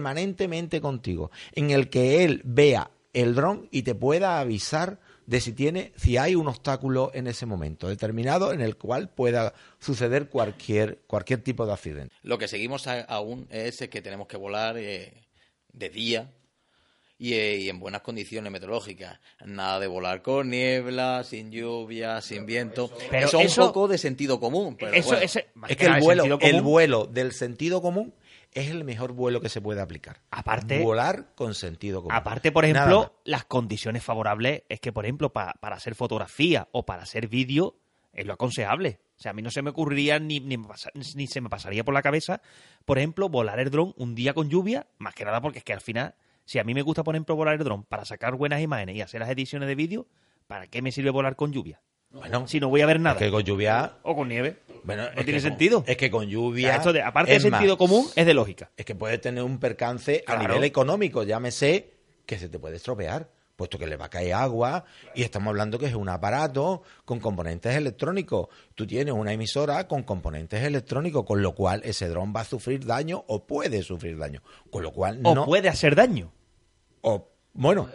permanentemente 0.00 0.80
contigo, 0.80 1.30
en 1.52 1.70
el 1.70 1.90
que 1.90 2.24
él 2.24 2.40
vea 2.44 2.90
el 3.12 3.34
dron 3.34 3.68
y 3.70 3.82
te 3.82 3.94
pueda 3.94 4.40
avisar 4.40 5.00
de 5.30 5.40
si 5.40 5.52
tiene, 5.52 5.92
si 5.94 6.16
hay 6.16 6.34
un 6.34 6.48
obstáculo 6.48 7.12
en 7.14 7.28
ese 7.28 7.46
momento 7.46 7.86
determinado 7.88 8.52
en 8.52 8.60
el 8.60 8.76
cual 8.76 9.08
pueda 9.10 9.54
suceder 9.78 10.28
cualquier, 10.28 10.98
cualquier 11.06 11.40
tipo 11.40 11.64
de 11.66 11.72
accidente. 11.72 12.12
Lo 12.24 12.36
que 12.36 12.48
seguimos 12.48 12.88
a- 12.88 13.02
aún 13.02 13.46
es 13.48 13.78
que 13.78 14.02
tenemos 14.02 14.26
que 14.26 14.36
volar 14.36 14.76
eh, 14.76 15.12
de 15.72 15.88
día 15.88 16.32
y, 17.16 17.34
eh, 17.34 17.58
y 17.58 17.68
en 17.68 17.78
buenas 17.78 18.00
condiciones 18.00 18.50
meteorológicas. 18.50 19.20
Nada 19.44 19.78
de 19.78 19.86
volar 19.86 20.20
con 20.22 20.50
niebla, 20.50 21.22
sin 21.22 21.52
lluvia, 21.52 22.20
sin 22.22 22.44
viento. 22.44 22.90
Pero 23.08 23.28
eso 23.28 23.40
es 23.40 23.56
un 23.56 23.66
poco 23.66 23.86
de 23.86 23.98
sentido 23.98 24.40
común. 24.40 24.76
Pero 24.80 24.94
Eso, 24.94 25.10
bueno. 25.10 25.22
Es 25.68 25.76
que 25.76 25.86
el 25.86 26.00
vuelo, 26.00 26.24
el 26.24 26.38
común, 26.38 26.62
vuelo 26.64 27.06
del 27.06 27.30
sentido 27.32 27.80
común 27.80 28.12
es 28.52 28.70
el 28.70 28.84
mejor 28.84 29.12
vuelo 29.12 29.40
que 29.40 29.48
se 29.48 29.60
puede 29.60 29.80
aplicar. 29.80 30.20
Aparte- 30.30 30.82
volar 30.82 31.34
con 31.34 31.54
sentido 31.54 32.00
común. 32.02 32.14
Aparte, 32.16 32.50
por 32.52 32.64
ejemplo, 32.64 33.14
las 33.24 33.44
condiciones 33.44 34.02
favorables 34.02 34.62
es 34.68 34.80
que, 34.80 34.92
por 34.92 35.04
ejemplo, 35.04 35.32
pa- 35.32 35.54
para 35.60 35.76
hacer 35.76 35.94
fotografía 35.94 36.68
o 36.72 36.84
para 36.84 37.02
hacer 37.02 37.28
vídeo, 37.28 37.76
es 38.12 38.26
lo 38.26 38.32
aconsejable. 38.32 38.98
O 39.18 39.22
sea, 39.22 39.30
a 39.32 39.34
mí 39.34 39.42
no 39.42 39.50
se 39.50 39.62
me 39.62 39.70
ocurriría 39.70 40.18
ni, 40.18 40.40
ni, 40.40 40.56
ni 41.14 41.26
se 41.26 41.40
me 41.40 41.48
pasaría 41.50 41.84
por 41.84 41.92
la 41.94 42.02
cabeza, 42.02 42.40
por 42.86 42.98
ejemplo, 42.98 43.28
volar 43.28 43.60
el 43.60 43.70
dron 43.70 43.92
un 43.96 44.14
día 44.14 44.32
con 44.34 44.48
lluvia, 44.48 44.86
más 44.98 45.14
que 45.14 45.24
nada 45.24 45.40
porque 45.40 45.58
es 45.58 45.64
que 45.64 45.72
al 45.74 45.80
final, 45.82 46.14
si 46.46 46.58
a 46.58 46.64
mí 46.64 46.72
me 46.74 46.82
gusta, 46.82 47.04
por 47.04 47.14
ejemplo, 47.14 47.36
volar 47.36 47.54
el 47.54 47.64
dron 47.64 47.84
para 47.84 48.04
sacar 48.04 48.34
buenas 48.34 48.60
imágenes 48.62 48.96
y 48.96 49.02
hacer 49.02 49.20
las 49.20 49.28
ediciones 49.30 49.68
de 49.68 49.74
vídeo, 49.74 50.06
¿para 50.46 50.66
qué 50.66 50.80
me 50.82 50.90
sirve 50.90 51.10
volar 51.10 51.36
con 51.36 51.52
lluvia? 51.52 51.80
Bueno, 52.12 52.48
Si 52.48 52.58
no 52.58 52.68
voy 52.68 52.80
a 52.80 52.86
ver 52.86 52.98
nada. 52.98 53.14
es 53.16 53.22
que 53.26 53.30
con 53.30 53.42
lluvia. 53.44 53.98
O 54.02 54.16
con 54.16 54.26
nieve. 54.28 54.56
Bueno, 54.84 55.04
no 55.04 55.24
tiene 55.24 55.32
con- 55.40 55.40
sentido. 55.50 55.84
es 55.86 55.96
que 55.96 56.10
con 56.10 56.24
O 56.26 56.28
lluvia. 56.28 56.68
sea, 56.68 56.76
esto 56.76 56.92
de- 56.92 57.02
aparte 57.02 57.30
de 57.32 57.36
es 57.36 57.42
sentido 57.42 57.72
más, 57.74 57.78
común, 57.78 58.06
es 58.16 58.26
de 58.26 58.34
lógica. 58.34 58.70
Es 58.76 58.84
que 58.84 58.94
puede 58.94 59.18
tener 59.18 59.42
un 59.44 59.58
percance 59.58 60.22
a 60.26 60.36
nivel 60.36 60.64
económico, 60.64 61.22
llámese 61.22 61.92
que 62.26 62.38
se 62.38 62.48
te 62.48 62.58
puede 62.58 62.76
estropear, 62.76 63.28
puesto 63.56 63.78
que 63.78 63.86
le 63.86 63.96
va 63.96 64.06
a 64.06 64.08
caer 64.10 64.32
agua 64.32 64.84
y 65.14 65.22
estamos 65.22 65.48
hablando 65.48 65.78
que 65.78 65.84
es 65.86 65.94
un 65.94 66.08
aparato 66.08 66.82
con 67.04 67.20
componentes 67.20 67.76
electrónicos. 67.76 68.48
Tú 68.74 68.86
tienes 68.86 69.12
una 69.12 69.32
emisora 69.34 69.86
con 69.86 70.02
componentes 70.04 70.62
electrónicos, 70.62 71.24
con 71.26 71.42
lo 71.42 71.54
cual 71.54 71.82
ese 71.84 72.08
dron 72.08 72.32
va 72.34 72.40
a 72.40 72.44
sufrir 72.44 72.86
daño 72.86 73.22
o 73.26 73.44
puede 73.46 73.82
sufrir 73.82 74.16
daño. 74.16 74.42
Con 74.70 74.82
lo 74.82 74.92
cual 74.92 75.20
O 75.24 75.34
no. 75.34 75.44
puede 75.44 75.68
hacer 75.68 75.94
daño. 75.94 76.32
o- 77.02 77.28
bueno. 77.52 77.88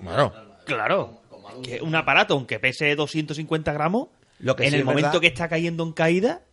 Bueno. 0.00 0.32
Claro. 0.64 1.20
Que 1.62 1.80
un 1.82 1.94
aparato, 1.94 2.34
aunque 2.34 2.60
pese 2.60 2.94
250 2.94 3.72
gramos, 3.72 4.08
Lo 4.38 4.56
que 4.56 4.64
en 4.64 4.70
sí 4.70 4.76
el 4.76 4.84
momento 4.84 5.08
verdad- 5.08 5.20
que 5.20 5.26
está 5.28 5.48
cayendo 5.48 5.82
en 5.84 5.92
caída, 5.92 6.46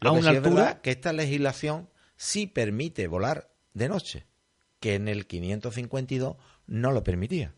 Lo 0.00 0.10
a 0.10 0.12
que 0.14 0.18
una 0.20 0.30
sí 0.30 0.36
es 0.36 0.42
verdad 0.42 0.58
altura. 0.66 0.82
que 0.82 0.90
esta 0.90 1.12
legislación 1.12 1.88
sí 2.16 2.46
permite 2.46 3.06
volar 3.06 3.50
de 3.74 3.88
noche, 3.88 4.26
que 4.80 4.94
en 4.94 5.08
el 5.08 5.26
552 5.26 6.36
no 6.66 6.92
lo 6.92 7.02
permitía. 7.02 7.54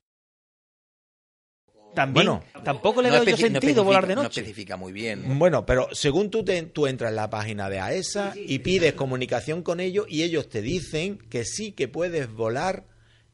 También, 1.95 2.27
Bueno. 2.27 2.45
tampoco 2.64 3.03
le 3.03 3.09
No 3.11 3.16
veo 3.16 3.25
yo 3.25 3.31
no 3.51 3.61
sentido 3.61 3.85
volar 3.85 4.07
de 4.07 4.14
No 4.14 4.23
noche. 4.23 4.40
especifica 4.40 4.79
muy 4.79 4.92
bien. 4.92 5.38
Bueno, 5.38 5.66
pero 5.66 5.88
según 5.92 6.31
tú, 6.31 6.42
te- 6.42 6.62
tú 6.62 6.87
entras 6.87 7.11
en 7.11 7.16
la 7.16 7.29
página 7.29 7.68
de 7.68 7.81
AESA 7.81 8.33
y 8.35 8.61
pides 8.61 8.95
comunicación 8.95 9.62
con 9.62 9.79
ellos 9.79 10.07
y 10.09 10.23
ellos 10.23 10.49
te 10.49 10.62
dicen 10.62 11.18
que 11.18 11.45
sí 11.45 11.73
que 11.73 11.88
puedes 11.88 12.33
volar 12.33 12.87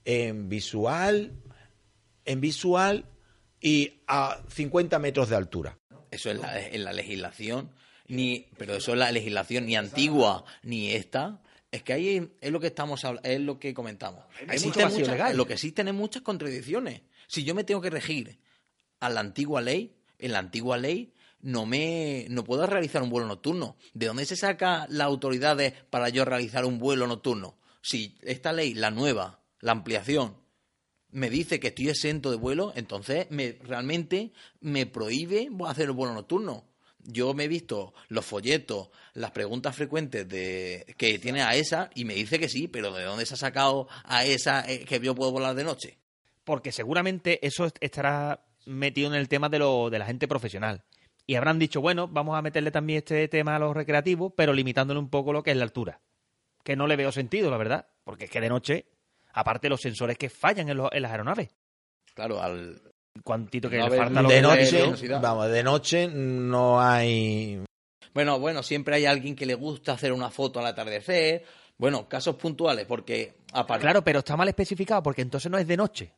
en 0.05 0.49
visual, 0.49 1.35
en 2.25 2.41
visual 2.41 3.05
y 3.61 4.01
a 4.09 4.43
50 4.49 4.99
metros 4.99 5.29
de 5.29 5.37
altura. 5.37 5.79
Eso 6.19 6.31
es 6.33 6.39
la, 6.41 6.61
en 6.67 6.83
la 6.83 6.93
legislación, 6.93 7.71
ni, 8.09 8.47
pero 8.57 8.75
eso 8.75 8.93
es 8.93 8.99
la 8.99 9.13
legislación 9.13 9.67
ni 9.67 9.77
antigua 9.77 10.45
ni 10.65 10.91
esta. 10.93 11.41
Es 11.71 11.85
que 11.85 11.93
ahí 11.93 12.29
es 12.41 12.51
lo 12.51 12.59
que 12.59 12.67
estamos 12.67 13.03
es 13.23 13.41
lo 13.41 13.61
que 13.61 13.73
comentamos. 13.73 14.25
vacío 14.47 14.69
muchas- 14.69 15.13
legal. 15.13 15.37
Lo 15.37 15.47
que 15.47 15.53
existen 15.55 15.87
es 15.87 15.95
muchas 15.95 16.23
contradicciones. 16.23 17.03
Si 17.29 17.45
yo 17.45 17.55
me 17.55 17.63
tengo 17.63 17.81
que 17.81 17.91
regir 17.91 18.39
a 19.01 19.09
la 19.11 19.21
antigua 19.21 19.61
ley, 19.61 19.95
en 20.19 20.33
la 20.33 20.41
antigua 20.41 20.77
ley 20.77 21.13
no 21.41 21.67
me 21.67 22.27
no 22.31 22.43
puedo 22.43 22.67
realizar 22.67 23.01
un 23.03 23.11
vuelo 23.11 23.29
nocturno. 23.29 23.77
¿De 23.95 24.07
dónde 24.07 24.27
se 24.27 24.35
saca 24.35 24.87
las 24.89 25.07
autoridades 25.07 25.73
para 25.91 26.09
yo 26.09 26.25
realizar 26.25 26.65
un 26.65 26.79
vuelo 26.81 27.07
nocturno? 27.07 27.59
Si 27.81 28.17
esta 28.23 28.53
ley, 28.53 28.75
la 28.75 28.91
nueva, 28.91 29.39
la 29.61 29.71
ampliación, 29.73 30.37
me 31.11 31.31
dice 31.31 31.59
que 31.61 31.69
estoy 31.69 31.89
exento 31.89 32.31
de 32.31 32.37
vuelo, 32.37 32.73
entonces 32.77 33.27
me, 33.31 33.53
realmente 33.63 34.33
me 34.61 34.87
prohíbe 34.87 35.49
hacer 35.67 35.87
el 35.87 35.93
vuelo 35.93 36.15
nocturno. 36.15 36.65
Yo 37.05 37.33
me 37.33 37.45
he 37.45 37.49
visto 37.49 37.95
los 38.09 38.27
folletos, 38.27 38.91
las 39.15 39.31
preguntas 39.31 39.75
frecuentes 39.75 40.29
de 40.29 40.85
que 40.99 41.19
tiene 41.19 41.41
a 41.43 41.55
esa 41.55 41.89
y 41.95 42.05
me 42.05 42.15
dice 42.15 42.39
que 42.39 42.49
sí, 42.49 42.69
pero 42.69 42.93
¿de 42.93 43.05
dónde 43.05 43.25
se 43.25 43.35
ha 43.35 43.39
sacado 43.39 43.89
a 44.05 44.25
esa 44.27 44.69
eh, 44.71 44.85
que 44.85 45.01
yo 45.01 45.15
puedo 45.15 45.31
volar 45.33 45.55
de 45.55 45.65
noche? 45.65 45.99
Porque 46.45 46.73
seguramente 46.73 47.45
eso 47.47 47.65
est- 47.65 47.79
estará 47.81 48.45
metido 48.67 49.09
en 49.09 49.15
el 49.15 49.29
tema 49.29 49.49
de, 49.49 49.61
lo, 49.61 49.89
de 49.91 49.99
la 49.99 50.07
gente 50.07 50.29
profesional. 50.29 50.85
Y 51.27 51.37
habrán 51.37 51.59
dicho, 51.59 51.81
bueno, 51.81 52.09
vamos 52.09 52.37
a 52.37 52.43
meterle 52.43 52.71
también 52.71 52.99
este 52.99 53.29
tema 53.29 53.57
a 53.57 53.59
los 53.59 53.75
recreativos, 53.75 54.33
pero 54.37 54.53
limitándole 54.53 54.99
un 55.01 55.09
poco 55.09 55.33
lo 55.33 55.43
que 55.43 55.53
es 55.53 55.57
la 55.57 55.65
altura. 55.65 56.01
Que 56.65 56.75
no 56.77 56.87
le 56.87 56.97
veo 56.97 57.13
sentido, 57.13 57.51
la 57.51 57.57
verdad. 57.59 57.87
Porque 58.05 58.25
es 58.25 58.31
que 58.31 58.41
de 58.41 58.49
noche, 58.49 58.87
aparte 59.33 59.69
los 59.69 59.81
sensores 59.81 60.17
que 60.19 60.29
fallan 60.31 60.69
en, 60.69 60.77
los- 60.77 60.91
en 60.93 61.03
las 61.03 61.11
aeronaves, 61.13 61.49
Claro, 62.15 62.43
al 62.43 62.81
cuantito 63.23 63.71
que 63.71 63.79
No 63.79 63.89
falta 63.91 64.23
De 64.23 64.43
noche, 64.43 65.09
vamos, 65.21 65.49
de 65.51 65.63
noche 65.63 66.09
no 66.09 66.81
hay 66.81 67.63
Bueno, 68.15 68.39
bueno, 68.41 68.63
siempre 68.63 68.97
hay 68.97 69.07
alguien 69.07 69.37
que 69.37 69.47
le 69.47 69.55
gusta 69.55 69.93
hacer 69.93 70.13
una 70.13 70.31
foto 70.31 70.59
al 70.61 70.67
atardecer. 70.67 71.45
Bueno, 71.77 72.09
casos 72.09 72.35
puntuales, 72.37 72.87
porque 72.87 73.35
aparte 73.53 73.83
Claro, 73.83 74.03
pero 74.03 74.19
está 74.21 74.37
mal 74.37 74.49
especificado 74.49 75.01
porque 75.03 75.23
entonces 75.23 75.49
no 75.51 75.59
es 75.59 75.67
de 75.69 75.77
noche. 75.77 76.13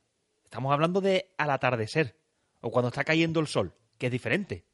Estamos 0.44 0.72
hablando 0.72 1.00
de 1.02 1.32
al 1.36 1.50
atardecer 1.50 2.16
o 2.62 2.70
cuando 2.70 2.88
está 2.88 3.04
cayendo 3.04 3.40
el 3.40 3.46
sol, 3.46 3.72
que 3.98 4.06
es 4.06 4.12
diferente. 4.12 4.64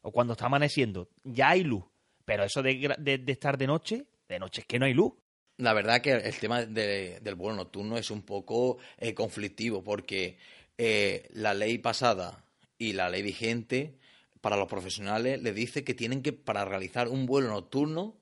O 0.00 0.10
cuando 0.10 0.32
está 0.32 0.46
amaneciendo, 0.46 1.08
ya 1.22 1.50
hay 1.50 1.62
luz. 1.62 1.84
Pero 2.24 2.42
eso 2.42 2.60
de, 2.62 2.72
gra- 2.80 2.96
de- 2.98 3.18
de 3.18 3.32
estar 3.32 3.56
de 3.56 3.66
noche, 3.68 4.04
de 4.28 4.38
noche 4.40 4.62
es 4.62 4.66
que 4.66 4.80
no 4.80 4.86
hay 4.86 4.94
luz. 4.94 5.12
La 5.62 5.74
verdad 5.74 6.00
que 6.00 6.10
el 6.12 6.36
tema 6.38 6.64
de- 6.66 7.20
del 7.20 7.34
vuelo 7.36 7.54
nocturno 7.56 7.96
es 7.96 8.10
un 8.10 8.22
poco 8.22 8.78
eh, 8.98 9.14
conflictivo 9.14 9.84
porque 9.84 10.36
eh, 10.76 11.28
la 11.34 11.54
ley 11.54 11.78
pasada 11.78 12.44
y 12.78 12.94
la 12.94 13.08
ley 13.08 13.22
vigente 13.22 13.96
para 14.40 14.56
los 14.56 14.66
profesionales 14.68 15.40
le 15.40 15.52
dice 15.52 15.84
que 15.84 15.94
tienen 15.94 16.20
que, 16.20 16.32
para 16.32 16.64
realizar 16.64 17.06
un 17.06 17.26
vuelo 17.26 17.48
nocturno, 17.48 18.16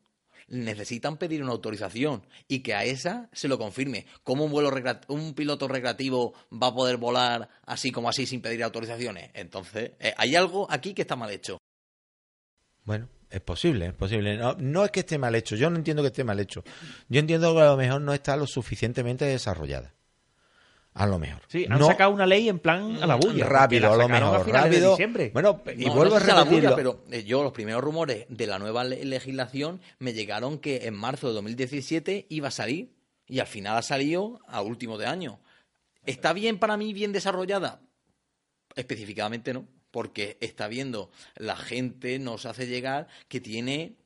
necesitan 0.49 1.17
pedir 1.17 1.43
una 1.43 1.53
autorización 1.53 2.27
y 2.47 2.59
que 2.61 2.75
a 2.75 2.85
esa 2.85 3.31
se 3.33 3.49
lo 3.49 3.57
confirme. 3.57 4.05
¿Cómo 4.23 4.45
un, 4.45 4.51
vuelo 4.51 4.71
un 5.09 5.33
piloto 5.33 5.67
recreativo 5.67 6.35
va 6.53 6.67
a 6.67 6.75
poder 6.75 6.99
volar 6.99 7.49
así 7.65 7.91
como 7.91 8.11
así 8.11 8.27
sin 8.27 8.43
pedir 8.43 8.63
autorizaciones? 8.63 9.31
Entonces, 9.33 9.93
eh, 9.99 10.13
hay 10.19 10.37
algo 10.37 10.67
aquí 10.71 10.93
que 10.93 11.03
está 11.03 11.17
mal 11.17 11.31
hecho. 11.31 11.57
Bueno, 12.85 13.09
es 13.31 13.41
posible, 13.41 13.87
es 13.87 13.93
posible. 13.95 14.37
No, 14.37 14.55
no 14.59 14.85
es 14.85 14.91
que 14.91 15.01
esté 15.01 15.19
mal 15.19 15.35
hecho, 15.35 15.57
yo 15.57 15.71
no 15.71 15.77
entiendo 15.77 16.03
que 16.03 16.09
esté 16.09 16.25
mal 16.25 16.39
hecho. 16.41 16.63
Yo 17.09 17.21
entiendo 17.21 17.55
que 17.55 17.61
a 17.61 17.67
lo 17.67 17.77
mejor 17.77 18.01
no 18.01 18.13
está 18.13 18.37
lo 18.37 18.47
suficientemente 18.47 19.25
desarrollada. 19.25 19.95
A 20.95 21.07
lo 21.07 21.21
mejor. 21.21 21.41
Sí, 21.47 21.67
han 21.71 21.79
No- 21.79 21.87
sacado 21.87 22.11
una 22.11 22.27
ley 22.27 22.49
en 22.49 22.59
plan 22.59 23.01
a 23.01 23.07
la 23.07 23.15
bulla. 23.15 23.47
rápido, 23.47 23.93
a 23.93 23.97
lo 23.97 24.09
mejor, 24.09 24.45
de 24.45 24.53
rápido. 24.53 24.91
diciembre. 24.91 25.31
Bueno, 25.33 25.63
y 25.77 25.85
No, 25.87 25.95
vuelvo 25.95 26.15
no 26.15 26.19
sé 26.21 26.25
si 26.27 26.31
a 26.33 26.35
la 26.35 26.43
bulla, 26.43 26.71
repetirlo. 26.71 26.77
pero 27.07 27.17
eh, 27.17 27.23
yo 27.23 27.45
los 27.45 27.53
primeros 27.53 27.81
rumores 27.83 28.27
de 28.29 28.47
la 28.49 28.59
nueva 28.59 28.83
le- 28.83 29.05
legislación 29.05 29.81
me 30.01 30.13
llegaron 30.13 30.59
que 30.59 30.87
en 30.89 30.95
marzo 30.95 31.29
de 31.29 31.35
2017 31.35 32.27
iba 32.29 32.49
a 32.49 32.51
salir 32.51 32.93
y 33.29 33.39
al 33.39 33.47
final 33.47 33.77
ha 33.79 33.83
salido 33.83 34.41
a 34.49 34.63
último 34.63 34.99
de 34.99 35.07
año. 35.07 35.39
¿Está 36.05 36.33
bien 36.33 36.59
para 36.59 36.77
mí, 36.77 36.93
bien 36.93 37.13
desarrollada? 37.13 37.81
Específicamente 38.75 39.55
no, 39.55 39.67
porque 39.91 40.37
está 40.41 40.69
viendo 40.69 41.11
la 41.37 41.57
gente 41.57 42.19
nos 42.19 42.47
hace 42.47 42.67
llegar 42.67 43.09
que 43.29 43.41
tiene 43.41 43.97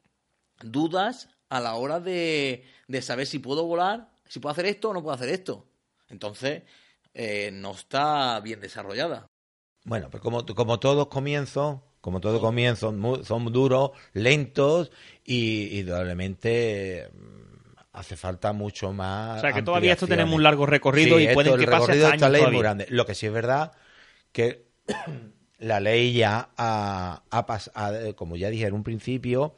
dudas 0.63 1.29
a 1.49 1.61
la 1.61 1.75
hora 1.75 2.01
de, 2.01 2.65
de 2.89 3.03
saber 3.03 3.27
si 3.27 3.39
puedo 3.39 3.65
volar, 3.65 4.11
si 4.29 4.41
puedo 4.41 4.53
hacer 4.53 4.67
esto 4.67 4.91
o 4.91 4.95
no 4.95 5.03
puedo 5.03 5.15
hacer 5.15 5.29
esto. 5.29 5.67
Entonces, 6.09 6.63
eh, 7.15 7.51
no 7.53 7.73
está 7.73 8.41
bien 8.41 8.61
desarrollada. 8.61 9.27
Bueno, 9.85 10.09
pues 10.11 10.23
como, 10.23 10.45
como 10.47 10.81
todos 10.81 11.09
comienzos, 11.09 11.81
como 12.01 12.21
todos 12.21 12.41
comienzos, 12.41 12.95
mu- 12.95 13.23
son 13.25 13.53
duros, 13.53 13.91
lentos 14.15 14.91
y, 15.25 15.79
y 15.79 15.85
probablemente 15.85 17.11
mm, 17.13 17.77
hace 17.93 18.17
falta 18.17 18.53
mucho 18.53 18.93
más. 18.93 19.39
O 19.39 19.41
sea, 19.43 19.53
que 19.53 19.63
todavía 19.63 19.93
esto 19.93 20.07
tenemos 20.07 20.35
un 20.35 20.43
largo 20.43 20.67
recorrido 20.67 21.21
y 21.21 21.25
esto, 21.25 21.35
pueden 21.35 21.53
el 21.55 21.59
que 21.61 21.67
pase 21.67 21.93
recorrido 21.93 22.07
hasta 22.07 22.09
de 22.09 22.15
esta 22.17 22.27
años 22.27 22.33
ley 22.33 22.41
es 22.41 22.45
todavía. 22.45 22.59
muy 22.59 22.63
grande. 22.63 22.87
Lo 22.91 23.07
que 23.07 23.15
sí 23.15 23.27
es 23.27 23.33
verdad 23.33 23.73
que 24.33 24.67
la 25.65 25.81
ley 25.81 26.13
ya 26.13 26.51
ha, 26.57 27.23
ha 27.31 27.47
pas- 27.47 27.71
ha- 27.75 28.13
como 28.15 28.37
ya 28.37 28.51
dije 28.51 28.67
en 28.67 28.75
un 28.75 28.83
principio, 28.83 29.55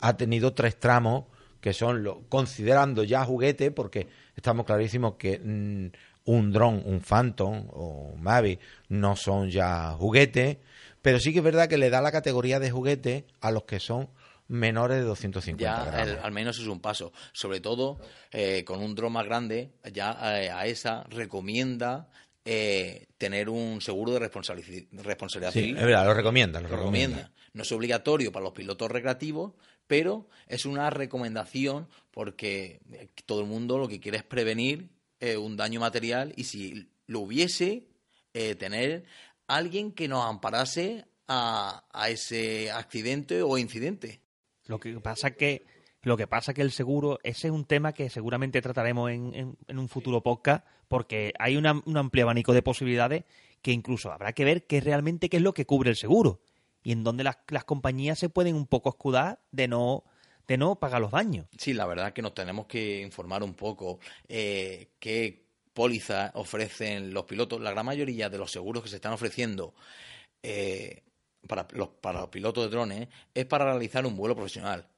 ha 0.00 0.16
tenido 0.16 0.52
tres 0.54 0.78
tramos 0.78 1.24
que 1.60 1.72
son 1.74 2.02
lo, 2.02 2.22
considerando 2.28 3.04
ya 3.04 3.24
juguete, 3.24 3.70
porque 3.70 4.08
estamos 4.34 4.64
clarísimos 4.64 5.14
que 5.16 5.38
mm, 5.38 5.86
un 6.30 6.52
dron, 6.52 6.82
un 6.86 7.00
Phantom 7.00 7.66
o 7.70 8.12
un 8.14 8.22
Mavic 8.22 8.58
no 8.88 9.14
son 9.16 9.50
ya 9.50 9.90
juguetes, 9.98 10.56
pero 11.02 11.18
sí 11.18 11.32
que 11.32 11.38
es 11.38 11.44
verdad 11.44 11.68
que 11.68 11.76
le 11.78 11.90
da 11.90 12.00
la 12.00 12.12
categoría 12.12 12.58
de 12.60 12.70
juguete 12.70 13.26
a 13.40 13.50
los 13.50 13.64
que 13.64 13.78
son 13.80 14.08
menores 14.48 14.96
de 14.98 15.04
250 15.04 15.90
Ya 15.92 16.02
el- 16.02 16.18
al 16.18 16.32
menos 16.32 16.58
es 16.58 16.66
un 16.66 16.80
paso. 16.80 17.12
Sobre 17.32 17.60
todo 17.60 17.98
eh, 18.32 18.64
con 18.64 18.80
un 18.82 18.94
dron 18.94 19.12
más 19.12 19.26
grande, 19.26 19.70
ya 19.92 20.16
eh, 20.42 20.50
a 20.50 20.66
esa 20.66 21.04
recomienda 21.10 22.08
eh, 22.44 23.06
tener 23.18 23.48
un 23.48 23.80
seguro 23.80 24.12
de 24.12 24.20
responsabili- 24.20 24.88
responsabilidad 24.92 25.52
Sí, 25.52 25.60
civil. 25.60 25.76
es 25.78 25.84
verdad, 25.84 26.04
lo 26.06 26.14
recomienda, 26.14 26.60
lo 26.60 26.68
Lo 26.68 26.76
recomienda. 26.76 27.16
recomienda. 27.18 27.40
No 27.52 27.62
es 27.62 27.72
obligatorio 27.72 28.32
para 28.32 28.44
los 28.44 28.52
pilotos 28.52 28.90
recreativos, 28.90 29.52
pero 29.86 30.28
es 30.46 30.64
una 30.64 30.88
recomendación 30.90 31.88
porque 32.12 32.80
eh, 32.92 33.08
todo 33.26 33.40
el 33.40 33.46
mundo 33.46 33.78
lo 33.78 33.88
que 33.88 34.00
quiere 34.00 34.18
es 34.18 34.24
prevenir 34.24 34.88
eh, 35.20 35.36
un 35.36 35.56
daño 35.56 35.80
material 35.80 36.32
y 36.36 36.44
si 36.44 36.88
lo 37.06 37.20
hubiese, 37.20 37.88
eh, 38.32 38.54
tener 38.54 39.04
alguien 39.48 39.92
que 39.92 40.06
nos 40.08 40.24
amparase 40.24 41.04
a, 41.28 41.84
a 41.92 42.08
ese 42.10 42.70
accidente 42.70 43.42
o 43.42 43.58
incidente. 43.58 44.20
Lo 44.66 44.78
que 44.78 44.98
pasa 45.00 45.32
que 45.32 45.64
lo 46.02 46.16
que 46.16 46.26
pasa 46.26 46.54
que 46.54 46.62
el 46.62 46.70
seguro, 46.72 47.18
ese 47.22 47.48
es 47.48 47.52
un 47.52 47.66
tema 47.66 47.92
que 47.92 48.08
seguramente 48.08 48.62
trataremos 48.62 49.10
en, 49.10 49.34
en- 49.34 49.58
en 49.68 49.78
un 49.78 49.88
futuro 49.88 50.22
podcast, 50.22 50.64
porque 50.90 51.32
hay 51.38 51.56
una- 51.56 51.80
un 51.86 51.96
amplio 51.96 52.24
abanico 52.24 52.52
de 52.52 52.62
posibilidades 52.62 53.22
que 53.62 53.70
incluso 53.70 54.10
habrá 54.10 54.32
que 54.32 54.44
ver 54.44 54.66
qué 54.66 54.80
realmente 54.80 55.28
qué 55.28 55.36
es 55.36 55.42
lo 55.42 55.54
que 55.54 55.64
cubre 55.64 55.88
el 55.90 55.96
seguro 55.96 56.40
y 56.82 56.90
en 56.90 57.04
dónde 57.04 57.22
las, 57.22 57.38
las 57.48 57.64
compañías 57.64 58.18
se 58.18 58.28
pueden 58.28 58.56
un 58.56 58.66
poco 58.66 58.88
escudar 58.88 59.38
de 59.52 59.68
no 59.68 60.02
de 60.48 60.58
no 60.58 60.80
pagar 60.80 61.00
los 61.00 61.12
daños. 61.12 61.46
Sí, 61.56 61.74
la 61.74 61.86
verdad 61.86 62.08
es 62.08 62.12
que 62.12 62.22
nos 62.22 62.34
tenemos 62.34 62.66
que 62.66 63.02
informar 63.02 63.44
un 63.44 63.54
poco 63.54 64.00
eh, 64.28 64.88
qué 64.98 65.44
pólizas 65.72 66.32
ofrecen 66.34 67.14
los 67.14 67.22
pilotos. 67.24 67.60
La 67.60 67.70
gran 67.70 67.86
mayoría 67.86 68.28
de 68.28 68.38
los 68.38 68.50
seguros 68.50 68.82
que 68.82 68.88
se 68.88 68.96
están 68.96 69.12
ofreciendo 69.12 69.74
eh, 70.42 71.04
para, 71.46 71.68
los, 71.70 71.90
para 72.00 72.22
los 72.22 72.30
pilotos 72.30 72.64
de 72.64 72.70
drones 72.70 73.08
es 73.32 73.44
para 73.46 73.66
realizar 73.66 74.04
un 74.04 74.16
vuelo 74.16 74.34
profesional. 74.34 74.88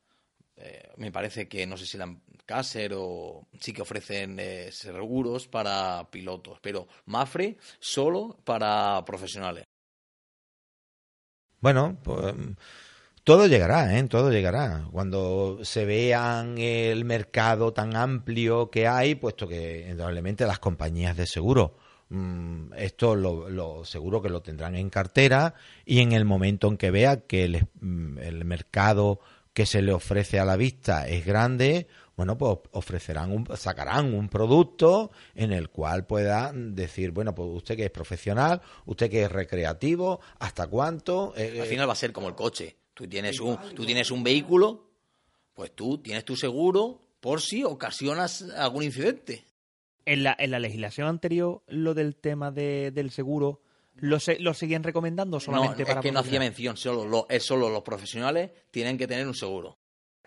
Eh, 0.65 0.93
me 0.97 1.11
parece 1.11 1.49
que 1.49 1.67
no 1.67 1.77
sé 1.77 1.87
si 1.87 1.99
la 1.99 2.15
Caser 2.47 2.93
o 2.97 3.47
sí 3.59 3.73
que 3.73 3.83
ofrecen 3.83 4.39
eh, 4.39 4.71
seguros 4.71 5.49
para 5.49 6.09
pilotos, 6.11 6.59
pero 6.61 6.87
Mafre 7.07 7.57
solo 7.81 8.39
para 8.45 9.05
profesionales. 9.05 9.65
Bueno, 11.61 11.97
pues 12.03 12.35
todo 13.25 13.47
llegará, 13.47 13.97
¿eh? 13.97 14.03
Todo 14.05 14.31
llegará. 14.31 14.89
Cuando 14.91 15.61
se 15.63 15.85
vean 15.85 16.59
el 16.59 17.05
mercado 17.05 17.73
tan 17.73 17.97
amplio 17.97 18.71
que 18.71 18.87
hay, 18.89 19.15
puesto 19.15 19.47
que 19.49 19.87
indudablemente 19.89 20.47
las 20.47 20.59
compañías 20.59 21.17
de 21.17 21.27
seguro 21.27 21.77
mm, 22.09 22.73
esto 22.77 23.15
lo, 23.15 23.49
lo 23.49 23.85
seguro 23.85 24.21
que 24.21 24.29
lo 24.29 24.43
tendrán 24.43 24.75
en 24.75 24.91
cartera 24.91 25.55
y 25.85 26.01
en 26.01 26.13
el 26.13 26.25
momento 26.25 26.69
en 26.69 26.77
que 26.77 26.91
vea 26.91 27.21
que 27.21 27.45
el, 27.45 27.67
mm, 27.81 28.19
el 28.19 28.45
mercado 28.45 29.21
que 29.53 29.67
se 29.67 29.83
le 29.83 29.93
ofrece 29.93 30.39
a 30.39 30.45
la 30.45 30.57
vista 30.57 31.07
es 31.09 31.25
grande, 31.27 31.87
bueno, 32.17 32.37
pues 32.39 32.59
ofrecerán 32.73 33.33
un, 33.33 33.47
sacarán 33.57 34.15
un 34.15 34.29
producto 34.29 35.11
en 35.35 35.53
el 35.53 35.69
cual 35.71 36.07
puedan 36.07 36.75
decir, 36.75 37.11
bueno, 37.11 37.35
pues 37.35 37.49
usted 37.53 37.77
que 37.77 37.85
es 37.87 37.91
profesional, 37.91 38.61
usted 38.87 39.11
que 39.11 39.25
es 39.25 39.33
recreativo, 39.33 40.21
hasta 40.39 40.67
cuánto. 40.67 41.35
Eh, 41.37 41.59
Al 41.61 41.67
final 41.67 41.89
va 41.89 41.93
a 41.93 41.97
ser 41.97 42.13
como 42.13 42.29
el 42.29 42.35
coche. 42.35 42.77
Tú 42.95 43.07
tienes 43.07 43.41
un, 43.41 43.59
tú 43.75 43.85
tienes 43.87 44.11
un 44.11 44.23
vehículo, 44.23 44.91
pues 45.55 45.73
tú 45.75 45.99
tienes 45.99 46.25
tu 46.25 46.37
seguro 46.37 47.01
por 47.21 47.41
si 47.41 47.65
ocasionas 47.65 48.43
algún 48.57 48.83
incidente. 48.85 49.45
En 50.05 50.23
la, 50.25 50.35
en 50.39 50.51
la 50.51 50.59
legislación 50.59 51.07
anterior, 51.09 51.63
lo 51.69 51.95
del 51.95 52.17
tema 52.17 52.51
de- 52.51 52.91
del 52.91 53.11
seguro, 53.11 53.63
¿lo, 53.97 54.19
se- 54.21 54.39
lo 54.41 54.55
seguían 54.55 54.83
recomendando 54.83 55.37
No, 55.37 55.41
solamente 55.41 55.83
es 55.83 55.89
para 55.89 56.01
que 56.01 56.13
no 56.13 56.21
hacía 56.21 56.39
mención, 56.39 56.77
solo, 56.77 57.05
lo- 57.07 57.27
es 57.29 57.43
solo 57.45 57.69
los 57.69 57.83
profesionales 57.83 58.51
tienen 58.71 58.97
que 58.99 59.07
tener 59.07 59.27
un 59.27 59.35
seguro. 59.35 59.79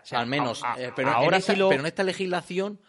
sea, 0.02 0.20
Al 0.20 0.26
menos. 0.26 0.62
a- 0.62 0.74
a- 0.74 0.80
eh, 0.82 0.92
pero, 0.94 1.10
ahora 1.10 1.36
en 1.36 1.40
esta, 1.40 1.52
sí 1.52 1.58
lo- 1.58 1.68
pero 1.68 1.80
en 1.80 1.86
esta 1.86 2.04
legislación 2.04 2.80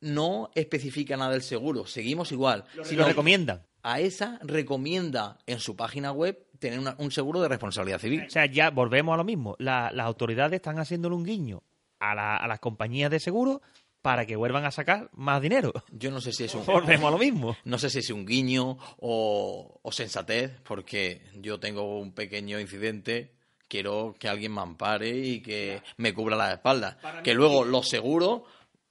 no 0.00 0.50
especifica 0.54 1.16
nada 1.16 1.32
del 1.32 1.42
seguro. 1.42 1.86
Seguimos 1.86 2.32
igual. 2.32 2.64
Si 2.82 2.90
Sino 2.90 3.02
lo 3.02 3.08
recomiendan. 3.08 3.62
A 3.84 3.98
esa 4.00 4.38
recomienda 4.42 5.38
en 5.46 5.58
su 5.58 5.74
página 5.76 6.12
web 6.12 6.38
tener 6.60 6.78
una- 6.78 6.94
un 6.98 7.10
seguro 7.10 7.40
de 7.40 7.48
responsabilidad 7.48 7.98
civil. 7.98 8.24
O 8.26 8.30
sea, 8.30 8.46
ya 8.46 8.70
volvemos 8.70 9.12
a 9.14 9.16
lo 9.16 9.24
mismo. 9.24 9.56
La- 9.58 9.90
las 9.92 10.06
autoridades 10.06 10.54
están 10.56 10.78
haciéndole 10.78 11.16
un 11.16 11.24
guiño 11.24 11.62
a, 11.98 12.14
la- 12.14 12.36
a 12.36 12.46
las 12.46 12.60
compañías 12.60 13.10
de 13.10 13.18
seguro 13.20 13.60
para 14.02 14.26
que 14.26 14.36
vuelvan 14.36 14.64
a 14.64 14.72
sacar 14.72 15.08
más 15.14 15.40
dinero. 15.40 15.72
Yo 15.90 16.10
no 16.10 16.20
sé 16.20 16.32
si 16.32 16.44
es 16.44 16.54
un. 16.54 16.66
Volvemos 16.66 17.08
a 17.08 17.10
lo 17.12 17.18
mismo. 17.18 17.56
No 17.64 17.78
sé 17.78 17.88
si 17.88 18.00
es 18.00 18.10
un 18.10 18.26
guiño 18.26 18.76
o, 18.98 19.80
o 19.80 19.92
sensatez, 19.92 20.60
porque 20.64 21.22
yo 21.36 21.58
tengo 21.58 21.98
un 21.98 22.12
pequeño 22.12 22.60
incidente, 22.60 23.32
quiero 23.68 24.14
que 24.18 24.28
alguien 24.28 24.52
me 24.52 24.60
ampare 24.60 25.08
y 25.08 25.40
que 25.40 25.82
me 25.96 26.12
cubra 26.12 26.36
la 26.36 26.52
espalda. 26.52 26.98
Que 27.22 27.32
luego 27.32 27.64
los 27.64 27.88
seguros 27.88 28.42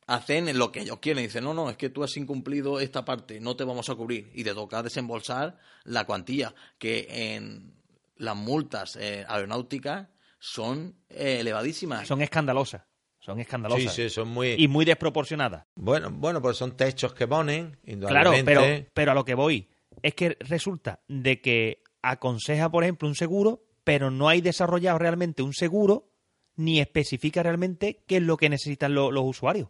hacen 0.08 0.58
lo 0.58 0.72
que 0.72 0.82
ellos 0.82 1.00
quieren. 1.00 1.24
Dicen, 1.24 1.44
no, 1.44 1.54
no, 1.54 1.70
es 1.70 1.78
que 1.78 1.90
tú 1.90 2.04
has 2.04 2.16
incumplido 2.18 2.80
esta 2.80 3.06
parte, 3.06 3.40
no 3.40 3.56
te 3.56 3.66
vamos 3.66 3.90
a 3.90 3.96
cubrir. 3.96 4.32
Y 4.34 4.44
te 4.44 4.54
toca 4.54 4.82
desembolsar 4.82 5.60
la 5.84 6.06
cuantía, 6.06 6.56
que 6.80 7.36
en 7.36 7.74
las 8.16 8.36
multas 8.36 8.96
eh, 8.96 9.26
aeronáuticas 9.28 10.08
son 10.40 10.96
eh, 11.10 11.38
elevadísimas. 11.42 12.08
Son 12.08 12.22
escandalosas. 12.22 12.84
Son 13.22 13.36
sí, 13.38 13.42
escandalosas. 13.42 13.94
sí, 13.94 14.10
son 14.10 14.28
muy... 14.28 14.56
Y 14.58 14.68
muy 14.68 14.84
desproporcionadas. 14.84 15.66
Bueno, 15.76 16.10
bueno, 16.12 16.42
pues 16.42 16.58
son 16.58 16.76
techos 16.76 17.14
que 17.14 17.28
ponen, 17.28 17.78
Claro, 17.84 17.92
indudablemente. 17.94 18.44
pero, 18.46 18.90
pero 18.94 19.12
a 19.12 19.16
lo 19.16 19.24
que 19.24 19.36
voy 19.36 19.70
es 20.02 20.14
que 20.16 20.36
resulta 20.42 21.00
de 21.08 21.40
que 21.40 21.84
aconseja, 22.02 22.70
por 22.72 22.84
ejemplo, 22.84 23.08
un 23.08 23.16
seguro, 23.16 23.64
pero 23.84 24.10
no 24.12 24.28
hay 24.28 24.42
desarrollado 24.42 24.98
realmente 24.98 25.44
un 25.44 25.54
seguro 25.54 26.10
ni 26.56 26.80
especifica 26.80 27.44
realmente 27.44 28.04
qué 28.08 28.18
es 28.18 28.24
lo 28.24 28.38
que 28.38 28.50
necesitan 28.50 28.94
lo- 28.96 29.12
los 29.12 29.24
usuarios. 29.24 29.70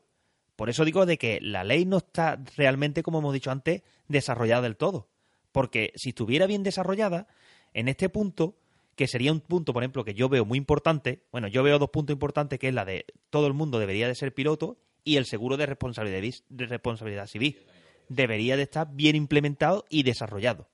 Por 0.55 0.69
eso 0.69 0.85
digo 0.85 1.05
de 1.05 1.17
que 1.17 1.39
la 1.41 1.63
ley 1.63 1.85
no 1.85 1.97
está 1.97 2.41
realmente, 2.55 3.03
como 3.03 3.19
hemos 3.19 3.33
dicho 3.33 3.51
antes, 3.51 3.81
desarrollada 4.07 4.61
del 4.61 4.77
todo. 4.77 5.09
Porque 5.51 5.91
si 5.95 6.09
estuviera 6.09 6.45
bien 6.47 6.63
desarrollada, 6.63 7.27
en 7.73 7.87
este 7.89 8.07
punto, 8.09 8.55
que 8.95 9.07
sería 9.07 9.31
un 9.31 9.39
punto, 9.39 9.73
por 9.73 9.83
ejemplo, 9.83 10.03
que 10.03 10.13
yo 10.13 10.29
veo 10.29 10.45
muy 10.45 10.57
importante, 10.57 11.23
bueno, 11.31 11.47
yo 11.47 11.63
veo 11.63 11.79
dos 11.79 11.89
puntos 11.89 12.13
importantes, 12.13 12.59
que 12.59 12.67
es 12.67 12.73
la 12.73 12.85
de 12.85 13.05
todo 13.29 13.47
el 13.47 13.53
mundo 13.53 13.79
debería 13.79 14.07
de 14.07 14.15
ser 14.15 14.33
piloto 14.33 14.77
y 15.03 15.17
el 15.17 15.25
seguro 15.25 15.57
de 15.57 15.65
responsabilidad, 15.65 17.27
civil. 17.27 17.59
Debería 18.09 18.57
de 18.57 18.63
estar 18.63 18.87
bien 18.93 19.15
implementado 19.15 19.85
y 19.89 20.03
desarrollado 20.03 20.69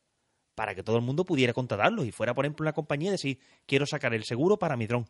para 0.56 0.74
que 0.74 0.82
todo 0.82 0.98
el 0.98 1.04
mundo 1.04 1.24
pudiera 1.24 1.54
contratarlo 1.54 2.04
y 2.04 2.12
fuera, 2.12 2.34
por 2.34 2.46
ejemplo, 2.46 2.64
una 2.64 2.74
compañía 2.74 3.10
y 3.10 3.12
decir, 3.12 3.40
quiero 3.68 3.86
sacar 3.86 4.14
el 4.14 4.24
seguro 4.24 4.58
para 4.58 4.76
mi 4.76 4.88
dron. 4.88 5.06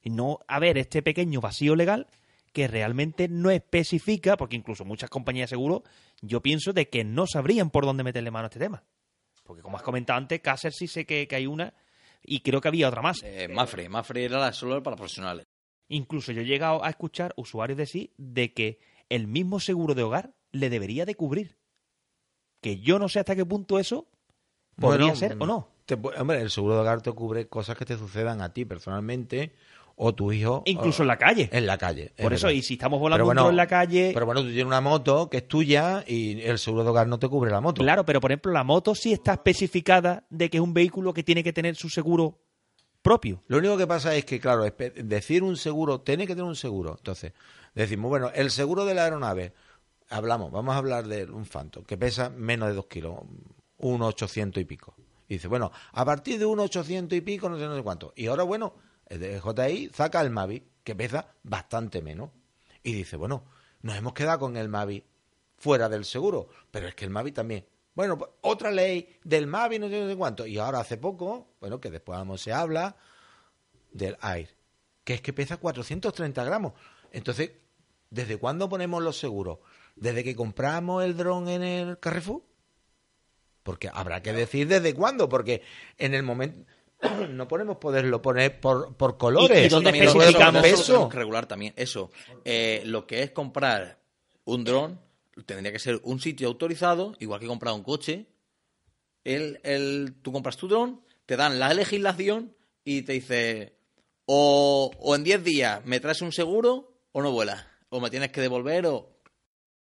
Y 0.00 0.10
no 0.10 0.38
haber 0.46 0.78
este 0.78 1.02
pequeño 1.02 1.40
vacío 1.40 1.74
legal 1.74 2.06
que 2.52 2.68
realmente 2.68 3.28
no 3.28 3.50
especifica, 3.50 4.36
porque 4.36 4.56
incluso 4.56 4.84
muchas 4.84 5.10
compañías 5.10 5.50
de 5.50 5.56
seguro, 5.56 5.82
yo 6.20 6.40
pienso 6.40 6.72
de 6.72 6.88
que 6.88 7.04
no 7.04 7.26
sabrían 7.26 7.70
por 7.70 7.84
dónde 7.84 8.04
meterle 8.04 8.30
mano 8.30 8.44
a 8.44 8.48
este 8.48 8.60
tema. 8.60 8.84
Porque 9.42 9.62
como 9.62 9.76
has 9.76 9.82
comentado 9.82 10.18
antes, 10.18 10.40
Caser 10.40 10.72
sí 10.72 10.86
sé 10.86 11.04
que 11.04 11.28
hay 11.32 11.46
una 11.46 11.74
y 12.22 12.40
creo 12.40 12.60
que 12.60 12.68
había 12.68 12.88
otra 12.88 13.02
más. 13.02 13.22
Eh, 13.22 13.48
Mafre, 13.48 13.88
Mafre 13.88 14.24
era 14.24 14.38
la 14.38 14.52
solo 14.52 14.82
para 14.82 14.96
profesionales. 14.96 15.46
Incluso 15.88 16.32
yo 16.32 16.42
he 16.42 16.46
llegado 16.46 16.84
a 16.84 16.90
escuchar 16.90 17.32
usuarios 17.36 17.76
de 17.76 17.86
sí 17.86 18.12
de 18.16 18.52
que 18.52 18.78
el 19.08 19.26
mismo 19.26 19.58
seguro 19.60 19.94
de 19.94 20.02
hogar 20.04 20.34
le 20.52 20.70
debería 20.70 21.04
de 21.04 21.14
cubrir. 21.16 21.56
Que 22.60 22.78
yo 22.78 22.98
no 22.98 23.08
sé 23.08 23.18
hasta 23.20 23.34
qué 23.34 23.44
punto 23.44 23.78
eso 23.78 24.06
podría 24.76 25.06
Bueno, 25.06 25.16
ser 25.16 25.36
o 25.40 25.46
no. 25.46 25.68
te 25.86 25.94
hombre, 25.94 26.40
el 26.40 26.50
seguro 26.50 26.74
de 26.74 26.80
hogar 26.82 27.02
te 27.02 27.10
cubre 27.12 27.48
cosas 27.48 27.76
que 27.76 27.84
te 27.84 27.96
sucedan 27.96 28.40
a 28.40 28.52
ti 28.52 28.64
personalmente 28.64 29.54
o 30.02 30.14
tu 30.14 30.32
hijo. 30.32 30.62
Incluso 30.64 31.02
o- 31.02 31.04
en 31.04 31.08
la 31.08 31.18
calle. 31.18 31.50
En 31.52 31.66
la 31.66 31.76
calle. 31.76 32.12
es 32.16 32.22
Por 32.22 32.32
eso, 32.32 32.46
verdad. 32.46 32.58
y 32.58 32.62
si 32.62 32.74
estamos 32.74 32.98
volando 32.98 33.22
bueno, 33.26 33.50
en 33.50 33.56
la 33.56 33.66
calle... 33.66 34.12
Pero 34.14 34.24
bueno, 34.24 34.40
tú 34.40 34.46
tienes 34.46 34.64
una 34.64 34.80
moto 34.80 35.28
que 35.28 35.36
es 35.38 35.46
tuya 35.48 36.02
y 36.06 36.40
el 36.40 36.58
seguro 36.58 36.84
de 36.84 36.90
hogar 36.90 37.06
no 37.06 37.18
te 37.18 37.28
cubre 37.28 37.50
la 37.50 37.60
moto. 37.60 37.82
Claro, 37.82 38.06
pero 38.06 38.18
por 38.18 38.30
ejemplo, 38.30 38.50
la 38.50 38.64
moto 38.64 38.94
sí 38.94 39.12
está 39.12 39.34
especificada 39.34 40.24
de 40.30 40.48
que 40.48 40.56
es 40.56 40.62
un 40.62 40.72
vehículo 40.72 41.12
que 41.12 41.22
tiene 41.22 41.44
que 41.44 41.52
tener 41.52 41.76
su 41.76 41.90
seguro 41.90 42.38
propio. 43.02 43.42
Lo 43.48 43.58
único 43.58 43.76
que 43.76 43.86
pasa 43.86 44.14
es 44.16 44.24
que, 44.24 44.40
claro, 44.40 44.64
decir 44.64 45.42
un 45.42 45.56
seguro, 45.58 46.00
tiene 46.00 46.26
que 46.26 46.34
tener 46.34 46.48
un 46.48 46.56
seguro. 46.56 46.94
Entonces, 46.96 47.34
decimos, 47.74 48.08
bueno, 48.08 48.30
el 48.34 48.50
seguro 48.50 48.86
de 48.86 48.94
la 48.94 49.04
aeronave, 49.04 49.52
hablamos, 50.08 50.50
vamos 50.50 50.74
a 50.74 50.78
hablar 50.78 51.06
de 51.08 51.24
un 51.24 51.44
Phantom, 51.44 51.84
que 51.84 51.98
pesa 51.98 52.30
menos 52.30 52.68
de 52.70 52.74
dos 52.74 52.86
kilos, 52.86 53.16
un 53.76 54.00
ochocientos 54.00 54.62
y 54.62 54.64
pico. 54.64 54.94
Y 55.28 55.34
dice, 55.34 55.46
bueno, 55.48 55.70
a 55.92 56.04
partir 56.06 56.38
de 56.38 56.46
un 56.46 56.58
ochocientos 56.58 57.16
y 57.18 57.20
pico, 57.20 57.50
no 57.50 57.58
sé, 57.58 57.66
no 57.66 57.76
sé 57.76 57.82
cuánto. 57.82 58.14
Y 58.16 58.26
ahora, 58.28 58.42
bueno, 58.44 58.74
de 59.18 59.40
JI 59.40 59.90
saca 59.92 60.20
el 60.20 60.30
Mavi, 60.30 60.62
que 60.84 60.94
pesa 60.94 61.34
bastante 61.42 62.00
menos. 62.00 62.30
Y 62.82 62.92
dice, 62.92 63.16
bueno, 63.16 63.44
nos 63.82 63.96
hemos 63.96 64.14
quedado 64.14 64.38
con 64.38 64.56
el 64.56 64.68
Mavi 64.68 65.04
fuera 65.56 65.88
del 65.88 66.04
seguro, 66.04 66.48
pero 66.70 66.88
es 66.88 66.94
que 66.94 67.04
el 67.04 67.10
Mavi 67.10 67.32
también. 67.32 67.66
Bueno, 67.94 68.16
pues, 68.16 68.30
otra 68.42 68.70
ley 68.70 69.18
del 69.24 69.46
Mavi, 69.46 69.78
no 69.78 69.88
sé, 69.88 70.00
no 70.00 70.08
sé 70.08 70.16
cuánto. 70.16 70.46
Y 70.46 70.58
ahora 70.58 70.80
hace 70.80 70.96
poco, 70.96 71.54
bueno, 71.60 71.80
que 71.80 71.90
después 71.90 72.18
vamos, 72.18 72.40
se 72.40 72.52
habla 72.52 72.96
del 73.92 74.16
Air, 74.22 74.48
que 75.04 75.14
es 75.14 75.20
que 75.20 75.32
pesa 75.32 75.58
430 75.58 76.44
gramos. 76.44 76.72
Entonces, 77.12 77.50
¿desde 78.08 78.38
cuándo 78.38 78.68
ponemos 78.68 79.02
los 79.02 79.18
seguros? 79.18 79.58
¿Desde 79.96 80.24
que 80.24 80.36
compramos 80.36 81.04
el 81.04 81.16
dron 81.16 81.48
en 81.48 81.62
el 81.62 81.98
Carrefour? 81.98 82.42
Porque 83.62 83.90
habrá 83.92 84.22
que 84.22 84.32
decir 84.32 84.68
desde 84.68 84.94
cuándo, 84.94 85.28
porque 85.28 85.62
en 85.98 86.14
el 86.14 86.22
momento 86.22 86.64
no 87.30 87.48
podemos 87.48 87.76
poderlo 87.78 88.20
poner 88.22 88.60
por, 88.60 88.94
por 88.96 89.16
colores. 89.18 89.62
¿Y- 89.62 89.66
y 89.66 89.68
dónde 89.68 89.90
especificamos? 89.90 90.62
regular 91.14 91.46
también 91.46 91.72
eso. 91.76 92.10
Eh, 92.44 92.82
lo 92.84 93.06
que 93.06 93.22
es 93.22 93.30
comprar 93.30 93.98
un 94.44 94.64
dron 94.64 95.00
tendría 95.46 95.72
que 95.72 95.78
ser 95.78 96.00
un 96.04 96.20
sitio 96.20 96.48
autorizado, 96.48 97.14
igual 97.20 97.40
que 97.40 97.46
comprar 97.46 97.74
un 97.74 97.82
coche. 97.82 98.26
El, 99.24 99.60
el, 99.64 100.14
tú 100.22 100.32
compras 100.32 100.56
tu 100.56 100.68
dron, 100.68 101.02
te 101.26 101.36
dan 101.36 101.58
la 101.58 101.72
legislación 101.74 102.54
y 102.84 103.02
te 103.02 103.12
dice 103.12 103.74
o, 104.26 104.90
o 104.98 105.14
en 105.14 105.24
10 105.24 105.44
días 105.44 105.84
me 105.84 106.00
traes 106.00 106.22
un 106.22 106.32
seguro 106.32 106.92
o 107.12 107.22
no 107.22 107.30
vuelas. 107.32 107.66
O 107.88 108.00
me 108.00 108.10
tienes 108.10 108.30
que 108.30 108.40
devolver 108.40 108.86
o... 108.86 109.10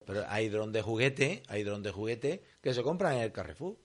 Pero 0.07 0.25
hay 0.29 0.49
dron 0.49 0.73
de 0.73 0.83
juguete, 0.83 1.43
hay 1.49 1.63
dron 1.63 1.83
de 1.83 1.91
juguete 1.91 2.43
que 2.61 2.75
se 2.75 2.83
compran 2.83 3.15
en 3.17 3.23
el 3.23 3.33
Carrefour. 3.33 3.77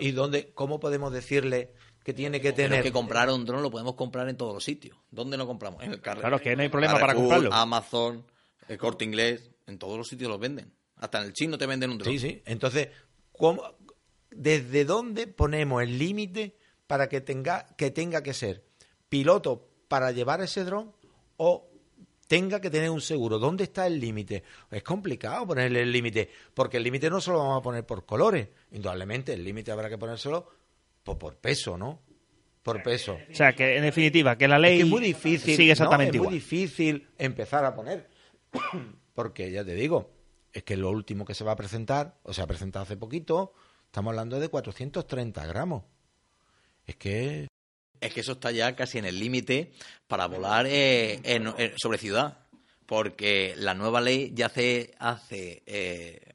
¿Y 0.00 0.10
dónde, 0.10 0.50
cómo 0.54 0.80
podemos 0.80 1.12
decirle 1.12 1.72
que 2.06 2.14
tiene 2.14 2.40
que 2.40 2.52
Pero 2.52 2.68
tener? 2.68 2.78
es 2.78 2.84
que 2.84 2.92
comprar 2.92 3.28
un 3.30 3.44
dron 3.44 3.62
lo 3.64 3.70
podemos 3.72 3.96
comprar 3.96 4.28
en 4.28 4.36
todos 4.36 4.54
los 4.54 4.62
sitios. 4.62 4.96
¿Dónde 5.10 5.36
lo 5.36 5.44
compramos? 5.44 5.82
En 5.82 5.90
el 5.90 6.00
Carrefour. 6.00 6.20
Claro, 6.30 6.40
que 6.40 6.54
no 6.54 6.62
hay 6.62 6.68
problema 6.68 7.00
para 7.00 7.16
comprarlo. 7.16 7.52
Amazon, 7.52 8.24
el 8.68 8.78
Corte 8.78 9.04
Inglés, 9.04 9.50
en 9.66 9.76
todos 9.76 9.98
los 9.98 10.06
sitios 10.06 10.30
los 10.30 10.38
venden. 10.38 10.72
Hasta 10.94 11.18
en 11.18 11.24
el 11.26 11.32
chino 11.32 11.58
te 11.58 11.66
venden 11.66 11.90
un 11.90 11.98
dron. 11.98 12.12
Sí, 12.12 12.20
sí. 12.20 12.42
Entonces, 12.46 12.90
¿cómo- 13.32 13.60
¿desde 14.30 14.84
dónde 14.84 15.26
ponemos 15.26 15.82
el 15.82 15.98
límite 15.98 16.56
para 16.86 17.08
que 17.08 17.20
tenga, 17.20 17.66
que 17.76 17.90
tenga 17.90 18.22
que 18.22 18.34
ser 18.34 18.62
piloto 19.08 19.68
para 19.88 20.12
llevar 20.12 20.40
ese 20.42 20.62
dron 20.62 20.92
o 21.38 21.68
tenga 22.28 22.60
que 22.60 22.70
tener 22.70 22.88
un 22.90 23.00
seguro? 23.00 23.40
¿Dónde 23.40 23.64
está 23.64 23.84
el 23.88 23.98
límite? 23.98 24.44
Es 24.70 24.84
complicado 24.84 25.44
ponerle 25.44 25.82
el 25.82 25.90
límite, 25.90 26.30
porque 26.54 26.76
el 26.76 26.84
límite 26.84 27.10
no 27.10 27.20
se 27.20 27.32
lo 27.32 27.38
vamos 27.38 27.58
a 27.58 27.62
poner 27.62 27.84
por 27.84 28.06
colores. 28.06 28.46
Indudablemente, 28.70 29.32
el 29.32 29.42
límite 29.42 29.72
habrá 29.72 29.88
que 29.88 29.98
ponérselo 29.98 30.48
pues, 31.06 31.16
por 31.18 31.36
peso, 31.36 31.78
¿no? 31.78 32.02
Por 32.62 32.82
peso. 32.82 33.16
O 33.30 33.34
sea, 33.34 33.54
que 33.54 33.76
en 33.76 33.82
definitiva, 33.84 34.36
que 34.36 34.48
la 34.48 34.58
ley 34.58 34.72
Es 34.74 34.78
que 34.80 34.84
es 34.84 34.90
muy 34.90 35.00
difícil. 35.00 35.54
sigue 35.56 35.66
¿no? 35.68 35.72
exactamente 35.72 36.16
Es 36.16 36.18
muy 36.18 36.26
igual. 36.26 36.34
difícil 36.34 37.08
empezar 37.16 37.64
a 37.64 37.74
poner. 37.74 38.08
Porque 39.14 39.50
ya 39.50 39.64
te 39.64 39.74
digo, 39.74 40.10
es 40.52 40.62
que 40.64 40.76
lo 40.76 40.90
último 40.90 41.24
que 41.24 41.34
se 41.34 41.44
va 41.44 41.52
a 41.52 41.56
presentar, 41.56 42.18
o 42.24 42.34
se 42.34 42.42
ha 42.42 42.46
presentado 42.46 42.82
hace 42.82 42.96
poquito, 42.96 43.52
estamos 43.86 44.10
hablando 44.10 44.38
de 44.40 44.48
430 44.48 45.46
gramos. 45.46 45.84
Es 46.86 46.96
que. 46.96 47.46
Es 48.00 48.12
que 48.12 48.20
eso 48.20 48.32
está 48.32 48.50
ya 48.50 48.76
casi 48.76 48.98
en 48.98 49.06
el 49.06 49.18
límite 49.18 49.72
para 50.06 50.26
volar 50.26 50.66
eh, 50.66 51.20
en- 51.24 51.46
en- 51.56 51.78
sobre 51.78 51.98
ciudad. 51.98 52.40
Porque 52.84 53.54
la 53.56 53.74
nueva 53.74 54.00
ley 54.00 54.32
ya 54.34 54.46
hace, 54.46 54.94
hace 54.98 55.62
eh, 55.66 56.34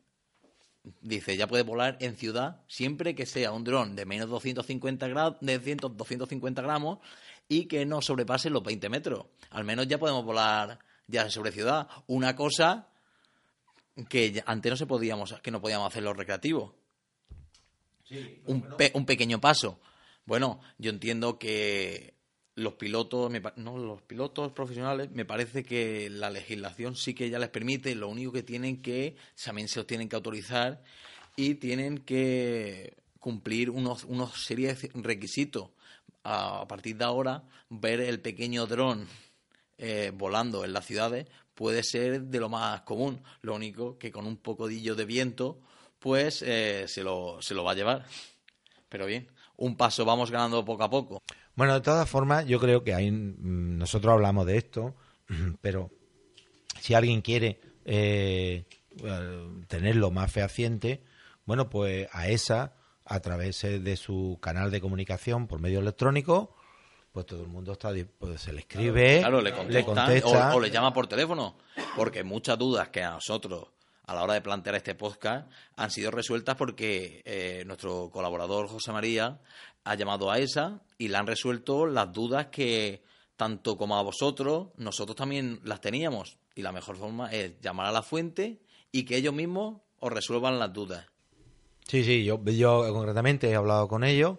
dice, 1.02 1.38
ya 1.38 1.48
puede 1.48 1.64
volar 1.64 1.98
en 2.00 2.16
ciudad 2.16 2.62
siempre 2.68 3.14
que 3.16 3.26
sea 3.26 3.52
un 3.52 3.64
dron 3.64 3.96
de 3.96 4.06
menos 4.06 4.30
250 4.30 5.08
gramos, 5.08 5.36
de 5.42 5.60
100, 5.60 5.78
250 5.96 6.62
gramos 6.62 7.00
y 7.48 7.66
que 7.66 7.86
no 7.86 8.02
sobrepase 8.02 8.50
los 8.50 8.64
20 8.64 8.90
metros. 8.90 9.26
Al 9.52 9.64
menos 9.64 9.88
ya 9.88 9.98
podemos 10.00 10.24
volar 10.26 10.80
ya 11.08 11.30
sobre 11.30 11.52
ciudad. 11.52 11.88
Una 12.08 12.36
cosa 12.36 12.88
que 14.10 14.42
antes 14.46 14.70
no 14.72 14.76
se 14.78 14.86
podíamos, 14.86 15.34
que 15.42 15.52
no 15.52 15.62
podíamos 15.62 15.88
hacer 15.88 16.04
los 16.04 16.16
recreativos. 16.18 16.72
un, 18.46 18.62
pe- 18.78 18.92
un 18.96 19.06
pequeño 19.06 19.40
paso. 19.40 19.80
Bueno, 20.26 20.62
yo 20.78 20.90
entiendo 20.92 21.38
que 21.38 22.14
los 22.56 22.74
pilotos, 22.74 23.32
no, 23.56 23.78
los 23.78 24.02
pilotos 24.02 24.52
profesionales, 24.52 25.10
me 25.12 25.26
parece 25.26 25.64
que 25.64 26.10
la 26.10 26.30
legislación 26.30 26.96
sí 26.96 27.14
que 27.14 27.30
ya 27.30 27.40
les 27.40 27.50
permite, 27.50 27.96
lo 27.96 28.10
único 28.10 28.32
que 28.32 28.44
tienen 28.44 28.82
que, 28.82 29.16
también 29.44 29.68
se 29.68 29.80
los 29.80 29.88
tienen 29.88 30.10
que 30.10 30.16
autorizar 30.16 30.84
y 31.36 31.56
tienen 31.56 32.00
que 32.00 32.98
cumplir 33.20 33.70
unos, 33.70 34.04
unos 34.04 34.46
series 34.46 34.82
de 34.82 34.92
requisitos. 34.96 35.70
A, 36.24 36.62
a 36.62 36.68
partir 36.68 36.98
de 36.98 37.06
ahora, 37.06 37.44
ver 37.70 38.02
el 38.02 38.20
pequeño 38.20 38.68
dron 38.68 39.08
eh, 39.78 40.12
volando 40.14 40.64
en 40.64 40.74
las 40.74 40.86
ciudades 40.86 41.26
puede 41.56 41.84
ser 41.84 42.22
de 42.22 42.40
lo 42.40 42.50
más 42.50 42.82
común. 42.82 43.22
Lo 43.42 43.56
único 43.56 43.98
que 43.98 44.12
con 44.12 44.28
un 44.28 44.38
pocodillo 44.38 44.96
de 44.96 45.06
viento, 45.06 45.60
pues 45.98 46.44
eh, 46.44 46.86
se, 46.88 47.04
lo, 47.04 47.42
se 47.42 47.56
lo 47.56 47.64
va 47.64 47.72
a 47.72 47.76
llevar. 47.76 48.06
Pero 48.90 49.08
bien, 49.08 49.28
un 49.58 49.76
paso 49.78 50.06
vamos 50.06 50.30
ganando 50.30 50.64
poco 50.64 50.84
a 50.84 50.90
poco. 50.90 51.24
Bueno, 51.56 51.74
de 51.74 51.82
todas 51.82 52.10
formas, 52.10 52.46
yo 52.46 52.60
creo 52.60 52.84
que 52.84 52.94
hay, 52.94 53.12
mm, 53.12 53.78
nosotros 53.78 54.14
hablamos 54.14 54.46
de 54.46 54.58
esto, 54.58 54.96
pero 55.62 55.90
si 56.80 56.94
alguien 56.94 57.22
quiere 57.22 57.60
eh, 57.86 58.66
eh, 59.04 59.50
tenerlo 59.68 60.12
más 60.12 60.32
fehaciente, 60.32 61.04
bueno, 61.46 61.70
pues 61.70 62.08
a 62.12 62.28
esa, 62.28 62.76
a 63.06 63.20
través 63.20 63.62
de 63.62 63.98
su 63.98 64.38
canal 64.42 64.72
de 64.72 64.82
comunicación 64.82 65.48
por 65.48 65.60
medio 65.60 65.80
electrónico, 65.80 66.56
pues 67.12 67.26
todo 67.26 67.42
el 67.42 67.50
mundo 67.50 67.74
está, 67.74 67.92
pues 68.20 68.42
se 68.42 68.54
le 68.54 68.62
escribe, 68.62 69.20
Claro, 69.20 69.42
le 69.42 69.52
contesta. 69.84 70.54
o, 70.54 70.58
o 70.58 70.60
le 70.60 70.72
llama 70.72 70.94
por 70.94 71.08
teléfono, 71.08 71.58
porque 71.96 72.24
muchas 72.24 72.58
dudas 72.58 72.90
que 72.90 73.04
a 73.04 73.12
nosotros 73.12 73.68
a 74.06 74.16
la 74.16 74.24
hora 74.24 74.34
de 74.34 74.42
plantear 74.42 74.76
este 74.76 74.96
podcast 74.96 75.50
han 75.76 75.90
sido 75.92 76.12
resueltas 76.12 76.56
porque 76.56 77.22
eh, 77.26 77.64
nuestro 77.66 78.10
colaborador 78.12 78.68
José 78.68 78.92
María 78.92 79.40
ha 79.84 79.96
llamado 79.96 80.32
a 80.32 80.40
esa 80.40 80.82
y 80.98 81.08
le 81.08 81.18
han 81.18 81.28
resuelto 81.28 81.86
las 81.86 82.12
dudas 82.12 82.48
que 82.48 83.04
tanto 83.36 83.78
como 83.78 83.98
a 83.98 84.04
vosotros, 84.04 84.68
nosotros 84.78 85.16
también 85.16 85.60
las 85.64 85.82
teníamos. 85.82 86.38
Y 86.54 86.62
la 86.62 86.72
mejor 86.72 86.98
forma 86.98 87.32
es 87.32 87.60
llamar 87.62 87.88
a 87.88 87.92
la 87.92 88.04
fuente 88.04 88.62
y 88.92 89.04
que 89.04 89.18
ellos 89.18 89.34
mismos 89.34 89.82
os 90.00 90.12
resuelvan 90.12 90.60
las 90.60 90.72
dudas. 90.74 91.08
Sí, 91.88 92.04
sí, 92.04 92.24
yo, 92.24 92.44
yo 92.46 92.94
concretamente 92.94 93.50
he 93.50 93.56
hablado 93.56 93.88
con 93.88 94.04
ellos 94.04 94.38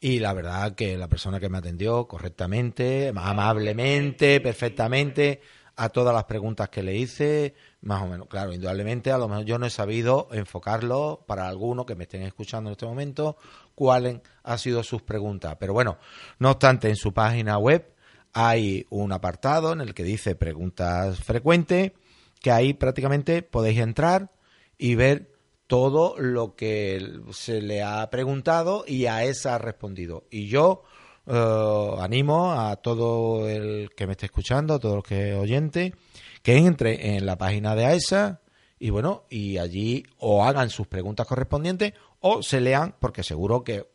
y 0.00 0.18
la 0.18 0.32
verdad 0.32 0.74
que 0.74 0.98
la 0.98 1.08
persona 1.08 1.38
que 1.38 1.48
me 1.48 1.58
atendió 1.58 2.08
correctamente, 2.08 3.12
amablemente, 3.14 4.40
perfectamente, 4.40 5.40
a 5.76 5.88
todas 5.88 6.14
las 6.14 6.24
preguntas 6.24 6.68
que 6.68 6.82
le 6.82 6.96
hice, 6.96 7.54
más 7.80 8.02
o 8.02 8.06
menos, 8.06 8.28
claro, 8.28 8.52
indudablemente, 8.52 9.10
a 9.10 9.18
lo 9.18 9.28
mejor 9.28 9.44
yo 9.44 9.58
no 9.58 9.66
he 9.66 9.70
sabido 9.70 10.28
enfocarlo 10.32 11.24
para 11.26 11.48
algunos 11.48 11.86
que 11.86 11.94
me 11.94 12.04
estén 12.04 12.22
escuchando 12.22 12.70
en 12.70 12.72
este 12.72 12.86
momento, 12.86 13.36
cuáles 13.74 14.20
han 14.42 14.58
sido 14.58 14.82
sus 14.82 15.02
preguntas. 15.02 15.56
Pero 15.58 15.72
bueno, 15.72 15.98
no 16.38 16.50
obstante, 16.50 16.88
en 16.88 16.96
su 16.96 17.12
página 17.12 17.58
web 17.58 17.92
hay 18.32 18.86
un 18.90 19.12
apartado 19.12 19.72
en 19.72 19.80
el 19.80 19.94
que 19.94 20.04
dice 20.04 20.34
preguntas 20.34 21.20
frecuentes, 21.20 21.92
que 22.40 22.50
ahí 22.50 22.74
prácticamente 22.74 23.42
podéis 23.42 23.78
entrar 23.78 24.30
y 24.78 24.94
ver 24.94 25.32
todo 25.66 26.16
lo 26.18 26.54
que 26.54 27.20
se 27.32 27.62
le 27.62 27.82
ha 27.82 28.08
preguntado 28.10 28.84
y 28.86 29.06
a 29.06 29.24
esa 29.24 29.54
ha 29.54 29.58
respondido. 29.58 30.24
Y 30.30 30.48
yo 30.48 30.82
animo 31.26 32.52
a 32.52 32.76
todo 32.76 33.48
el 33.48 33.90
que 33.96 34.06
me 34.06 34.12
esté 34.12 34.26
escuchando, 34.26 34.74
a 34.74 34.78
todos 34.78 34.96
los 34.96 35.04
que 35.04 35.34
oyente, 35.34 35.94
que 36.42 36.56
entre 36.56 37.16
en 37.16 37.26
la 37.26 37.36
página 37.36 37.74
de 37.74 37.86
AESA 37.86 38.40
y 38.78 38.90
bueno, 38.90 39.26
y 39.30 39.58
allí 39.58 40.04
o 40.18 40.44
hagan 40.44 40.68
sus 40.68 40.88
preguntas 40.88 41.26
correspondientes 41.26 41.92
o 42.18 42.42
se 42.42 42.60
lean, 42.60 42.96
porque 42.98 43.22
seguro 43.22 43.62
que 43.62 43.86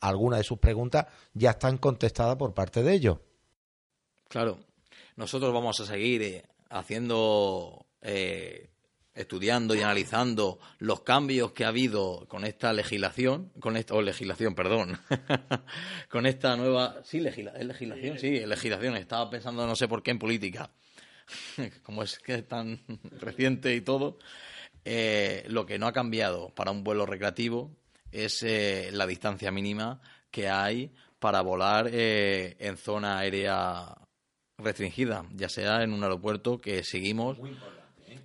algunas 0.00 0.38
de 0.38 0.44
sus 0.44 0.58
preguntas 0.58 1.06
ya 1.34 1.50
están 1.50 1.78
contestadas 1.78 2.36
por 2.36 2.54
parte 2.54 2.84
de 2.84 2.94
ellos. 2.94 3.18
Claro, 4.28 4.58
nosotros 5.16 5.52
vamos 5.52 5.80
a 5.80 5.86
seguir 5.86 6.22
eh, 6.22 6.44
haciendo, 6.70 7.86
eh, 8.02 8.70
estudiando 9.16 9.74
y 9.74 9.80
analizando 9.80 10.60
los 10.78 11.00
cambios 11.00 11.52
que 11.52 11.64
ha 11.64 11.68
habido 11.68 12.26
con 12.28 12.44
esta 12.44 12.72
legislación, 12.72 13.50
con 13.58 13.76
esta, 13.76 13.94
o 13.94 14.02
legislación, 14.02 14.54
perdón, 14.54 14.98
con 16.10 16.26
esta 16.26 16.56
nueva, 16.56 17.00
sí, 17.02 17.20
legislación, 17.20 18.18
sí, 18.18 18.44
legislación, 18.44 18.96
estaba 18.96 19.28
pensando 19.30 19.66
no 19.66 19.74
sé 19.74 19.88
por 19.88 20.02
qué 20.02 20.10
en 20.10 20.18
política, 20.18 20.70
como 21.82 22.02
es 22.02 22.18
que 22.18 22.34
es 22.34 22.46
tan 22.46 22.80
reciente 23.20 23.74
y 23.74 23.80
todo, 23.80 24.18
eh, 24.84 25.44
lo 25.48 25.66
que 25.66 25.78
no 25.78 25.86
ha 25.86 25.92
cambiado 25.92 26.50
para 26.50 26.70
un 26.70 26.84
vuelo 26.84 27.06
recreativo 27.06 27.74
es 28.12 28.44
la 28.92 29.06
distancia 29.06 29.50
mínima 29.50 30.00
que 30.30 30.48
hay 30.48 30.92
para 31.18 31.40
volar 31.42 31.90
en 31.92 32.76
zona 32.76 33.18
aérea 33.18 33.94
restringida, 34.58 35.26
ya 35.34 35.48
sea 35.48 35.82
en 35.82 35.92
un 35.92 36.02
aeropuerto 36.02 36.58
que 36.58 36.82
seguimos, 36.82 37.38
¿eh? 37.38 37.75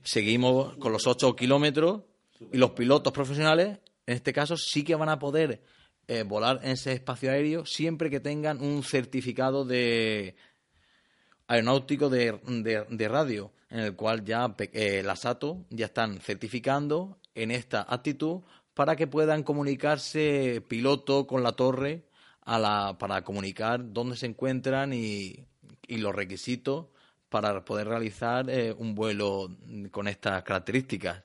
Seguimos 0.03 0.75
con 0.77 0.91
los 0.91 1.07
8 1.07 1.35
kilómetros 1.35 2.01
y 2.51 2.57
los 2.57 2.71
pilotos 2.71 3.13
profesionales, 3.13 3.79
en 4.05 4.15
este 4.15 4.33
caso, 4.33 4.57
sí 4.57 4.83
que 4.83 4.95
van 4.95 5.09
a 5.09 5.19
poder 5.19 5.61
eh, 6.07 6.23
volar 6.23 6.59
en 6.63 6.71
ese 6.71 6.93
espacio 6.93 7.31
aéreo 7.31 7.65
siempre 7.65 8.09
que 8.09 8.19
tengan 8.19 8.61
un 8.61 8.83
certificado 8.83 9.63
de 9.63 10.35
aeronáutico 11.47 12.09
de, 12.09 13.07
radio, 13.09 13.51
en 13.69 13.79
el 13.79 13.95
cual 13.95 14.23
ya 14.23 14.55
eh, 14.57 15.03
la 15.03 15.15
SATO 15.15 15.65
ya 15.69 15.85
están 15.85 16.19
certificando 16.19 17.19
en 17.35 17.51
esta 17.51 17.85
actitud 17.87 18.41
para 18.73 18.95
que 18.95 19.07
puedan 19.07 19.43
comunicarse 19.43 20.63
piloto 20.67 21.27
con 21.27 21.43
la 21.43 21.51
torre 21.53 22.05
a 22.41 22.57
la, 22.57 22.97
para 22.97 23.23
comunicar 23.23 23.93
dónde 23.93 24.15
se 24.15 24.25
encuentran 24.25 24.93
y 24.93 25.45
los 25.87 26.15
requisitos 26.15 26.87
para 27.31 27.63
poder 27.63 27.87
realizar 27.87 28.49
eh, 28.49 28.75
un 28.77 28.93
vuelo 28.93 29.55
con 29.89 30.09
estas 30.09 30.43
características. 30.43 31.23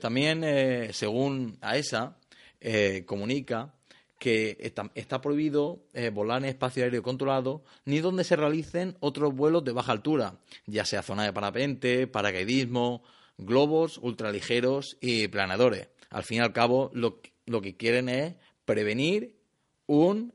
También, 0.00 0.42
eh, 0.42 0.88
según 0.94 1.58
AESA, 1.60 2.16
eh, 2.58 3.04
comunica 3.04 3.74
que 4.18 4.56
está, 4.94 5.20
prohibido 5.20 5.84
volar 6.12 6.42
en 6.42 6.48
espacio 6.48 6.82
aéreo 6.82 7.04
controlado 7.04 7.62
ni 7.84 8.00
donde 8.00 8.24
se 8.24 8.34
realicen 8.34 8.96
otros 8.98 9.32
vuelos 9.32 9.62
de 9.62 9.72
baja 9.72 9.92
altura, 9.92 10.40
ya 10.66 10.84
sea 10.84 11.02
zona 11.02 11.22
de 11.24 11.32
parapente, 11.32 12.08
paracaidismo, 12.08 13.04
globos 13.36 13.98
ultraligeros 13.98 14.96
y 15.00 15.28
planadores. 15.28 15.88
Al 16.10 16.24
fin 16.24 16.38
y 16.38 16.40
al 16.40 16.52
cabo, 16.52 16.90
lo, 16.94 17.20
lo 17.46 17.60
que 17.60 17.76
quieren 17.76 18.08
es 18.08 18.34
prevenir 18.64 19.36
un 19.86 20.32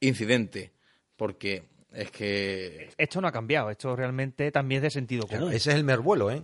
incidente, 0.00 0.72
porque 1.16 1.64
es 1.96 2.10
que... 2.10 2.90
Esto 2.98 3.20
no 3.20 3.28
ha 3.28 3.32
cambiado, 3.32 3.70
esto 3.70 3.96
realmente 3.96 4.52
también 4.52 4.78
es 4.78 4.82
de 4.82 4.90
sentido 4.90 5.26
común. 5.26 5.52
ese 5.52 5.70
es 5.70 5.76
el 5.76 5.84
mejor 5.84 6.04
vuelo, 6.04 6.30
¿eh? 6.30 6.42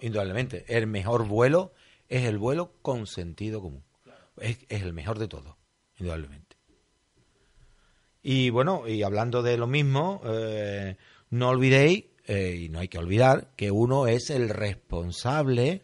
Indudablemente. 0.00 0.64
El 0.66 0.86
mejor 0.86 1.26
vuelo 1.26 1.72
es 2.08 2.24
el 2.24 2.38
vuelo 2.38 2.72
con 2.80 3.06
sentido 3.06 3.60
común. 3.60 3.84
Es, 4.40 4.58
el 4.70 4.94
mejor 4.94 5.18
de 5.18 5.28
todos, 5.28 5.56
indudablemente. 5.98 6.56
Y 8.22 8.48
bueno, 8.50 8.88
y 8.88 9.02
hablando 9.02 9.42
de 9.42 9.58
lo 9.58 9.66
mismo, 9.66 10.22
eh, 10.24 10.96
no 11.30 11.50
olvidéis, 11.50 12.06
eh, 12.26 12.56
y 12.58 12.68
no 12.70 12.78
hay 12.78 12.88
que 12.88 12.98
olvidar, 12.98 13.50
que 13.56 13.70
uno 13.70 14.06
es 14.06 14.30
el 14.30 14.48
responsable 14.48 15.82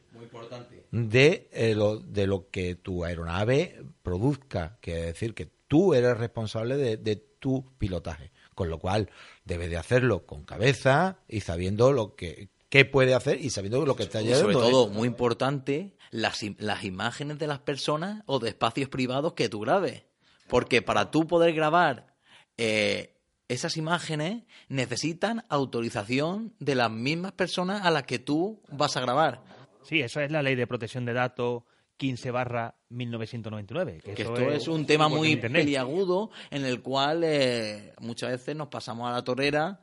de, 0.91 1.49
eh, 1.53 1.75
lo, 1.75 1.99
de 1.99 2.27
lo 2.27 2.49
que 2.49 2.77
tu 2.77 3.05
aeronave 3.05 3.83
produzca. 4.03 4.79
Quiere 4.81 5.07
decir 5.07 5.35
que 5.35 5.51
tú 5.69 5.93
eres 5.93 6.17
responsable 6.17 6.97
de 6.97 7.17
tu 7.39 7.65
pilotaje 7.77 8.34
con 8.55 8.71
lo 8.71 8.79
cual 8.79 9.11
debe 9.45 9.69
de 9.69 9.77
hacerlo 9.77 10.27
con 10.27 10.45
cabeza 10.45 11.19
y 11.29 11.41
sabiendo 11.41 11.93
lo 11.93 12.15
que 12.15 12.49
qué 12.75 12.85
puede 12.85 13.15
hacer 13.15 13.41
y 13.41 13.51
sabiendo 13.51 13.87
lo 13.87 13.95
que 13.95 14.03
está 14.03 14.21
llegando. 14.21 14.53
Sobre 14.53 14.55
todo, 14.57 14.89
muy 14.89 15.07
importante, 15.07 15.95
las, 16.11 16.41
las 16.59 16.83
imágenes 16.83 17.39
de 17.39 17.47
las 17.47 17.61
personas 17.61 18.25
o 18.27 18.41
de 18.41 18.49
espacios 18.49 18.89
privados 18.89 19.35
que 19.35 19.49
tú 19.49 19.61
grabes. 19.61 20.03
Porque 20.49 20.83
para 20.83 21.13
tú 21.13 21.29
poder 21.29 21.55
grabar 21.55 22.15
eh, 22.57 23.15
esas 23.47 23.77
imágenes 23.77 24.43
necesitan 24.69 25.45
autorización 25.49 26.53
de 26.59 26.75
las 26.75 26.91
mismas 26.91 27.31
personas 27.31 27.85
a 27.85 27.93
las 27.93 28.03
que 28.05 28.19
tú 28.19 28.61
vas 28.73 28.97
a 28.97 29.01
grabar. 29.01 29.43
Sí, 29.85 30.01
eso 30.01 30.21
es 30.21 30.33
la 30.33 30.43
ley 30.43 30.57
de 30.57 30.67
protección 30.67 31.05
de 31.05 31.13
datos 31.13 31.63
15 31.97 32.31
barra 32.31 32.75
1999. 32.89 34.01
Que, 34.05 34.13
esto 34.13 34.51
es, 34.51 34.69
un 34.69 34.87
tema 34.87 35.09
muy 35.09 35.37
peliagudo 35.37 36.31
en 36.51 36.65
el 36.65 36.83
cual 36.83 37.23
eh, 37.25 37.93
muchas 38.01 38.31
veces 38.31 38.57
nos 38.57 38.69
pasamos 38.69 39.09
a 39.09 39.13
la 39.13 39.23
torera, 39.23 39.81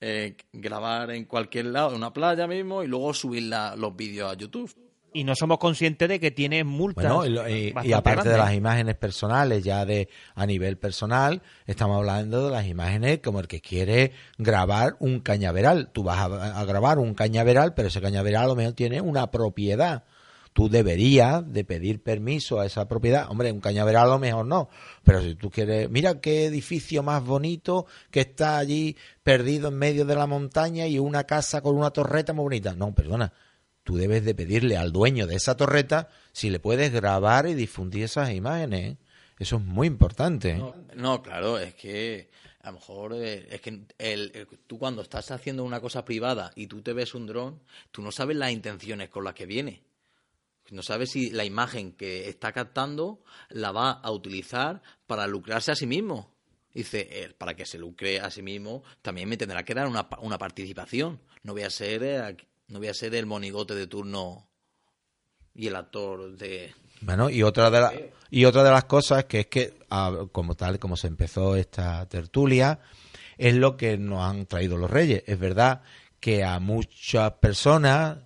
eh, 0.00 0.36
grabar 0.52 1.10
en 1.10 1.24
cualquier 1.24 1.66
lado, 1.66 1.90
en 1.90 1.96
una 1.96 2.12
playa 2.12 2.46
mismo, 2.46 2.82
y 2.82 2.86
luego 2.86 3.14
subir 3.14 3.52
los 3.76 3.96
vídeos 3.96 4.32
a 4.32 4.36
YouTube. 4.36 4.74
Y 5.16 5.22
no 5.22 5.36
somos 5.36 5.58
conscientes 5.58 6.08
de 6.08 6.18
que 6.18 6.32
tiene 6.32 6.64
multas. 6.64 7.04
y, 7.48 7.92
aparte 7.92 8.28
de 8.28 8.36
las 8.36 8.52
imágenes 8.52 8.96
personales, 8.96 9.62
ya 9.62 9.84
de 9.86 10.08
a 10.34 10.44
nivel 10.44 10.76
personal, 10.76 11.40
estamos 11.66 11.98
hablando 11.98 12.46
de 12.46 12.50
las 12.50 12.66
imágenes 12.66 13.20
como 13.20 13.38
el 13.38 13.46
que 13.46 13.60
quiere 13.60 14.10
grabar 14.38 14.96
un 14.98 15.20
cañaveral. 15.20 15.90
Tú 15.92 16.02
vas 16.02 16.18
a, 16.18 16.58
a 16.58 16.64
grabar 16.64 16.98
un 16.98 17.14
cañaveral, 17.14 17.74
pero 17.74 17.88
ese 17.88 18.00
cañaveral 18.00 18.42
a 18.42 18.48
lo 18.48 18.56
mejor 18.56 18.72
tiene 18.72 19.00
una 19.00 19.30
propiedad 19.30 20.02
tú 20.54 20.68
deberías 20.68 21.52
de 21.52 21.64
pedir 21.64 22.02
permiso 22.02 22.60
a 22.60 22.64
esa 22.64 22.88
propiedad. 22.88 23.28
Hombre, 23.28 23.50
un 23.52 23.60
cañaveral 23.60 24.04
a 24.04 24.12
lo 24.12 24.18
mejor 24.20 24.46
no, 24.46 24.70
pero 25.02 25.20
si 25.20 25.34
tú 25.34 25.50
quieres, 25.50 25.90
mira 25.90 26.20
qué 26.20 26.46
edificio 26.46 27.02
más 27.02 27.22
bonito 27.22 27.86
que 28.10 28.20
está 28.20 28.56
allí 28.56 28.96
perdido 29.22 29.68
en 29.68 29.74
medio 29.74 30.04
de 30.06 30.14
la 30.14 30.28
montaña 30.28 30.86
y 30.86 30.98
una 30.98 31.24
casa 31.24 31.60
con 31.60 31.76
una 31.76 31.90
torreta 31.90 32.32
muy 32.32 32.44
bonita. 32.44 32.74
No, 32.74 32.94
perdona, 32.94 33.32
tú 33.82 33.96
debes 33.96 34.24
de 34.24 34.34
pedirle 34.36 34.76
al 34.76 34.92
dueño 34.92 35.26
de 35.26 35.34
esa 35.34 35.56
torreta 35.56 36.08
si 36.32 36.50
le 36.50 36.60
puedes 36.60 36.92
grabar 36.92 37.48
y 37.48 37.54
difundir 37.54 38.04
esas 38.04 38.30
imágenes. 38.30 38.96
Eso 39.40 39.56
es 39.56 39.62
muy 39.62 39.88
importante. 39.88 40.52
¿eh? 40.52 40.72
No, 40.94 41.20
claro, 41.20 41.58
es 41.58 41.74
que 41.74 42.30
a 42.62 42.68
lo 42.68 42.74
mejor 42.74 43.14
eh, 43.16 43.48
es 43.50 43.60
que 43.60 43.86
el, 43.98 44.46
tú 44.68 44.78
cuando 44.78 45.02
estás 45.02 45.32
haciendo 45.32 45.64
una 45.64 45.80
cosa 45.80 46.04
privada 46.04 46.52
y 46.54 46.68
tú 46.68 46.80
te 46.80 46.92
ves 46.92 47.12
un 47.16 47.26
dron, 47.26 47.60
tú 47.90 48.02
no 48.02 48.12
sabes 48.12 48.36
las 48.36 48.52
intenciones 48.52 49.08
con 49.08 49.24
las 49.24 49.34
que 49.34 49.46
viene. 49.46 49.82
No 50.70 50.82
sabe 50.82 51.06
si 51.06 51.30
la 51.30 51.44
imagen 51.44 51.92
que 51.92 52.28
está 52.28 52.52
captando 52.52 53.22
la 53.50 53.70
va 53.70 53.90
a 53.92 54.10
utilizar 54.10 54.82
para 55.06 55.26
lucrarse 55.26 55.72
a 55.72 55.76
sí 55.76 55.86
mismo. 55.86 56.32
Dice, 56.72 57.08
eh, 57.10 57.34
para 57.36 57.54
que 57.54 57.66
se 57.66 57.78
lucre 57.78 58.18
a 58.18 58.30
sí 58.30 58.42
mismo, 58.42 58.82
también 59.02 59.28
me 59.28 59.36
tendrá 59.36 59.62
que 59.62 59.74
dar 59.74 59.86
una, 59.86 60.08
una 60.20 60.38
participación. 60.38 61.20
No 61.42 61.52
voy 61.52 61.62
a 61.62 61.70
ser 61.70 62.02
eh, 62.02 62.36
no 62.68 62.78
voy 62.78 62.88
a 62.88 62.94
ser 62.94 63.14
el 63.14 63.26
monigote 63.26 63.74
de 63.74 63.86
turno 63.86 64.48
y 65.54 65.68
el 65.68 65.76
actor 65.76 66.36
de 66.36 66.74
bueno 67.00 67.30
y 67.30 67.42
otra 67.42 67.70
de 67.70 68.12
y 68.30 68.44
otra 68.44 68.64
de 68.64 68.70
las 68.70 68.84
cosas 68.84 69.26
que 69.26 69.40
es 69.40 69.46
que 69.46 69.78
ah, 69.90 70.26
como 70.32 70.54
tal 70.56 70.78
como 70.78 70.96
se 70.96 71.06
empezó 71.06 71.56
esta 71.56 72.08
tertulia 72.08 72.80
es 73.36 73.54
lo 73.54 73.76
que 73.76 73.98
nos 73.98 74.22
han 74.22 74.46
traído 74.46 74.76
los 74.76 74.90
reyes 74.90 75.22
es 75.26 75.38
verdad 75.38 75.82
que 76.20 76.42
a 76.42 76.58
muchas 76.58 77.32
personas 77.32 78.18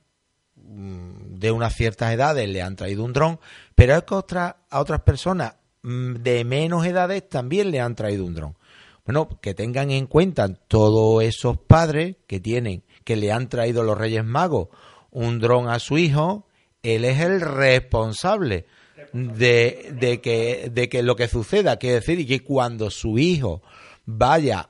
de 0.68 1.50
unas 1.50 1.74
ciertas 1.74 2.12
edades 2.12 2.48
le 2.48 2.62
han 2.62 2.76
traído 2.76 3.04
un 3.04 3.12
dron, 3.12 3.40
pero 3.74 3.96
es 3.96 4.02
que 4.02 4.14
a 4.14 4.80
otras 4.80 5.00
personas 5.02 5.54
mm, 5.82 6.14
de 6.16 6.44
menos 6.44 6.86
edades 6.86 7.28
también 7.28 7.70
le 7.70 7.80
han 7.80 7.94
traído 7.94 8.24
un 8.24 8.34
dron. 8.34 8.56
Bueno, 9.04 9.28
que 9.40 9.54
tengan 9.54 9.90
en 9.90 10.06
cuenta 10.06 10.52
todos 10.52 11.22
esos 11.22 11.56
padres 11.58 12.16
que 12.26 12.40
tienen, 12.40 12.82
que 13.04 13.16
le 13.16 13.32
han 13.32 13.48
traído 13.48 13.82
los 13.82 13.96
Reyes 13.96 14.24
Magos 14.24 14.68
un 15.10 15.38
dron 15.38 15.68
a 15.68 15.78
su 15.78 15.96
hijo, 15.96 16.46
él 16.82 17.04
es 17.04 17.20
el 17.20 17.40
responsable 17.40 18.66
de, 19.12 19.94
de, 19.98 20.20
que, 20.20 20.70
de 20.72 20.88
que 20.88 21.02
lo 21.02 21.16
que 21.16 21.28
suceda, 21.28 21.78
quiere 21.78 21.96
decir, 21.96 22.20
y 22.20 22.26
que 22.26 22.40
cuando 22.40 22.90
su 22.90 23.18
hijo 23.18 23.62
vaya 24.04 24.68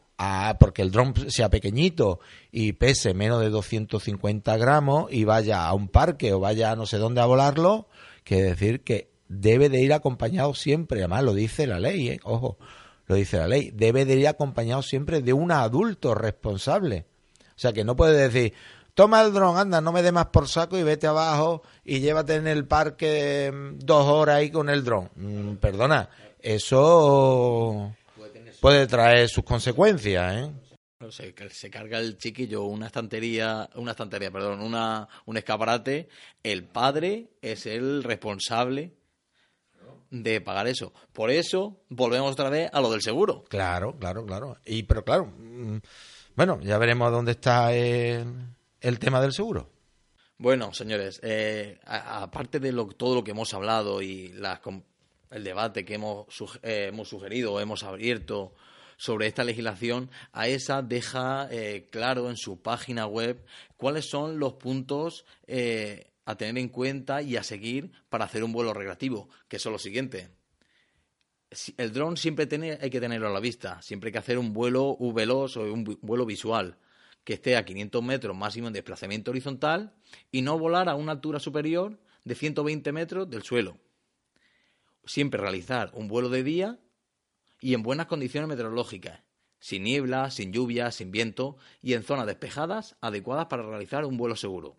porque 0.59 0.83
el 0.83 0.91
dron 0.91 1.15
sea 1.31 1.49
pequeñito 1.49 2.21
y 2.51 2.73
pese 2.73 3.15
menos 3.15 3.41
de 3.41 3.51
250 3.51 4.57
gramos 4.57 5.13
y 5.13 5.25
vaya 5.25 5.67
a 5.67 5.75
un 5.75 5.89
parque 5.89 6.33
o 6.33 6.41
vaya 6.41 6.73
a 6.73 6.77
no 6.77 6.87
sé 6.87 6.99
dónde 6.99 7.21
a 7.21 7.27
volarlo, 7.27 7.89
quiere 8.25 8.45
decir 8.45 8.83
que 8.83 9.11
debe 9.29 9.69
de 9.69 9.81
ir 9.81 9.93
acompañado 9.93 10.55
siempre, 10.55 11.01
además 11.01 11.23
lo 11.23 11.35
dice 11.35 11.67
la 11.67 11.79
ley, 11.79 12.09
¿eh? 12.09 12.21
ojo, 12.25 12.59
lo 13.07 13.15
dice 13.15 13.39
la 13.39 13.47
ley, 13.47 13.71
debe 13.73 14.05
de 14.05 14.17
ir 14.17 14.27
acompañado 14.27 14.83
siempre 14.83 15.23
de 15.23 15.33
un 15.33 15.53
adulto 15.53 16.15
responsable. 16.15 17.07
O 17.51 17.61
sea 17.61 17.73
que 17.73 17.85
no 17.85 17.97
puede 17.97 18.29
decir, 18.29 18.55
toma 18.95 19.23
el 19.23 19.33
dron, 19.33 19.57
anda, 19.57 19.81
no 19.81 19.93
me 19.93 20.03
dé 20.03 20.13
más 20.13 20.27
por 20.27 20.49
saco 20.49 20.79
y 20.79 20.83
vete 20.83 21.07
abajo 21.07 21.63
y 21.85 22.01
llévate 22.01 22.37
en 22.37 22.47
el 22.47 22.67
parque 22.67 23.53
mm, 23.53 23.79
dos 23.79 24.07
horas 24.07 24.37
ahí 24.37 24.51
con 24.51 24.69
el 24.69 24.85
dron. 24.85 25.11
Mm, 25.17 25.55
perdona, 25.57 26.09
eso 26.41 27.93
puede 28.61 28.87
traer 28.87 29.29
sus 29.29 29.45
consecuencias, 29.45 30.35
¿eh? 30.37 30.51
No 31.01 31.13
sé, 31.13 31.33
que 31.33 31.49
se 31.51 31.71
carga 31.71 31.99
el 32.01 32.19
chiquillo 32.19 32.65
una 32.65 32.87
estantería, 32.87 33.71
una 33.77 33.93
estantería, 33.93 34.31
perdón, 34.33 34.61
una, 34.61 35.09
un 35.27 35.37
escaparate. 35.37 36.09
El 36.43 36.65
padre 36.65 37.29
es 37.41 37.67
el 37.67 38.03
responsable 38.03 38.95
de 40.11 40.41
pagar 40.41 40.67
eso. 40.67 40.93
Por 41.13 41.31
eso 41.31 41.83
volvemos 41.89 42.33
otra 42.33 42.51
vez 42.51 42.69
a 42.73 42.81
lo 42.81 42.91
del 42.91 43.03
seguro. 43.03 43.45
Claro, 43.49 43.97
claro, 43.99 44.25
claro. 44.27 44.57
Y 44.67 44.83
pero 44.85 45.05
claro, 45.05 45.27
mm, 45.27 45.77
bueno, 46.35 46.59
ya 46.63 46.79
veremos 46.79 47.13
dónde 47.13 47.33
está 47.33 47.73
el, 47.73 48.25
el 48.81 48.99
tema 48.99 49.21
del 49.21 49.33
seguro. 49.33 49.71
Bueno, 50.39 50.73
señores, 50.73 51.21
eh, 51.23 51.79
aparte 51.85 52.61
de 52.61 52.73
lo- 52.73 52.87
todo 52.89 53.15
lo 53.17 53.25
que 53.25 53.33
hemos 53.33 53.53
hablado 53.55 54.01
y 54.03 54.29
las 54.29 54.61
el 55.31 55.45
debate 55.45 55.85
que 55.85 55.95
hemos, 55.95 56.27
eh, 56.63 56.87
hemos 56.89 57.09
sugerido, 57.09 57.61
hemos 57.61 57.83
abierto 57.85 58.55
sobre 58.97 59.27
esta 59.29 59.45
legislación, 59.45 60.11
AESA 60.33 60.83
deja 60.83 61.49
eh, 61.51 61.89
claro 61.91 62.31
en 62.31 62.37
su 62.37 62.61
página 62.61 63.07
web 63.07 63.45
cuáles 63.77 64.07
son 64.11 64.39
los 64.39 64.55
puntos 64.55 65.25
eh, 65.47 66.11
a 66.25 66.37
tener 66.37 66.59
en 66.59 66.69
cuenta 66.69 67.23
y 67.23 67.37
a 67.37 67.43
seguir 67.43 67.93
para 68.09 68.25
hacer 68.25 68.43
un 68.45 68.53
vuelo 68.53 68.75
recreativo, 68.75 69.29
que 69.49 69.59
son 69.59 69.73
los 69.73 69.83
siguientes. 69.83 70.31
Si- 71.51 71.75
El 71.79 71.93
dron 71.93 72.17
siempre 72.17 72.47
tiene, 72.47 72.77
hay 72.81 72.91
que 72.91 73.01
tenerlo 73.01 73.29
a 73.29 73.33
la 73.33 73.41
vista, 73.41 73.81
siempre 73.83 74.09
hay 74.09 74.13
que 74.13 74.19
hacer 74.19 74.37
un 74.39 74.53
vuelo 74.53 74.97
veloz 75.15 75.57
o 75.57 75.63
un 75.73 75.85
vu- 75.87 75.99
vuelo 76.03 76.27
visual 76.27 76.77
que 77.25 77.35
esté 77.35 77.57
a 77.57 77.65
500 77.65 78.03
metros 78.03 78.37
máximo 78.37 78.67
en 78.69 78.73
desplazamiento 78.73 79.31
horizontal 79.31 79.95
y 80.33 80.43
no 80.43 80.59
volar 80.59 80.89
a 80.89 80.95
una 80.95 81.13
altura 81.13 81.39
superior 81.39 81.99
de 82.25 82.35
120 82.35 82.91
metros 82.93 83.31
del 83.31 83.43
suelo. 83.43 83.79
Siempre 85.09 85.41
realizar 85.41 85.91
un 85.95 86.07
vuelo 86.07 86.29
de 86.29 86.43
día 86.43 86.79
y 87.63 87.73
en 87.73 87.83
buenas 87.83 88.09
condiciones 88.09 88.47
meteorológicas, 88.47 89.23
sin 89.59 89.85
niebla, 89.85 90.31
sin 90.31 90.53
lluvia, 90.53 90.91
sin 90.91 91.11
viento 91.11 91.57
y 91.81 91.95
en 91.95 92.03
zonas 92.03 92.27
despejadas 92.27 92.95
adecuadas 93.01 93.47
para 93.47 93.63
realizar 93.63 94.05
un 94.05 94.19
vuelo 94.19 94.37
seguro. 94.37 94.77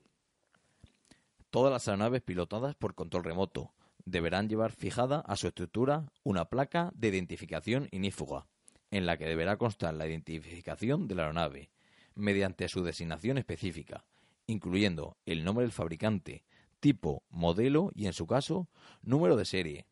Todas 1.49 1.73
las 1.73 1.87
aeronaves 1.87 2.21
pilotadas 2.21 2.75
por 2.75 2.93
control 2.93 3.23
remoto 3.23 3.73
deberán 4.05 4.47
llevar 4.47 4.71
fijada 4.71 5.21
a 5.21 5.35
su 5.35 5.47
estructura 5.47 6.11
una 6.23 6.45
placa 6.45 6.91
de 6.93 7.07
identificación 7.07 7.87
inífuga, 7.89 8.45
en 8.91 9.07
la 9.07 9.17
que 9.17 9.25
deberá 9.25 9.57
constar 9.57 9.95
la 9.95 10.05
identificación 10.05 11.07
de 11.07 11.15
la 11.15 11.23
aeronave, 11.23 11.71
mediante 12.13 12.69
su 12.69 12.83
designación 12.83 13.39
específica, 13.39 14.05
incluyendo 14.45 15.17
el 15.25 15.43
nombre 15.43 15.63
del 15.63 15.71
fabricante, 15.71 16.43
tipo, 16.79 17.23
modelo 17.31 17.91
y, 17.95 18.05
en 18.05 18.13
su 18.13 18.27
caso, 18.27 18.69
número 19.01 19.35
de 19.35 19.45
serie, 19.45 19.88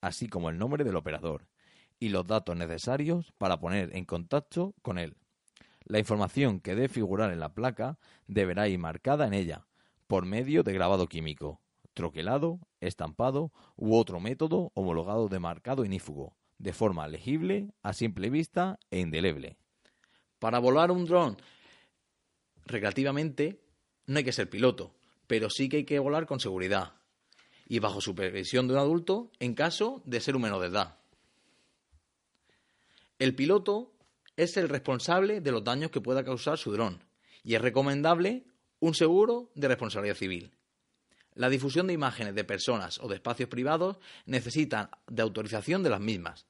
así 0.00 0.28
como 0.28 0.50
el 0.50 0.58
nombre 0.58 0.84
del 0.84 0.96
operador 0.96 1.46
y 1.98 2.08
los 2.08 2.26
datos 2.26 2.56
necesarios 2.56 3.32
para 3.38 3.60
poner 3.60 3.94
en 3.94 4.04
contacto 4.04 4.74
con 4.82 4.98
él. 4.98 5.16
La 5.84 5.98
información 5.98 6.60
que 6.60 6.74
debe 6.74 6.88
figurar 6.88 7.32
en 7.32 7.40
la 7.40 7.54
placa 7.54 7.98
deberá 8.26 8.68
ir 8.68 8.78
marcada 8.78 9.26
en 9.26 9.34
ella 9.34 9.66
por 10.06 10.24
medio 10.24 10.62
de 10.62 10.72
grabado 10.72 11.06
químico, 11.06 11.60
troquelado, 11.94 12.60
estampado 12.80 13.52
u 13.76 13.96
otro 13.96 14.20
método 14.20 14.72
homologado 14.74 15.28
de 15.28 15.38
marcado 15.38 15.84
inífugo, 15.84 16.36
de 16.58 16.72
forma 16.72 17.08
legible, 17.08 17.70
a 17.82 17.92
simple 17.92 18.30
vista 18.30 18.78
e 18.90 19.00
indeleble. 19.00 19.56
Para 20.38 20.58
volar 20.58 20.90
un 20.90 21.04
dron 21.04 21.36
recreativamente 22.64 23.60
no 24.06 24.18
hay 24.18 24.24
que 24.24 24.32
ser 24.32 24.48
piloto, 24.48 24.94
pero 25.26 25.50
sí 25.50 25.68
que 25.68 25.78
hay 25.78 25.84
que 25.84 25.98
volar 25.98 26.26
con 26.26 26.40
seguridad 26.40 26.99
y 27.70 27.78
bajo 27.78 28.00
supervisión 28.00 28.66
de 28.66 28.74
un 28.74 28.80
adulto 28.80 29.30
en 29.38 29.54
caso 29.54 30.02
de 30.04 30.20
ser 30.20 30.34
un 30.34 30.42
menor 30.42 30.60
de 30.60 30.66
edad. 30.66 30.98
El 33.20 33.36
piloto 33.36 33.92
es 34.36 34.56
el 34.56 34.68
responsable 34.68 35.40
de 35.40 35.52
los 35.52 35.62
daños 35.62 35.92
que 35.92 36.00
pueda 36.00 36.24
causar 36.24 36.58
su 36.58 36.72
dron 36.72 37.04
y 37.44 37.54
es 37.54 37.62
recomendable 37.62 38.44
un 38.80 38.94
seguro 38.94 39.52
de 39.54 39.68
responsabilidad 39.68 40.16
civil. 40.16 40.50
La 41.34 41.48
difusión 41.48 41.86
de 41.86 41.92
imágenes 41.92 42.34
de 42.34 42.42
personas 42.42 42.98
o 42.98 43.06
de 43.06 43.14
espacios 43.14 43.48
privados 43.48 43.98
necesitan 44.26 44.90
de 45.06 45.22
autorización 45.22 45.84
de 45.84 45.90
las 45.90 46.00
mismas. 46.00 46.46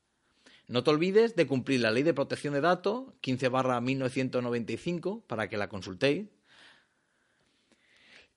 No 0.69 0.83
te 0.85 0.91
olvides 0.91 1.37
de 1.37 1.47
cumplir 1.47 1.81
la 1.81 1.91
Ley 1.91 2.03
de 2.03 2.15
Protección 2.15 2.55
de 2.55 2.63
Datos 2.63 3.13
15 3.21 3.51
1995 3.83 5.25
para 5.27 5.51
que 5.51 5.59
la 5.59 5.69
consultéis. 5.69 6.29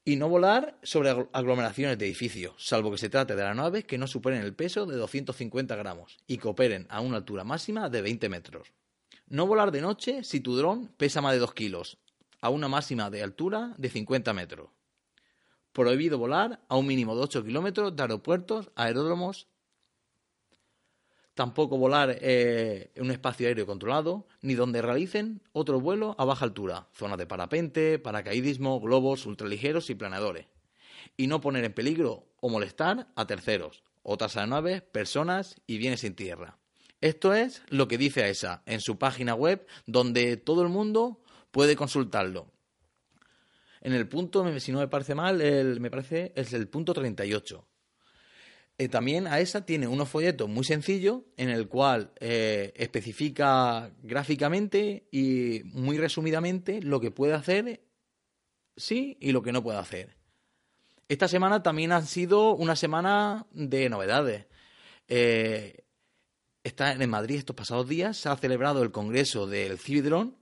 Y 0.06 0.18
no 0.18 0.28
volar 0.28 0.78
sobre 0.84 1.12
agl- 1.12 1.30
aglomeraciones 1.32 1.98
de 1.98 2.06
edificios, 2.06 2.54
salvo 2.58 2.92
que 2.92 2.98
se 2.98 3.10
trate 3.10 3.36
de 3.36 3.42
aeronaves 3.42 3.86
que 3.86 3.98
no 3.98 4.08
superen 4.08 4.42
el 4.42 4.54
peso 4.54 4.86
de 4.86 4.98
250 4.98 5.76
gramos 5.78 6.18
y 6.28 6.38
que 6.38 6.48
operen 6.50 6.88
a 6.90 7.00
una 7.00 7.18
altura 7.18 7.44
máxima 7.46 7.90
de 7.90 8.02
20 8.02 8.28
metros. 8.28 8.74
No 9.28 9.48
volar 9.48 9.72
de 9.72 9.82
noche 9.82 10.24
si 10.26 10.42
tu 10.42 10.58
dron 10.58 10.90
pesa 10.98 11.22
más 11.22 11.34
de 11.34 11.40
2 11.40 11.54
kilos, 11.54 12.00
a 12.42 12.50
una 12.50 12.68
máxima 12.68 13.10
de 13.10 13.24
altura 13.24 13.74
de 13.78 13.90
50 13.90 14.34
metros. 14.34 14.70
Prohibido 15.72 16.18
volar 16.18 16.60
a 16.68 16.76
un 16.76 16.86
mínimo 16.86 17.16
de 17.16 17.22
8 17.24 17.44
kilómetros 17.46 17.96
de 17.96 18.02
aeropuertos, 18.04 18.72
aeródromos. 18.76 19.48
Tampoco 21.36 21.78
volar 21.78 22.16
eh, 22.22 22.92
en 22.94 23.06
un 23.06 23.12
espacio 23.12 23.48
aéreo 23.48 23.66
controlado, 23.66 24.28
ni 24.42 24.54
donde 24.54 24.82
realicen 24.84 25.42
otro 25.52 25.80
vuelo 25.80 26.16
a 26.20 26.26
baja 26.26 26.46
altura, 26.46 26.88
zonas 26.94 27.18
de 27.18 27.26
parapente, 27.26 27.98
paracaidismo, 27.98 28.80
globos 28.80 29.26
ultraligeros 29.26 29.90
y 29.90 29.96
planeadores. 29.96 30.46
Y 31.18 31.26
no 31.28 31.42
poner 31.42 31.64
en 31.66 31.74
peligro 31.74 32.28
o 32.40 32.50
molestar 32.50 33.08
a 33.16 33.26
terceros, 33.26 33.84
otras 34.04 34.38
aeronaves, 34.38 34.84
personas 34.84 35.56
y 35.66 35.80
bienes 35.80 36.04
en 36.04 36.16
tierra. 36.16 36.60
Esto 37.02 37.34
es 37.34 37.64
lo 37.70 37.88
que 37.88 37.98
dice 37.98 38.24
AESA 38.24 38.62
en 38.66 38.80
su 38.80 38.98
página 38.98 39.34
web, 39.34 39.66
donde 39.88 40.38
todo 40.38 40.62
el 40.62 40.70
mundo 40.70 41.20
puede 41.52 41.76
consultarlo. 41.76 42.52
En 43.82 43.94
el 43.94 44.08
punto, 44.08 44.60
si 44.60 44.72
no 44.72 44.80
me 44.80 44.88
parece 44.88 45.14
mal, 45.16 45.42
el- 45.42 45.80
me 45.82 45.90
parece 45.90 46.32
es 46.36 46.54
el 46.54 46.70
punto 46.70 46.94
38. 46.94 47.68
Eh, 48.78 48.90
también 48.90 49.28
AESA 49.28 49.66
tiene 49.66 49.88
unos 49.88 50.10
folletos 50.10 50.50
muy 50.50 50.64
sencillos 50.64 51.22
en 51.38 51.50
el 51.50 51.68
cual 51.68 52.12
eh, 52.20 52.74
especifica 52.76 53.92
gráficamente 54.02 55.08
y 55.12 55.62
muy 55.66 55.98
resumidamente 55.98 56.82
lo 56.82 57.00
que 57.00 57.12
puede 57.12 57.34
hacer 57.34 57.84
sí 58.76 59.18
y 59.22 59.32
lo 59.32 59.44
que 59.44 59.52
no 59.52 59.62
puede 59.62 59.78
hacer. 59.78 60.18
Esta 61.08 61.28
semana 61.28 61.62
también 61.62 61.92
ha 61.92 62.02
sido 62.02 62.56
una 62.56 62.76
semana 62.76 63.46
de 63.52 63.90
novedades. 63.90 64.48
Eh, 65.08 65.86
está 66.64 66.94
en 66.94 67.10
Madrid 67.10 67.38
estos 67.38 67.56
pasados 67.56 67.88
días 67.88 68.18
se 68.18 68.30
ha 68.30 68.38
celebrado 68.38 68.82
el 68.82 68.92
congreso 68.92 69.46
del 69.46 69.78
Cividron, 69.78 70.36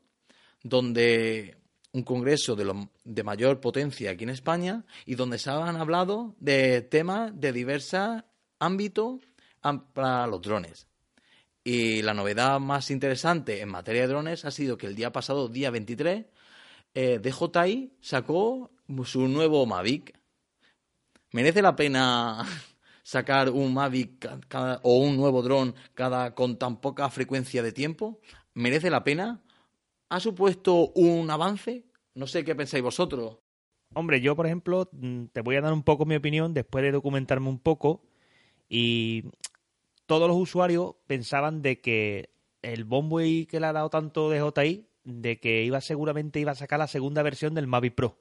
donde 0.64 1.61
un 1.94 2.04
congreso 2.04 2.56
de, 2.56 2.88
de 3.04 3.24
mayor 3.24 3.60
potencia 3.60 4.12
aquí 4.12 4.24
en 4.24 4.30
España 4.30 4.86
y 5.06 5.16
donde 5.16 5.38
se 5.38 5.50
han 5.50 5.76
hablado 5.76 6.36
de 6.40 6.82
temas 6.82 7.32
de 7.40 7.52
diversos 7.52 8.24
ámbitos 8.60 9.20
para 9.94 10.28
los 10.28 10.42
drones. 10.42 10.88
Y 11.64 12.02
la 12.02 12.14
novedad 12.14 12.60
más 12.60 12.90
interesante 12.90 13.62
en 13.62 13.70
materia 13.70 14.02
de 14.02 14.08
drones 14.08 14.46
ha 14.46 14.52
sido 14.52 14.78
que 14.78 14.88
el 14.88 14.96
día 14.96 15.12
pasado, 15.12 15.48
día 15.48 15.70
23, 15.70 16.26
eh, 16.96 17.20
DJI 17.22 17.94
sacó 18.02 18.72
su 19.06 19.28
nuevo 19.28 19.66
Mavic. 19.66 20.18
¿Merece 21.32 21.62
la 21.62 21.76
pena 21.76 22.44
sacar 23.04 23.50
un 23.50 23.74
Mavic 23.74 24.20
ca- 24.20 24.40
cada- 24.48 24.80
o 24.84 24.98
un 25.00 25.18
nuevo 25.18 25.42
dron 25.42 25.76
cada, 25.94 26.34
con 26.34 26.58
tan 26.58 26.82
poca 26.82 27.10
frecuencia 27.10 27.62
de 27.64 27.72
tiempo? 27.72 28.20
¿Merece 28.54 28.90
la 28.90 29.04
pena? 29.04 29.42
¿Ha 30.12 30.20
supuesto 30.20 30.92
un 30.94 31.32
avance? 31.32 31.86
No 32.16 32.28
sé 32.28 32.44
qué 32.44 32.54
pensáis 32.54 32.84
vosotros. 32.84 33.38
Hombre, 33.94 34.20
yo, 34.20 34.36
por 34.36 34.46
ejemplo, 34.46 34.90
mm, 34.92 35.28
te 35.28 35.40
voy 35.40 35.56
a 35.56 35.62
dar 35.62 35.72
un 35.72 35.84
poco 35.84 36.06
mi 36.06 36.16
opinión 36.16 36.54
después 36.54 36.84
de 36.84 36.92
documentarme 36.92 37.48
un 37.48 37.60
poco 37.60 38.04
y 38.68 39.24
todos 40.08 40.28
los 40.28 40.36
usuarios 40.36 40.96
pensaban 41.08 41.62
de 41.62 41.80
que 41.80 42.30
el 42.62 42.84
bombo 42.84 43.20
que 43.20 43.60
le 43.62 43.66
ha 43.66 43.72
dado 43.72 43.90
tanto 43.90 44.30
de 44.30 44.42
JI, 44.42 44.86
de 45.06 45.40
que 45.40 45.64
iba 45.64 45.80
seguramente 45.80 46.42
iba 46.42 46.52
a 46.52 46.56
sacar 46.56 46.80
la 46.80 46.88
segunda 46.88 47.24
versión 47.24 47.54
del 47.54 47.68
Mavic 47.68 47.96
Pro. 47.96 48.18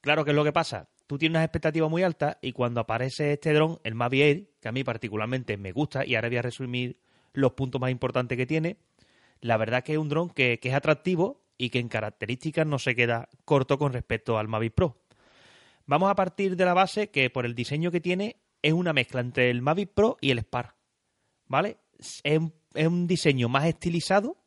Claro, 0.00 0.24
¿qué 0.24 0.30
es 0.30 0.34
lo 0.34 0.44
que 0.44 0.52
pasa? 0.52 0.88
Tú 1.06 1.18
tienes 1.18 1.34
unas 1.34 1.44
expectativas 1.44 1.90
muy 1.90 2.04
altas 2.04 2.38
y 2.40 2.52
cuando 2.52 2.80
aparece 2.80 3.34
este 3.34 3.52
dron, 3.52 3.78
el 3.84 3.94
Mavic 3.94 4.22
Air, 4.22 4.50
que 4.62 4.68
a 4.68 4.72
mí 4.72 4.82
particularmente 4.82 5.58
me 5.58 5.72
gusta 5.72 6.06
y 6.06 6.14
ahora 6.14 6.28
voy 6.28 6.38
a 6.38 6.42
resumir 6.42 6.96
los 7.34 7.52
puntos 7.52 7.78
más 7.82 7.90
importantes 7.90 8.38
que 8.38 8.46
tiene, 8.46 8.78
la 9.42 9.56
verdad 9.58 9.82
que 9.82 9.92
es 9.92 9.98
un 9.98 10.08
dron 10.08 10.30
que, 10.30 10.58
es 10.62 10.74
atractivo 10.74 11.42
y 11.58 11.68
que 11.68 11.80
en 11.80 11.88
características 11.88 12.66
no 12.66 12.78
se 12.78 12.94
queda 12.94 13.28
corto 13.44 13.76
con 13.78 13.92
respecto 13.92 14.38
al 14.38 14.48
Mavic 14.48 14.72
Pro. 14.72 14.96
Vamos 15.84 16.10
a 16.10 16.14
partir 16.14 16.56
de 16.56 16.64
la 16.64 16.74
base 16.74 17.10
que 17.10 17.28
por 17.28 17.44
el 17.44 17.54
diseño 17.54 17.90
que 17.90 18.00
tiene 18.00 18.36
es 18.62 18.72
una 18.72 18.92
mezcla 18.92 19.20
entre 19.20 19.50
el 19.50 19.60
Mavic 19.60 19.90
Pro 19.90 20.16
y 20.20 20.30
el 20.30 20.38
Spark. 20.38 20.76
¿Vale? 21.48 21.78
Es 22.22 22.38
un, 22.38 22.54
es 22.72 22.86
un 22.86 23.06
diseño 23.06 23.48
más 23.48 23.66
estilizado, 23.66 24.38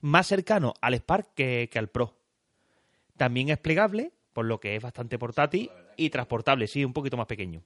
más 0.00 0.28
cercano 0.28 0.72
al 0.80 0.94
Spark 0.94 1.34
que, 1.34 1.68
que 1.70 1.78
al 1.78 1.88
Pro. 1.88 2.16
También 3.16 3.50
es 3.50 3.58
plegable, 3.58 4.12
por 4.32 4.46
lo 4.46 4.60
que 4.60 4.76
es 4.76 4.82
bastante 4.82 5.18
portátil 5.18 5.70
y 5.96 6.10
transportable, 6.10 6.68
sí, 6.68 6.84
un 6.84 6.92
poquito 6.92 7.16
más 7.16 7.26
pequeño. 7.26 7.62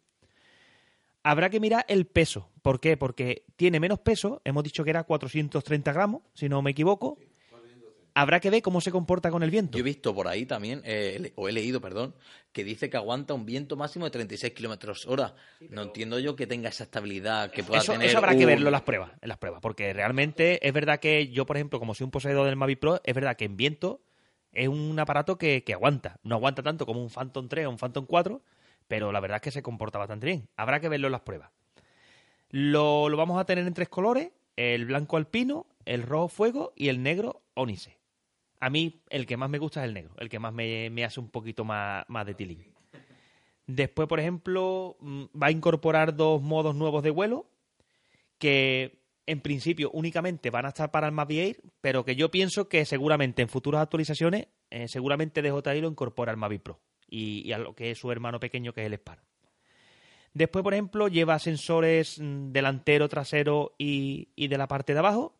Habrá 1.28 1.50
que 1.50 1.60
mirar 1.60 1.84
el 1.88 2.06
peso. 2.06 2.48
¿Por 2.62 2.80
qué? 2.80 2.96
Porque 2.96 3.44
tiene 3.56 3.80
menos 3.80 3.98
peso, 3.98 4.40
hemos 4.44 4.64
dicho 4.64 4.82
que 4.82 4.88
era 4.88 5.04
430 5.04 5.92
gramos, 5.92 6.22
si 6.32 6.48
no 6.48 6.62
me 6.62 6.70
equivoco. 6.70 7.18
habrá 8.14 8.40
que 8.40 8.48
ver 8.48 8.62
cómo 8.62 8.80
se 8.80 8.90
comporta 8.90 9.30
con 9.30 9.42
el 9.42 9.50
viento. 9.50 9.76
Yo 9.76 9.82
he 9.82 9.84
visto 9.84 10.14
por 10.14 10.26
ahí 10.26 10.46
también, 10.46 10.80
eh, 10.86 11.32
o 11.36 11.46
he 11.46 11.52
leído, 11.52 11.82
perdón, 11.82 12.14
que 12.50 12.64
dice 12.64 12.88
que 12.88 12.96
aguanta 12.96 13.34
un 13.34 13.44
viento 13.44 13.76
máximo 13.76 14.06
de 14.06 14.10
36 14.10 14.54
kilómetros 14.54 15.06
hora. 15.06 15.34
No 15.68 15.82
entiendo 15.82 16.18
yo 16.18 16.34
que 16.34 16.46
tenga 16.46 16.70
esa 16.70 16.84
estabilidad 16.84 17.50
que 17.50 17.62
pueda 17.62 17.82
Eso, 17.82 17.92
tener. 17.92 18.08
eso 18.08 18.16
habrá 18.16 18.34
que 18.34 18.46
verlo 18.46 18.68
en 18.68 18.72
las 18.72 18.82
pruebas, 18.82 19.10
en 19.20 19.28
las 19.28 19.36
pruebas, 19.36 19.60
porque 19.60 19.92
realmente 19.92 20.66
es 20.66 20.72
verdad 20.72 20.98
que 20.98 21.28
yo, 21.28 21.44
por 21.44 21.58
ejemplo, 21.58 21.78
como 21.78 21.94
soy 21.94 22.06
un 22.06 22.10
poseedor 22.10 22.46
del 22.46 22.56
Mavic 22.56 22.78
Pro, 22.78 23.02
es 23.04 23.14
verdad 23.14 23.36
que 23.36 23.44
en 23.44 23.58
viento 23.58 24.00
es 24.52 24.66
un 24.66 24.98
aparato 24.98 25.36
que, 25.36 25.62
que 25.62 25.74
aguanta. 25.74 26.18
No 26.22 26.36
aguanta 26.36 26.62
tanto 26.62 26.86
como 26.86 27.02
un 27.02 27.10
Phantom 27.10 27.48
3 27.48 27.66
o 27.66 27.70
un 27.70 27.76
Phantom 27.76 28.06
4, 28.06 28.42
pero 28.88 29.12
la 29.12 29.20
verdad 29.20 29.36
es 29.36 29.42
que 29.42 29.50
se 29.50 29.62
comporta 29.62 29.98
bastante 29.98 30.26
bien. 30.26 30.48
Habrá 30.56 30.80
que 30.80 30.88
verlo 30.88 31.06
en 31.06 31.12
las 31.12 31.20
pruebas. 31.20 31.50
Lo, 32.50 33.08
lo 33.08 33.16
vamos 33.16 33.38
a 33.38 33.44
tener 33.44 33.66
en 33.66 33.74
tres 33.74 33.88
colores, 33.88 34.32
el 34.56 34.86
blanco 34.86 35.18
alpino, 35.18 35.66
el 35.84 36.02
rojo 36.02 36.28
fuego 36.28 36.72
y 36.74 36.88
el 36.88 37.02
negro 37.02 37.42
ónice. 37.54 37.98
A 38.60 38.70
mí 38.70 39.02
el 39.10 39.26
que 39.26 39.36
más 39.36 39.50
me 39.50 39.58
gusta 39.58 39.82
es 39.82 39.88
el 39.88 39.94
negro, 39.94 40.14
el 40.18 40.28
que 40.28 40.38
más 40.38 40.52
me, 40.52 41.04
hace 41.04 41.20
un 41.20 41.28
poquito 41.28 41.64
más, 41.64 42.04
más 42.08 42.26
de 42.26 42.34
tilín. 42.34 42.64
Después, 43.66 44.08
por 44.08 44.18
ejemplo, 44.18 44.96
mm, 45.00 45.24
va 45.40 45.48
a 45.48 45.50
incorporar 45.50 46.16
dos 46.16 46.42
modos 46.42 46.74
nuevos 46.74 47.02
de 47.02 47.10
vuelo 47.10 47.46
que 48.38 49.02
en 49.26 49.40
principio 49.40 49.90
únicamente 49.92 50.48
van 50.48 50.64
a 50.64 50.68
estar 50.68 50.90
para 50.90 51.06
el 51.06 51.12
Mavic 51.12 51.38
Air, 51.38 51.60
pero 51.82 52.04
que 52.04 52.16
yo 52.16 52.30
pienso 52.30 52.68
que 52.68 52.86
seguramente 52.86 53.42
en 53.42 53.48
futuras 53.48 53.82
actualizaciones, 53.82 54.48
eh, 54.70 54.88
seguramente 54.88 55.42
DJI 55.42 55.82
lo 55.82 55.88
incorpora 55.88 56.32
al 56.32 56.38
Mavic 56.38 56.62
Pro 56.62 56.80
y, 57.08 57.52
a 57.52 57.58
lo 57.58 57.74
que 57.74 57.90
es 57.90 57.98
su 57.98 58.10
hermano 58.12 58.40
pequeño 58.40 58.72
que 58.72 58.82
es 58.82 58.86
el 58.86 58.94
Spark. 58.94 59.22
Después, 60.34 60.62
por 60.62 60.74
ejemplo, 60.74 61.08
lleva 61.08 61.38
sensores 61.38 62.18
mm, 62.20 62.52
delantero, 62.52 63.08
trasero 63.08 63.74
y, 63.78 64.28
y 64.36 64.48
de 64.48 64.58
la 64.58 64.68
parte 64.68 64.92
de 64.92 64.98
abajo 65.00 65.38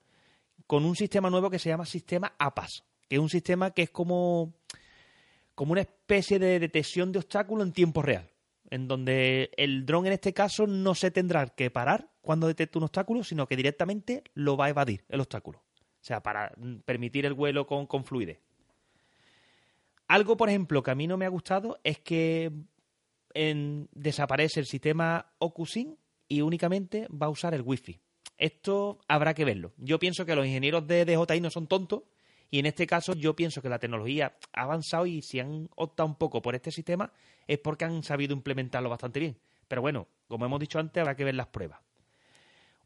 con 0.66 0.84
un 0.84 0.96
sistema 0.96 1.30
nuevo 1.30 1.50
que 1.50 1.58
se 1.58 1.70
llama 1.70 1.86
sistema 1.86 2.34
APAS, 2.38 2.84
que 3.08 3.16
es 3.16 3.20
un 3.20 3.30
sistema 3.30 3.70
que 3.72 3.82
es 3.82 3.90
como, 3.90 4.54
como 5.54 5.72
una 5.72 5.80
especie 5.80 6.38
de 6.38 6.60
detección 6.60 7.10
de 7.10 7.20
obstáculo 7.20 7.62
en 7.62 7.72
tiempo 7.72 8.02
real, 8.02 8.30
en 8.70 8.86
donde 8.86 9.50
el 9.56 9.86
dron 9.86 10.06
en 10.06 10.12
este 10.12 10.34
caso 10.34 10.66
no 10.66 10.94
se 10.94 11.10
tendrá 11.10 11.46
que 11.46 11.70
parar 11.70 12.10
cuando 12.20 12.46
detecta 12.46 12.78
un 12.78 12.84
obstáculo, 12.84 13.24
sino 13.24 13.46
que 13.46 13.56
directamente 13.56 14.24
lo 14.34 14.56
va 14.56 14.66
a 14.66 14.70
evadir 14.70 15.04
el 15.08 15.20
obstáculo. 15.20 15.62
O 15.80 16.04
sea, 16.04 16.22
para 16.22 16.52
mm, 16.56 16.80
permitir 16.80 17.24
el 17.24 17.34
vuelo 17.34 17.66
con, 17.66 17.86
con 17.86 18.04
fluidez. 18.04 18.40
Algo, 20.08 20.38
por 20.38 20.48
ejemplo, 20.48 20.82
que 20.82 20.90
a 20.90 20.94
mí 20.94 21.06
no 21.06 21.18
me 21.18 21.26
ha 21.26 21.30
gustado 21.30 21.78
es 21.84 21.98
que 21.98 22.50
desaparece 23.92 24.58
el 24.58 24.66
sistema 24.66 25.32
OcuSync 25.38 25.96
y 26.26 26.40
únicamente 26.40 27.06
va 27.08 27.26
a 27.26 27.30
usar 27.30 27.54
el 27.54 27.62
Wi-Fi. 27.62 28.00
Esto 28.36 29.00
habrá 29.06 29.34
que 29.34 29.44
verlo. 29.44 29.72
Yo 29.76 29.98
pienso 29.98 30.24
que 30.24 30.34
los 30.34 30.46
ingenieros 30.46 30.86
de 30.86 31.04
DJI 31.04 31.40
no 31.40 31.50
son 31.50 31.66
tontos 31.66 32.02
y 32.50 32.58
en 32.58 32.66
este 32.66 32.86
caso 32.86 33.14
yo 33.14 33.36
pienso 33.36 33.60
que 33.60 33.68
la 33.68 33.78
tecnología 33.78 34.36
ha 34.52 34.62
avanzado 34.62 35.06
y 35.06 35.22
si 35.22 35.40
han 35.40 35.68
optado 35.76 36.08
un 36.08 36.14
poco 36.16 36.40
por 36.40 36.54
este 36.54 36.70
sistema 36.70 37.12
es 37.46 37.58
porque 37.58 37.84
han 37.84 38.02
sabido 38.02 38.32
implementarlo 38.32 38.88
bastante 38.88 39.20
bien. 39.20 39.38
Pero 39.68 39.82
bueno, 39.82 40.08
como 40.26 40.46
hemos 40.46 40.60
dicho 40.60 40.78
antes, 40.78 41.00
habrá 41.00 41.14
que 41.14 41.24
ver 41.24 41.34
las 41.34 41.48
pruebas. 41.48 41.80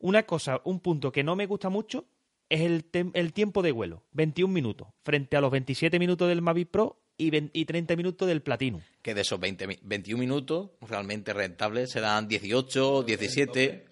Una 0.01 0.25
cosa, 0.25 0.61
un 0.65 0.81
punto 0.81 1.13
que 1.13 1.23
no 1.23 1.37
me 1.37 1.47
gusta 1.47 1.69
mucho 1.69 2.07
es 2.49 2.63
el, 2.63 2.85
el 3.15 3.33
tiempo 3.33 3.63
de 3.63 3.73
vuelo, 3.73 4.03
21 4.13 4.53
minutos, 4.53 4.89
frente 5.05 5.37
a 5.37 5.41
los 5.41 5.53
27 5.53 5.99
minutos 5.99 6.29
del 6.29 6.43
Mavic 6.43 6.69
Pro 6.69 7.02
y, 7.17 7.31
20 7.31 7.59
y 7.59 7.65
30 7.65 7.97
minutos 7.97 8.27
del 8.29 8.43
Platinum. 8.43 8.81
Que 9.03 9.15
de 9.15 9.21
esos 9.23 9.39
20, 9.39 9.67
mi- 9.67 9.79
21 9.83 10.19
minutos 10.21 10.71
realmente 10.81 11.33
rentables 11.33 11.91
serán 11.91 12.29
18, 12.29 13.03
17. 13.05 13.85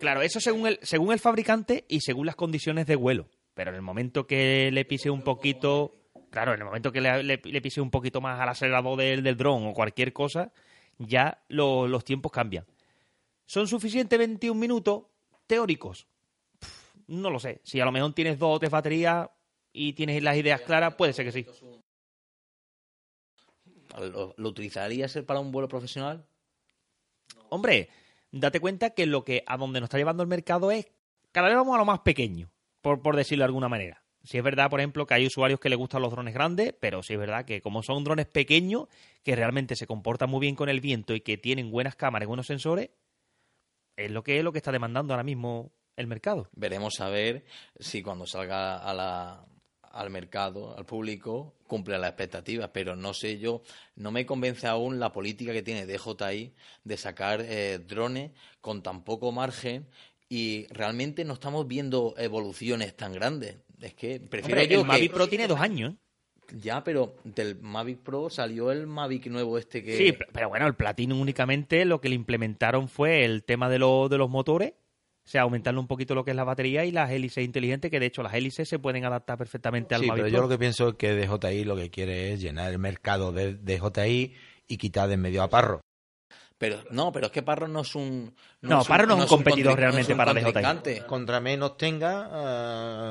Claro, 0.00 0.22
eso 0.22 0.40
según 0.40 0.66
el, 0.66 0.78
según 0.82 1.12
el 1.12 1.18
fabricante 1.18 1.84
y 1.88 2.00
según 2.00 2.26
las 2.26 2.36
condiciones 2.36 2.86
de 2.86 2.96
vuelo. 2.96 3.28
Pero 3.54 3.70
en 3.70 3.76
el 3.76 3.82
momento 3.82 4.26
que 4.26 4.70
le 4.70 4.84
pise 4.84 5.08
un 5.08 5.22
poquito, 5.22 5.96
claro, 6.30 6.52
en 6.52 6.60
el 6.60 6.66
momento 6.66 6.92
que 6.92 7.00
le, 7.00 7.22
le- 7.22 7.40
le 7.42 7.60
pise 7.62 7.80
un 7.80 7.90
poquito 7.90 8.20
más 8.20 8.38
al 8.38 8.50
acelerador 8.50 8.98
del, 8.98 9.22
del 9.22 9.36
dron 9.36 9.66
o 9.66 9.72
cualquier 9.72 10.12
cosa, 10.12 10.52
ya 10.98 11.42
lo- 11.48 11.88
los 11.88 12.04
tiempos 12.04 12.30
cambian. 12.30 12.66
¿Son 13.46 13.66
suficientes 13.68 14.18
21 14.18 14.58
minutos 14.60 15.04
teóricos? 15.46 16.06
Pff, 16.58 16.94
no 17.06 17.30
lo 17.30 17.38
sé. 17.38 17.60
Si 17.64 17.80
a 17.80 17.84
lo 17.86 17.92
mejor 17.92 18.12
tienes 18.12 18.38
dos 18.38 18.56
o 18.56 18.58
tres 18.58 18.70
baterías 18.70 19.28
y 19.72 19.92
tienes 19.94 20.22
las 20.22 20.36
ideas 20.36 20.60
claras, 20.62 20.94
puede 20.96 21.12
ser 21.14 21.24
que 21.24 21.32
sí. 21.32 21.46
¿Lo, 24.00 24.34
lo 24.36 24.48
utilizarías 24.48 25.16
para 25.26 25.40
un 25.40 25.52
vuelo 25.52 25.68
profesional? 25.68 26.26
Hombre, 27.48 27.88
date 28.30 28.60
cuenta 28.60 28.90
que 28.90 29.06
lo 29.06 29.24
que 29.24 29.42
a 29.46 29.56
donde 29.56 29.80
nos 29.80 29.88
está 29.88 29.98
llevando 29.98 30.22
el 30.22 30.28
mercado 30.28 30.70
es 30.70 30.90
cada 31.32 31.48
vez 31.48 31.56
vamos 31.56 31.74
a 31.74 31.78
lo 31.78 31.84
más 31.84 32.00
pequeño, 32.00 32.50
por, 32.80 33.02
por 33.02 33.16
decirlo 33.16 33.42
de 33.42 33.46
alguna 33.46 33.68
manera. 33.68 34.02
Si 34.22 34.38
es 34.38 34.42
verdad, 34.42 34.70
por 34.70 34.80
ejemplo, 34.80 35.06
que 35.06 35.14
hay 35.14 35.26
usuarios 35.26 35.60
que 35.60 35.68
les 35.68 35.78
gustan 35.78 36.02
los 36.02 36.10
drones 36.10 36.34
grandes, 36.34 36.74
pero 36.80 37.02
sí 37.02 37.12
es 37.12 37.18
verdad 37.18 37.44
que 37.44 37.60
como 37.60 37.82
son 37.82 38.02
drones 38.02 38.26
pequeños, 38.26 38.88
que 39.22 39.36
realmente 39.36 39.76
se 39.76 39.86
comportan 39.86 40.30
muy 40.30 40.40
bien 40.40 40.56
con 40.56 40.68
el 40.68 40.80
viento 40.80 41.14
y 41.14 41.20
que 41.20 41.38
tienen 41.38 41.70
buenas 41.70 41.94
cámaras 41.94 42.24
y 42.24 42.28
buenos 42.28 42.46
sensores, 42.46 42.90
es 43.96 44.10
lo 44.10 44.24
que 44.24 44.38
es 44.38 44.44
lo 44.44 44.50
que 44.50 44.58
está 44.58 44.72
demandando 44.72 45.14
ahora 45.14 45.22
mismo 45.22 45.72
el 45.94 46.06
mercado. 46.06 46.48
Veremos 46.52 47.00
a 47.00 47.08
ver 47.08 47.44
si 47.78 48.02
cuando 48.02 48.26
salga 48.26 48.78
a 48.78 48.92
la, 48.92 49.46
al 49.96 50.10
mercado, 50.10 50.76
al 50.76 50.84
público, 50.86 51.54
cumple 51.66 51.98
las 51.98 52.10
expectativas. 52.10 52.70
Pero 52.72 52.96
no 52.96 53.14
sé 53.14 53.38
yo, 53.38 53.62
no 53.96 54.10
me 54.12 54.26
convence 54.26 54.66
aún 54.66 54.98
la 55.00 55.12
política 55.12 55.52
que 55.52 55.62
tiene 55.62 55.86
DJI 55.86 56.52
de 56.84 56.96
sacar 56.96 57.40
eh, 57.42 57.78
drones 57.86 58.30
con 58.60 58.82
tan 58.82 59.02
poco 59.04 59.32
margen 59.32 59.86
y 60.28 60.66
realmente 60.70 61.24
no 61.24 61.34
estamos 61.34 61.66
viendo 61.68 62.14
evoluciones 62.18 62.96
tan 62.96 63.12
grandes. 63.12 63.56
Es 63.80 63.94
que 63.94 64.20
prefiero 64.20 64.60
Hombre, 64.60 64.74
yo 64.74 64.80
el 64.80 64.86
que- 64.86 64.88
Mavic 64.88 65.12
Pro 65.12 65.28
tiene 65.28 65.46
dos 65.48 65.60
años. 65.60 65.92
¿eh? 65.92 65.96
Ya, 66.60 66.84
pero 66.84 67.16
del 67.24 67.56
Mavic 67.60 67.98
Pro 67.98 68.30
salió 68.30 68.70
el 68.70 68.86
Mavic 68.86 69.26
nuevo 69.26 69.58
este 69.58 69.82
que... 69.82 69.96
Sí, 69.98 70.14
pero 70.32 70.48
bueno, 70.48 70.66
el 70.68 70.74
Platinum 70.76 71.20
únicamente 71.20 71.84
lo 71.84 72.00
que 72.00 72.08
le 72.08 72.14
implementaron 72.14 72.88
fue 72.88 73.24
el 73.24 73.42
tema 73.42 73.68
de, 73.68 73.80
lo- 73.80 74.08
de 74.08 74.16
los 74.16 74.30
motores, 74.30 74.72
o 75.26 75.28
sea, 75.28 75.42
aumentarle 75.42 75.80
un 75.80 75.88
poquito 75.88 76.14
lo 76.14 76.24
que 76.24 76.30
es 76.30 76.36
la 76.36 76.44
batería 76.44 76.84
y 76.84 76.92
las 76.92 77.10
hélices 77.10 77.44
inteligentes, 77.44 77.90
que 77.90 77.98
de 77.98 78.06
hecho 78.06 78.22
las 78.22 78.32
hélices 78.34 78.68
se 78.68 78.78
pueden 78.78 79.04
adaptar 79.04 79.36
perfectamente 79.36 79.94
al 79.96 80.02
Sí, 80.02 80.06
Mavic 80.06 80.22
pero 80.22 80.30
Pro. 80.30 80.36
yo 80.38 80.42
lo 80.42 80.48
que 80.48 80.58
pienso 80.58 80.88
es 80.90 80.94
que 80.94 81.14
DJI 81.16 81.64
lo 81.64 81.74
que 81.74 81.90
quiere 81.90 82.32
es 82.32 82.40
llenar 82.40 82.70
el 82.70 82.78
mercado 82.78 83.32
de 83.32 83.54
DJI 83.54 84.34
y 84.68 84.76
quitar 84.78 85.08
de 85.08 85.14
en 85.14 85.20
medio 85.22 85.42
a 85.42 85.50
Parro. 85.50 85.80
Pero 86.58 86.78
no, 86.90 87.10
pero 87.12 87.26
es 87.26 87.32
que 87.32 87.42
Parro 87.42 87.66
no 87.68 87.80
es 87.80 87.94
un... 87.96 88.32
No, 88.62 88.80
es 88.82 88.86
Parro 88.88 89.06
no 89.08 89.16
es 89.16 89.22
un 89.30 89.36
competidor 89.36 89.76
realmente 89.76 90.14
no 90.14 90.14
es 90.14 90.18
un 90.20 90.24
para 90.24 90.32
DJI. 90.32 90.44
contrincante. 90.44 91.06
Contra 91.06 91.40
menos 91.40 91.76
tenga, 91.76 92.30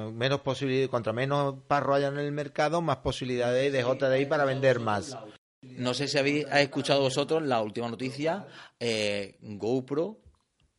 eh, 0.07 0.11
menos 0.13 0.39
posibilidad, 0.39 0.89
contra 0.89 1.11
menos 1.13 1.55
Parro 1.67 1.95
haya 1.95 2.07
en 2.07 2.17
el 2.17 2.31
mercado, 2.31 2.81
más 2.81 2.97
posibilidades 2.97 3.71
de 3.73 3.83
DJI 3.83 4.25
para 4.25 4.45
vender 4.45 4.79
más. 4.79 5.17
No 5.61 5.93
sé 5.93 6.07
si 6.07 6.17
habéis 6.17 6.45
habéis 6.45 6.67
escuchado 6.67 7.01
vosotros 7.01 7.43
la 7.43 7.61
última 7.61 7.89
noticia. 7.89 8.47
eh, 8.79 9.37
GoPro 9.41 10.21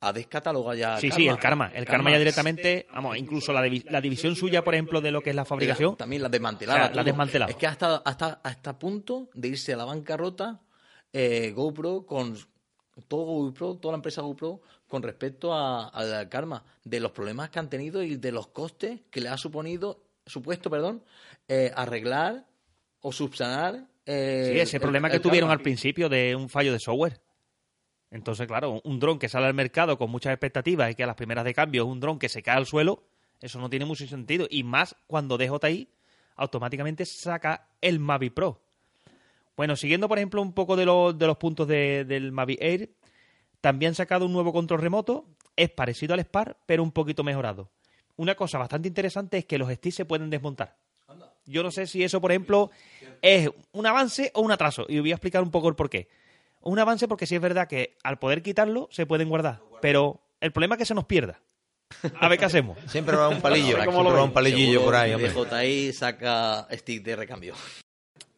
ha 0.01 0.13
descatalogado 0.13 0.75
ya. 0.75 0.99
Sí, 0.99 1.11
sí, 1.11 1.27
el 1.27 1.39
Karma. 1.39 1.71
El 1.75 1.85
Karma 1.87 2.11
ya 2.11 2.19
directamente, 2.19 2.87
vamos, 2.93 3.17
incluso 3.17 3.53
la, 3.53 3.65
divi- 3.67 3.85
la 3.91 4.01
división 4.01 4.37
suya, 4.37 4.63
por 4.63 4.75
ejemplo, 4.75 5.01
de 5.01 5.11
lo 5.11 5.23
que 5.23 5.31
es 5.31 5.37
la 5.37 5.45
fabricación, 5.45 5.97
También 5.97 6.23
la. 6.23 6.29
O 6.29 6.31
sea, 6.31 6.77
la 6.89 6.93
todo. 6.93 7.05
desmantelaba. 7.05 7.51
Es 7.51 7.57
que 7.57 7.67
hasta, 7.67 7.97
hasta, 7.97 8.41
hasta 8.43 8.71
a 8.71 8.79
punto 8.79 9.29
de 9.35 9.49
irse 9.49 9.73
a 9.73 9.77
la 9.77 9.85
bancarrota 9.85 10.61
eh, 11.13 11.53
GoPro 11.55 12.05
con 12.07 12.37
todo 13.09 13.25
GoPro, 13.25 13.77
toda 13.77 13.93
la 13.93 13.97
empresa 13.97 14.23
GoPro 14.23 14.61
con 14.87 15.03
respecto 15.03 15.53
a- 15.55 15.89
al 15.89 16.29
Karma, 16.29 16.63
de 16.85 17.01
los 17.01 17.11
problemas 17.13 17.51
que 17.51 17.59
han 17.59 17.69
tenido 17.71 18.03
y 18.03 18.17
de 18.17 18.33
los 18.33 18.49
costes 18.49 19.01
que 19.11 19.21
le 19.21 19.29
ha 19.31 19.37
suponido, 19.37 20.05
supuesto, 20.27 20.71
perdón, 20.71 21.03
eh, 21.49 21.73
arreglar 21.75 22.45
o 23.01 23.13
subsanar. 23.13 23.87
eh, 24.05 24.51
sí, 24.53 24.61
ese 24.61 24.77
el- 24.77 24.83
problema 24.83 25.11
que 25.11 25.19
tuvieron 25.21 25.49
Karma. 25.49 25.59
al 25.59 25.63
principio 25.63 26.09
de 26.09 26.37
un 26.37 26.49
fallo 26.49 26.73
de 26.73 26.79
software. 26.79 27.21
Entonces, 28.11 28.47
claro, 28.47 28.81
un 28.85 29.01
dron 29.01 29.19
que 29.19 29.29
sale 29.29 29.47
al 29.47 29.55
mercado 29.55 29.99
con 29.99 30.11
muchas 30.11 30.33
expectativas 30.33 30.91
y 30.91 30.95
que 30.95 31.03
a 31.03 31.07
las 31.07 31.17
primeras 31.17 31.45
de 31.45 31.55
cambio 31.55 31.83
es 31.85 31.89
un 31.89 32.01
dron 32.01 32.19
que 32.19 32.29
se 32.29 32.43
cae 32.43 32.57
al 32.57 32.67
suelo, 32.67 33.03
eso 33.41 33.59
no 33.59 33.69
tiene 33.69 33.85
mucho 33.85 34.07
sentido. 34.07 34.47
Y 34.49 34.63
más 34.63 34.97
cuando 35.07 35.37
DJI 35.37 35.89
automáticamente 36.37 37.05
saca 37.05 37.69
el 37.81 37.99
Mavic 37.99 38.33
Pro. 38.35 38.61
Bueno, 39.57 39.75
siguiendo, 39.77 40.09
por 40.09 40.19
ejemplo, 40.19 40.43
un 40.43 40.53
poco 40.53 40.77
de, 40.77 40.85
los- 40.85 41.19
de 41.19 41.27
los 41.27 41.37
puntos 41.39 41.67
de- 41.67 42.05
del 42.05 42.31
Mavic 42.33 42.61
Air, 42.61 42.91
también 43.61 43.91
han 43.91 43.95
sacado 43.95 44.27
un 44.27 44.33
nuevo 44.33 44.53
control 44.53 44.81
remoto. 44.81 45.27
Es 45.57 45.71
parecido 45.71 46.13
al 46.15 46.21
Spark, 46.21 46.59
pero 46.67 46.83
un 46.83 46.93
poquito 46.93 47.25
mejorado. 47.25 47.71
Una 48.17 48.35
cosa 48.35 48.59
bastante 48.59 48.89
interesante 48.89 49.39
es 49.39 49.47
que 49.47 49.59
los 49.59 49.71
sticks 49.73 49.97
se 49.97 50.05
pueden 50.05 50.31
desmontar. 50.31 50.77
Yo 51.47 51.63
no 51.63 51.71
sé 51.71 51.87
si 51.87 52.03
eso, 52.05 52.21
por 52.21 52.33
ejemplo, 52.33 52.71
es 53.23 53.51
un 53.73 53.87
avance 53.87 54.31
o 54.35 54.43
un 54.43 54.53
atraso. 54.53 54.85
Y 54.89 54.99
voy 55.01 55.11
a 55.13 55.15
explicar 55.15 55.43
un 55.43 55.51
poco 55.51 55.69
el 55.69 55.75
porqué. 55.75 56.09
Un 56.67 56.79
avance 56.79 57.07
porque 57.07 57.27
sí 57.27 57.35
es 57.37 57.41
verdad 57.41 57.69
que 57.69 57.97
al 58.03 58.19
poder 58.19 58.43
quitarlo 58.43 58.89
se 58.91 59.07
pueden 59.07 59.29
guardar. 59.29 59.61
Pero 59.81 60.21
el 60.41 60.53
problema 60.53 60.75
es 60.75 60.81
que 60.81 60.85
se 60.87 60.95
nos 60.95 61.05
pierda. 61.05 61.41
A 62.21 62.29
ver 62.29 62.39
qué 62.39 62.45
hacemos. 62.47 62.77
Siempre 62.89 63.17
va 63.17 63.29
un 63.29 63.41
palillo, 63.41 63.67
Ahora, 63.77 63.83
siempre 63.85 63.97
¿cómo 63.97 64.11
lo 64.11 64.17
va 64.17 64.25
un 64.25 64.33
palillillo 64.33 64.85
por 64.85 64.95
ahí, 65.55 65.93
saca 65.93 66.67
stick 66.73 67.05
de 67.05 67.15
recambio. 67.17 67.55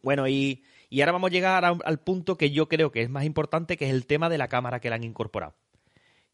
Bueno, 0.03 0.27
y, 0.27 0.63
y 0.89 1.01
ahora 1.01 1.13
vamos 1.13 1.29
a 1.29 1.33
llegar 1.33 1.65
a- 1.65 1.77
al 1.83 1.99
punto 1.99 2.37
que 2.37 2.51
yo 2.51 2.69
creo 2.69 2.91
que 2.91 3.01
es 3.01 3.09
más 3.09 3.23
importante, 3.25 3.77
que 3.77 3.85
es 3.85 3.91
el 3.91 4.05
tema 4.05 4.29
de 4.29 4.37
la 4.37 4.47
cámara 4.47 4.79
que 4.79 4.89
le 4.89 4.95
han 4.95 5.03
incorporado. 5.03 5.55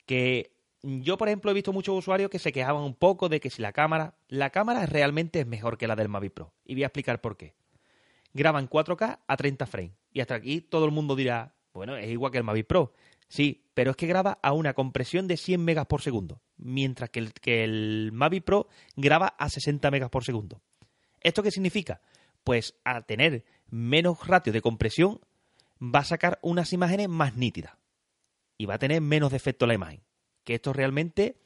Que 0.06 0.52
yo, 0.84 1.18
por 1.18 1.30
ejemplo, 1.30 1.50
he 1.50 1.54
visto 1.54 1.72
muchos 1.74 1.98
usuarios 1.98 2.30
que 2.30 2.40
se 2.40 2.52
quejaban 2.52 2.84
un 2.84 2.94
poco 2.94 3.30
de 3.30 3.40
que 3.40 3.50
si 3.50 3.62
la 3.62 3.72
cámara, 3.72 4.18
la 4.28 4.50
cámara 4.50 4.86
realmente 4.86 5.40
es 5.40 5.48
mejor 5.48 5.78
que 5.78 5.88
la 5.88 5.96
del 5.96 6.10
Mavic 6.10 6.34
Pro. 6.34 6.54
Y 6.66 6.76
voy 6.76 6.84
a 6.84 6.88
explicar 6.88 7.22
por 7.22 7.38
qué. 7.38 7.56
Graba 8.34 8.60
en 8.60 8.70
4K 8.70 9.20
a 9.26 9.38
30 9.38 9.66
frames. 9.66 9.94
Y 10.12 10.20
hasta 10.20 10.36
aquí 10.36 10.60
todo 10.62 10.86
el 10.86 10.92
mundo 10.92 11.16
dirá, 11.16 11.55
bueno, 11.76 11.98
es 11.98 12.10
igual 12.10 12.32
que 12.32 12.40
el 12.40 12.44
Mavic 12.44 12.68
Pro. 12.68 12.94
Sí, 13.28 13.66
pero 13.74 13.92
es 13.92 13.98
que 13.98 14.08
graba 14.08 14.40
a 14.42 14.54
una 14.54 14.74
compresión 14.74 15.28
de 15.28 15.38
100 15.38 15.64
megas 15.64 15.86
por 15.88 16.02
segundo, 16.02 16.42
mientras 16.58 17.10
que 17.10 17.20
el, 17.20 17.34
que 17.34 17.64
el 17.64 18.12
Mavic 18.14 18.44
Pro 18.44 18.68
graba 18.96 19.28
a 19.28 19.50
60 19.50 19.92
megas 19.92 20.10
por 20.10 20.24
segundo. 20.24 20.62
¿Esto 21.22 21.44
qué 21.44 21.52
significa? 21.52 22.02
Pues 22.44 22.76
al 22.84 23.06
tener 23.06 23.46
menos 23.70 24.28
ratio 24.28 24.54
de 24.54 24.62
compresión, 24.62 25.20
va 25.82 26.00
a 26.00 26.06
sacar 26.06 26.40
unas 26.42 26.72
imágenes 26.74 27.10
más 27.10 27.36
nítidas 27.36 27.74
y 28.58 28.66
va 28.66 28.76
a 28.76 28.80
tener 28.80 29.02
menos 29.02 29.32
defecto 29.32 29.66
la 29.66 29.74
imagen. 29.74 30.02
Que 30.44 30.56
esto 30.56 30.74
realmente 30.74 31.38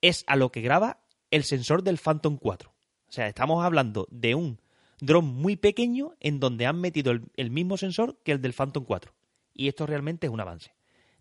es 0.00 0.24
a 0.26 0.36
lo 0.36 0.50
que 0.50 0.60
graba 0.60 1.00
el 1.30 1.44
sensor 1.44 1.82
del 1.82 1.98
Phantom 1.98 2.36
4. 2.36 2.70
O 2.70 3.12
sea, 3.12 3.28
estamos 3.28 3.64
hablando 3.64 4.06
de 4.10 4.34
un 4.34 4.60
dron 5.00 5.24
muy 5.24 5.56
pequeño 5.56 6.14
en 6.20 6.40
donde 6.40 6.66
han 6.66 6.80
metido 6.80 7.12
el, 7.12 7.50
mismo 7.50 7.76
sensor 7.76 8.18
que 8.24 8.32
el 8.32 8.40
del 8.40 8.52
Phantom 8.52 8.84
4. 8.84 9.12
Y 9.60 9.68
esto 9.68 9.84
realmente 9.84 10.26
es 10.26 10.32
un 10.32 10.40
avance. 10.40 10.72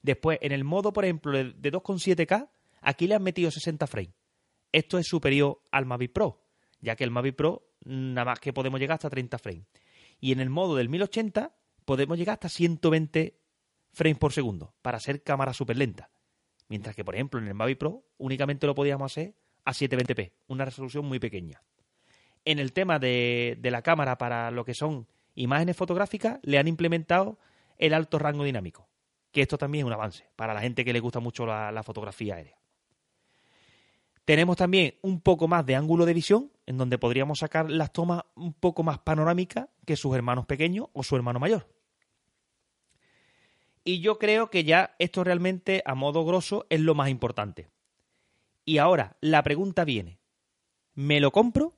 Después, 0.01 0.39
en 0.41 0.53
el 0.53 0.63
modo, 0.63 0.93
por 0.93 1.03
ejemplo, 1.03 1.37
de 1.37 1.73
2,7K, 1.73 2.47
aquí 2.79 3.05
le 3.05 3.15
han 3.15 3.21
metido 3.21 3.51
60 3.51 3.85
frames. 3.85 4.13
Esto 4.71 4.97
es 4.97 5.07
superior 5.07 5.61
al 5.71 5.85
Mavic 5.85 6.13
Pro, 6.13 6.41
ya 6.79 6.95
que 6.95 7.03
el 7.03 7.11
Mavic 7.11 7.35
Pro 7.35 7.67
nada 7.83 8.23
más 8.23 8.39
que 8.39 8.53
podemos 8.53 8.79
llegar 8.79 8.95
hasta 8.95 9.09
30 9.09 9.37
frames. 9.39 9.65
Y 10.21 10.31
en 10.31 10.39
el 10.39 10.49
modo 10.49 10.77
del 10.77 10.87
1080 10.87 11.53
podemos 11.83 12.17
llegar 12.17 12.35
hasta 12.35 12.47
120 12.47 13.37
frames 13.91 14.17
por 14.17 14.31
segundo 14.31 14.73
para 14.81 15.01
ser 15.01 15.21
cámara 15.21 15.51
súper 15.51 15.75
lenta. 15.75 16.09
Mientras 16.69 16.95
que, 16.95 17.03
por 17.03 17.15
ejemplo, 17.15 17.41
en 17.41 17.47
el 17.49 17.55
Mavic 17.55 17.77
Pro 17.77 18.05
únicamente 18.19 18.67
lo 18.67 18.73
podíamos 18.73 19.11
hacer 19.11 19.35
a 19.65 19.73
720p, 19.73 20.31
una 20.47 20.63
resolución 20.63 21.05
muy 21.05 21.19
pequeña. 21.19 21.61
En 22.45 22.57
el 22.59 22.71
tema 22.71 22.99
de, 22.99 23.59
la 23.61 23.81
cámara 23.81 24.17
para 24.17 24.49
lo 24.49 24.63
que 24.63 24.75
son 24.75 25.07
imágenes 25.35 25.75
fotográficas, 25.75 26.39
le 26.41 26.57
han 26.57 26.69
implementado 26.69 27.37
el 27.79 27.95
alto 27.95 28.19
rango 28.19 28.43
dinámico, 28.43 28.87
que 29.31 29.41
esto 29.41 29.57
también 29.57 29.85
es 29.85 29.87
un 29.87 29.93
avance 29.93 30.29
para 30.35 30.53
la 30.53 30.61
gente 30.61 30.85
que 30.85 30.93
le 30.93 30.99
gusta 30.99 31.19
mucho 31.19 31.47
la 31.47 31.83
fotografía 31.83 32.35
aérea. 32.35 32.59
Tenemos 34.29 34.57
también 34.57 34.93
un 35.01 35.21
poco 35.21 35.47
más 35.47 35.65
de 35.65 35.75
ángulo 35.75 36.05
de 36.05 36.13
visión, 36.13 36.51
en 36.67 36.77
donde 36.77 36.99
podríamos 36.99 37.39
sacar 37.39 37.71
las 37.71 37.91
tomas 37.91 38.21
un 38.35 38.53
poco 38.53 38.83
más 38.83 38.99
panorámicas 38.99 39.69
que 39.87 39.95
sus 39.95 40.15
hermanos 40.15 40.45
pequeños 40.45 40.85
o 40.93 41.01
su 41.01 41.15
hermano 41.15 41.39
mayor. 41.39 41.67
Y 43.83 44.01
yo 44.01 44.19
creo 44.19 44.51
que 44.51 44.63
ya 44.63 44.95
esto 44.99 45.23
realmente, 45.23 45.81
a 45.83 45.95
modo 45.95 46.23
grosso, 46.25 46.67
es 46.69 46.79
lo 46.79 46.93
más 46.93 47.09
importante. 47.09 47.71
Y 48.65 48.77
ahora, 48.77 49.17
la 49.19 49.41
pregunta 49.41 49.83
viene, 49.83 50.19
¿me 50.93 51.19
lo 51.19 51.31
compro? 51.31 51.73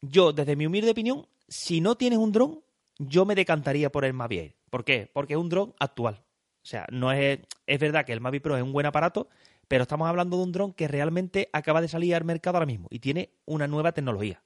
Yo, 0.00 0.32
desde 0.32 0.56
mi 0.56 0.66
humilde 0.66 0.90
opinión, 0.90 1.28
si 1.46 1.80
no 1.80 1.94
tienes 1.94 2.18
un 2.18 2.32
dron, 2.32 2.64
yo 2.98 3.24
me 3.24 3.36
decantaría 3.36 3.92
por 3.92 4.04
el 4.04 4.12
Mavic 4.12 4.40
Air. 4.40 4.56
¿Por 4.70 4.84
qué? 4.84 5.10
Porque 5.12 5.34
es 5.34 5.38
un 5.38 5.48
dron 5.48 5.74
actual. 5.78 6.22
O 6.62 6.66
sea, 6.66 6.86
no 6.90 7.12
es, 7.12 7.40
es 7.66 7.78
verdad 7.78 8.04
que 8.04 8.12
el 8.12 8.20
Mavic 8.20 8.42
Pro 8.42 8.56
es 8.56 8.62
un 8.62 8.72
buen 8.72 8.86
aparato, 8.86 9.28
pero 9.68 9.82
estamos 9.82 10.08
hablando 10.08 10.36
de 10.36 10.44
un 10.44 10.52
dron 10.52 10.72
que 10.72 10.88
realmente 10.88 11.48
acaba 11.52 11.80
de 11.80 11.88
salir 11.88 12.14
al 12.14 12.24
mercado 12.24 12.56
ahora 12.56 12.66
mismo 12.66 12.88
y 12.90 13.00
tiene 13.00 13.30
una 13.46 13.66
nueva 13.66 13.92
tecnología. 13.92 14.42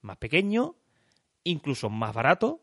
Más 0.00 0.16
pequeño, 0.16 0.76
incluso 1.44 1.90
más 1.90 2.14
barato, 2.14 2.62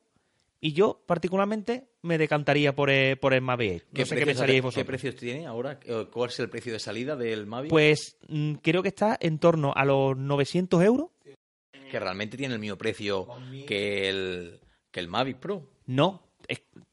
y 0.59 0.73
yo 0.73 1.01
particularmente 1.05 1.89
me 2.01 2.17
decantaría 2.17 2.75
por 2.75 2.89
el, 2.89 3.17
por 3.17 3.33
el 3.33 3.41
Mavic 3.41 3.85
¿Qué, 3.93 4.03
¿Qué 4.03 4.85
precios 4.85 5.15
tiene 5.15 5.45
ahora? 5.45 5.79
¿Cuál 6.11 6.29
es 6.29 6.39
el 6.39 6.49
precio 6.49 6.73
de 6.73 6.79
salida 6.79 7.15
del 7.15 7.45
Mavic? 7.45 7.69
Pues 7.69 8.17
mm, 8.27 8.53
creo 8.55 8.81
que 8.81 8.89
está 8.89 9.17
en 9.19 9.37
torno 9.37 9.73
a 9.75 9.85
los 9.85 10.17
900 10.17 10.83
euros. 10.83 11.09
Que 11.91 11.99
realmente 11.99 12.35
tiene 12.35 12.55
el 12.55 12.59
mismo 12.59 12.77
precio 12.77 13.27
que 13.67 14.09
el, 14.09 14.59
que 14.89 14.99
el 14.99 15.07
Mavic 15.07 15.37
Pro. 15.37 15.69
No. 15.85 16.24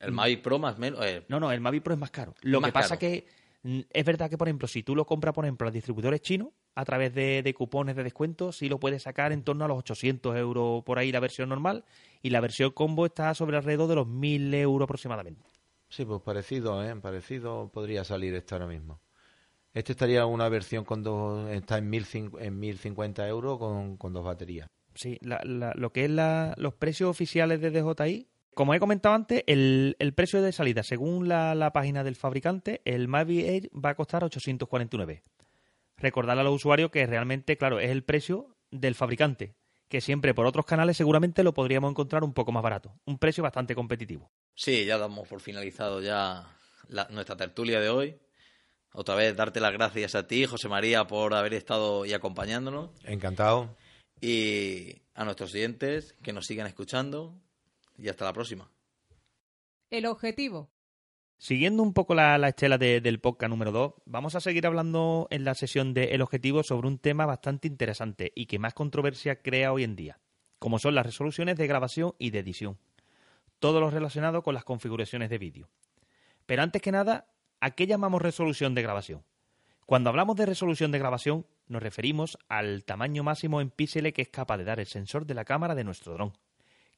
El 0.00 0.12
Mavic 0.12 0.42
Pro 0.42 0.58
más 0.58 0.78
menos... 0.78 1.04
Eh, 1.04 1.24
no, 1.28 1.40
no, 1.40 1.50
el 1.52 1.60
Mavic 1.60 1.82
Pro 1.82 1.94
es 1.94 2.00
más 2.00 2.10
caro. 2.10 2.34
Lo 2.42 2.60
que 2.60 2.72
pasa 2.72 2.98
que 2.98 3.26
Mm, 3.62 3.80
es 3.90 4.04
verdad 4.04 4.28
que, 4.28 4.36
por 4.36 4.48
ejemplo, 4.48 4.66
si 4.66 4.82
tú 4.82 4.96
lo 4.96 5.06
compras, 5.06 5.34
por 5.34 5.44
ejemplo, 5.44 5.68
a 5.68 5.70
distribuidores 5.70 6.20
chinos, 6.20 6.48
a 6.74 6.84
través 6.84 7.14
de, 7.14 7.54
cupones 7.56 7.94
de 7.96 8.02
descuento, 8.02 8.50
sí 8.50 8.68
lo 8.68 8.80
puedes 8.80 9.02
sacar 9.02 9.32
en 9.32 9.44
torno 9.44 9.64
a 9.64 9.68
los 9.68 9.78
800 9.78 10.36
euros 10.36 10.82
por 10.84 10.98
ahí 10.98 11.12
la 11.12 11.20
versión 11.20 11.48
normal 11.48 11.84
y 12.22 12.30
la 12.30 12.40
versión 12.40 12.70
combo 12.72 13.06
está 13.06 13.34
sobre 13.34 13.56
alrededor 13.56 13.88
de 13.88 13.94
los 13.96 14.06
1000 14.06 14.54
euros 14.54 14.86
aproximadamente. 14.86 15.48
Sí, 15.88 16.04
pues 16.04 16.22
parecido, 16.22 16.82
¿eh? 16.84 16.94
Parecido 16.96 17.70
podría 17.72 18.02
salir 18.04 18.34
esto 18.34 18.54
ahora 18.54 18.66
mismo. 18.66 19.00
Este 19.74 19.92
estaría 19.92 20.26
una 20.26 20.48
versión 20.48 20.84
con 20.84 21.02
dos, 21.02 21.48
está 21.50 21.78
en, 21.78 21.88
1050 21.88 23.28
euros 23.28 23.58
con, 23.58 24.12
dos 24.12 24.24
baterías. 24.24 24.68
Sí, 24.94 25.18
lo 25.22 25.92
que 25.92 26.04
es 26.04 26.10
los 26.56 26.74
precios 26.74 27.08
oficiales 27.10 27.60
de 27.60 27.70
DJI 27.70 28.28
como 28.54 28.74
he 28.74 28.80
comentado 28.80 29.14
antes, 29.14 29.42
el, 29.46 30.12
precio 30.14 30.42
de 30.42 30.52
salida, 30.52 30.82
según 30.82 31.28
la, 31.28 31.70
página 31.72 32.04
del 32.04 32.16
fabricante, 32.16 32.82
el 32.84 33.08
Mavic 33.08 33.46
Air 33.46 33.70
va 33.72 33.90
a 33.90 33.94
costar 33.94 34.24
849. 34.24 35.22
Recordarle 35.96 36.40
a 36.40 36.44
los 36.44 36.54
usuarios 36.54 36.90
que 36.90 37.06
realmente, 37.06 37.56
claro, 37.56 37.80
es 37.80 37.90
el 37.90 38.04
precio 38.04 38.56
del 38.70 38.94
fabricante, 38.94 39.54
que 39.88 40.00
siempre 40.00 40.34
por 40.34 40.46
otros 40.46 40.66
canales 40.66 40.96
seguramente 40.96 41.42
lo 41.42 41.54
podríamos 41.54 41.90
encontrar 41.90 42.24
un 42.24 42.34
poco 42.34 42.52
más 42.52 42.62
barato. 42.62 42.94
Un 43.06 43.18
precio 43.18 43.42
bastante 43.42 43.74
competitivo. 43.74 44.30
Sí, 44.54 44.84
ya 44.84 44.98
damos 44.98 45.28
por 45.28 45.40
finalizado 45.40 46.00
ya 46.02 46.46
nuestra 47.10 47.36
tertulia 47.36 47.80
de 47.80 47.88
hoy. 47.88 48.18
Otra 48.92 49.14
vez 49.14 49.34
darte 49.34 49.60
las 49.60 49.72
gracias 49.72 50.14
a 50.14 50.26
ti, 50.26 50.44
José 50.44 50.68
María, 50.68 51.06
por 51.06 51.32
haber 51.34 51.54
estado 51.54 52.04
y 52.04 52.12
acompañándonos. 52.12 52.90
Encantado. 53.04 53.74
Y 54.20 55.02
a 55.14 55.24
nuestros 55.24 55.54
oyentes 55.54 56.14
que 56.22 56.34
nos 56.34 56.46
sigan 56.46 56.66
escuchando 56.66 57.40
y 57.98 58.08
hasta 58.08 58.24
la 58.24 58.32
próxima. 58.32 58.70
El 59.90 60.06
objetivo. 60.06 60.70
Siguiendo 61.42 61.82
un 61.82 61.92
poco 61.92 62.14
la, 62.14 62.36
estela 62.48 62.78
del 62.78 63.18
podcast 63.18 63.50
número 63.50 63.72
2, 63.72 63.94
vamos 64.06 64.36
a 64.36 64.40
seguir 64.40 64.64
hablando 64.64 65.26
en 65.30 65.44
la 65.44 65.56
sesión 65.56 65.92
de 65.92 66.14
El 66.14 66.22
objetivo 66.22 66.62
sobre 66.62 66.86
un 66.86 66.98
tema 66.98 67.26
bastante 67.26 67.66
interesante 67.66 68.30
y 68.36 68.46
que 68.46 68.60
más 68.60 68.74
controversia 68.74 69.42
crea 69.42 69.72
hoy 69.72 69.82
en 69.82 69.96
día, 69.96 70.20
como 70.60 70.78
son 70.78 70.94
las 70.94 71.04
resoluciones 71.04 71.56
de 71.56 71.66
grabación 71.66 72.14
y 72.20 72.30
de 72.30 72.38
edición. 72.38 72.78
Todo 73.58 73.80
lo 73.80 73.90
relacionado 73.90 74.44
con 74.44 74.54
las 74.54 74.62
configuraciones 74.64 75.30
de 75.30 75.38
vídeo. 75.38 75.68
Pero 76.46 76.62
antes 76.62 76.80
que 76.80 76.92
nada, 76.92 77.26
¿a 77.60 77.72
qué 77.72 77.88
llamamos 77.88 78.22
resolución 78.22 78.76
de 78.76 78.82
grabación? 78.82 79.24
Cuando 79.84 80.10
hablamos 80.10 80.36
de 80.36 80.46
resolución 80.46 80.92
de 80.92 81.00
grabación, 81.00 81.44
nos 81.66 81.82
referimos 81.82 82.38
al 82.48 82.84
tamaño 82.84 83.24
máximo 83.24 83.60
en 83.60 83.70
píxeles 83.70 84.12
que 84.12 84.22
es 84.22 84.28
capaz 84.28 84.58
de 84.58 84.64
dar 84.64 84.78
el 84.78 84.86
sensor 84.86 85.26
de 85.26 85.34
la 85.34 85.44
cámara 85.44 85.74
de 85.74 85.82
nuestro 85.82 86.12
dron 86.12 86.32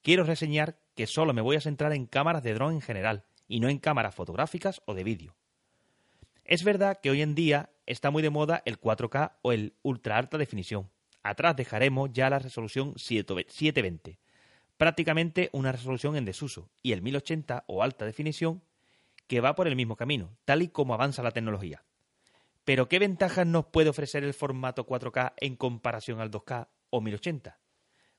quiero 0.04 0.22
reseñar 0.22 0.78
que 0.94 1.08
solo 1.08 1.32
me 1.32 1.40
voy 1.40 1.56
a 1.56 1.60
centrar 1.60 1.92
en 1.94 2.06
cámaras 2.06 2.42
de 2.42 2.52
dron 2.54 2.74
en 2.74 2.82
general 2.82 3.24
y 3.48 3.58
no 3.58 3.68
en 3.68 3.78
cámaras 3.78 4.14
fotográficas 4.14 4.82
o 4.84 4.94
de 4.94 5.02
vídeo. 5.02 5.34
Es 6.44 6.62
verdad 6.62 7.00
que 7.02 7.10
hoy 7.10 7.22
en 7.22 7.34
día 7.34 7.70
está 7.86 8.10
muy 8.10 8.22
de 8.22 8.28
moda 8.28 8.62
el 8.66 8.78
4K 8.78 9.32
o 9.40 9.52
el 9.52 9.74
ultra 9.82 10.18
alta 10.18 10.36
definición. 10.36 10.90
Atrás 11.22 11.56
dejaremos 11.56 12.10
ya 12.12 12.28
la 12.28 12.38
resolución 12.38 12.92
720, 12.96 14.18
prácticamente 14.76 15.48
una 15.52 15.72
resolución 15.72 16.16
en 16.16 16.26
desuso, 16.26 16.68
y 16.82 16.92
el 16.92 17.00
1080 17.00 17.64
o 17.66 17.82
alta 17.82 18.04
definición 18.04 18.62
que 19.26 19.40
va 19.40 19.54
por 19.54 19.66
el 19.66 19.74
mismo 19.74 19.96
camino, 19.96 20.36
tal 20.44 20.60
y 20.60 20.68
como 20.68 20.92
avanza 20.92 21.22
la 21.22 21.30
tecnología. 21.30 21.82
Pero 22.66 22.88
¿qué 22.88 22.98
ventajas 22.98 23.46
nos 23.46 23.66
puede 23.66 23.88
ofrecer 23.88 24.22
el 24.22 24.34
formato 24.34 24.86
4K 24.86 25.32
en 25.38 25.56
comparación 25.56 26.20
al 26.20 26.30
2K 26.30 26.68
o 26.90 27.00
1080? 27.00 27.58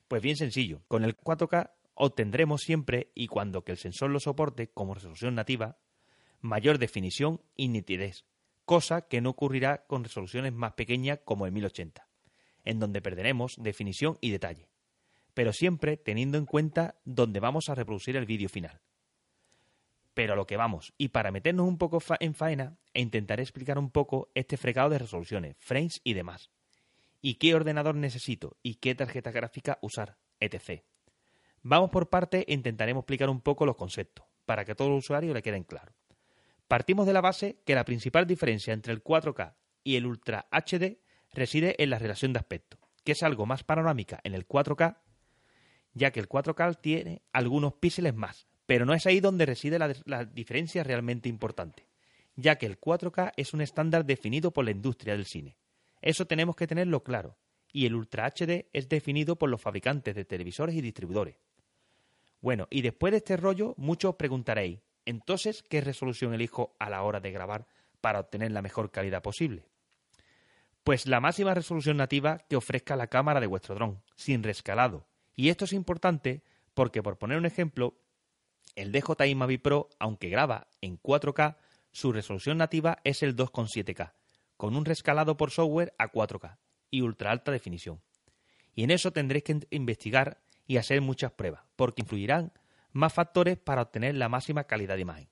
Pues 0.07 0.21
bien 0.21 0.37
sencillo, 0.37 0.83
con 0.87 1.03
el 1.03 1.17
4K 1.17 1.71
obtendremos 1.95 2.61
siempre, 2.61 3.11
y 3.15 3.27
cuando 3.27 3.63
que 3.63 3.71
el 3.71 3.77
sensor 3.77 4.11
lo 4.11 4.19
soporte 4.19 4.67
como 4.67 4.93
resolución 4.93 5.33
nativa, 5.33 5.79
mayor 6.41 6.77
definición 6.77 7.41
y 7.55 7.69
nitidez, 7.69 8.25
cosa 8.65 9.07
que 9.07 9.21
no 9.21 9.31
ocurrirá 9.31 9.85
con 9.87 10.03
resoluciones 10.03 10.53
más 10.53 10.73
pequeñas 10.73 11.19
como 11.25 11.45
el 11.45 11.53
1080, 11.53 12.07
en 12.65 12.79
donde 12.79 13.01
perderemos 13.01 13.55
definición 13.57 14.17
y 14.21 14.29
detalle, 14.29 14.69
pero 15.33 15.53
siempre 15.53 15.97
teniendo 15.97 16.37
en 16.37 16.45
cuenta 16.45 16.99
dónde 17.05 17.39
vamos 17.39 17.69
a 17.69 17.75
reproducir 17.75 18.15
el 18.15 18.25
vídeo 18.25 18.49
final. 18.49 18.81
Pero 20.13 20.33
a 20.33 20.35
lo 20.35 20.45
que 20.45 20.57
vamos, 20.57 20.93
y 20.97 21.09
para 21.09 21.31
meternos 21.31 21.67
un 21.67 21.77
poco 21.77 21.99
en 22.19 22.35
faena, 22.35 22.77
e 22.93 23.01
intentaré 23.01 23.41
explicar 23.41 23.79
un 23.79 23.89
poco 23.89 24.29
este 24.35 24.55
fregado 24.55 24.89
de 24.89 24.99
resoluciones, 24.99 25.55
frames 25.59 25.99
y 26.03 26.13
demás 26.13 26.51
y 27.26 27.39
qué 27.39 27.55
ordenador 27.55 27.95
necesito 27.95 28.55
y 28.61 28.76
qué 28.76 28.93
tarjeta 28.93 29.32
gráfica 29.32 29.80
usar, 29.82 30.19
etc. 30.39 30.84
Vamos 31.63 31.89
por 31.89 32.07
parte 32.07 32.45
e 32.47 32.53
intentaremos 32.53 33.01
explicar 33.01 33.32
un 33.32 33.41
poco 33.41 33.65
los 33.65 33.76
conceptos, 33.76 34.28
para 34.45 34.63
que 34.63 34.73
a 34.73 34.76
todo 34.76 34.89
el 34.89 34.99
usuario 34.99 35.34
le 35.34 35.41
queden 35.41 35.63
claros. 35.63 35.95
Partimos 36.67 37.07
de 37.07 37.13
la 37.13 37.21
base 37.21 37.63
que 37.65 37.73
la 37.73 37.84
principal 37.84 38.28
diferencia 38.28 38.76
entre 38.76 38.93
el 38.93 39.03
4K 39.03 39.55
y 39.84 39.95
el 39.95 40.05
Ultra 40.05 40.45
HD 40.51 40.99
reside 41.32 41.82
en 41.82 41.89
la 41.89 41.97
relación 41.97 42.32
de 42.32 42.38
aspecto, 42.38 42.78
que 43.03 43.13
es 43.13 43.23
algo 43.23 43.47
más 43.47 43.63
panorámica 43.63 44.19
en 44.23 44.36
el 44.36 44.47
4K, 44.47 44.99
ya 45.95 46.11
que 46.11 46.19
el 46.19 46.30
4K 46.30 46.80
tiene 46.80 47.23
algunos 47.34 47.73
píxeles 47.73 48.13
más, 48.13 48.45
pero 48.67 48.86
no 48.86 48.93
es 48.93 49.07
ahí 49.07 49.19
donde 49.19 49.47
reside 49.47 49.80
la, 49.80 49.95
la 50.05 50.26
diferencia 50.26 50.84
realmente 50.84 51.28
importante, 51.28 51.88
ya 52.36 52.59
que 52.59 52.67
el 52.67 52.80
4K 52.80 53.32
es 53.36 53.55
un 53.55 53.61
estándar 53.61 54.05
definido 54.05 54.51
por 54.51 54.63
la 54.63 54.69
industria 54.69 55.15
del 55.15 55.26
cine. 55.26 55.57
Eso 56.05 56.27
tenemos 56.27 56.55
que 56.55 56.67
tenerlo 56.67 57.03
claro, 57.03 57.35
y 57.73 57.87
el 57.87 57.95
Ultra 57.95 58.27
HD 58.27 58.69
es 58.73 58.87
definido 58.87 59.37
por 59.37 59.49
los 59.49 59.59
fabricantes 59.59 60.13
de 60.13 60.23
televisores 60.23 60.75
y 60.75 60.81
distribuidores. 60.81 61.37
Bueno, 62.41 62.67
y 62.69 62.83
después 62.83 63.09
de 63.09 63.17
este 63.17 63.37
rollo, 63.37 63.73
muchos 63.75 64.11
os 64.11 64.15
preguntaréis, 64.15 64.81
entonces, 65.05 65.63
¿qué 65.63 65.81
resolución 65.81 66.35
elijo 66.35 66.75
a 66.79 66.91
la 66.91 67.01
hora 67.01 67.19
de 67.19 67.31
grabar 67.31 67.65
para 68.01 68.19
obtener 68.19 68.51
la 68.51 68.61
mejor 68.61 68.91
calidad 68.91 69.23
posible? 69.23 69.67
Pues 70.83 71.07
la 71.07 71.19
máxima 71.19 71.55
resolución 71.55 71.97
nativa 71.97 72.37
que 72.47 72.55
ofrezca 72.55 72.95
la 72.95 73.07
cámara 73.07 73.39
de 73.39 73.47
vuestro 73.47 73.73
dron, 73.73 74.03
sin 74.15 74.43
rescalado. 74.43 75.07
Y 75.35 75.49
esto 75.49 75.65
es 75.65 75.73
importante 75.73 76.43
porque, 76.75 77.01
por 77.01 77.17
poner 77.17 77.39
un 77.39 77.47
ejemplo, 77.47 77.97
el 78.75 78.91
DJI 78.91 79.33
Mavic 79.33 79.63
Pro, 79.63 79.89
aunque 79.97 80.29
graba 80.29 80.67
en 80.81 81.01
4K, 81.01 81.57
su 81.91 82.13
resolución 82.13 82.59
nativa 82.59 82.99
es 83.03 83.23
el 83.23 83.35
2,7K, 83.35 84.13
con 84.57 84.75
un 84.75 84.85
rescalado 84.85 85.37
por 85.37 85.51
software 85.51 85.93
a 85.97 86.11
4K 86.11 86.57
y 86.91 87.01
ultra 87.01 87.31
alta 87.31 87.51
definición. 87.51 88.01
Y 88.73 88.83
en 88.83 88.91
eso 88.91 89.11
tendréis 89.11 89.43
que 89.43 89.59
investigar 89.71 90.41
y 90.67 90.77
hacer 90.77 91.01
muchas 91.01 91.31
pruebas, 91.31 91.63
porque 91.75 92.01
influirán 92.01 92.51
más 92.91 93.13
factores 93.13 93.57
para 93.57 93.81
obtener 93.81 94.15
la 94.15 94.29
máxima 94.29 94.65
calidad 94.65 94.95
de 94.95 95.01
imagen, 95.01 95.29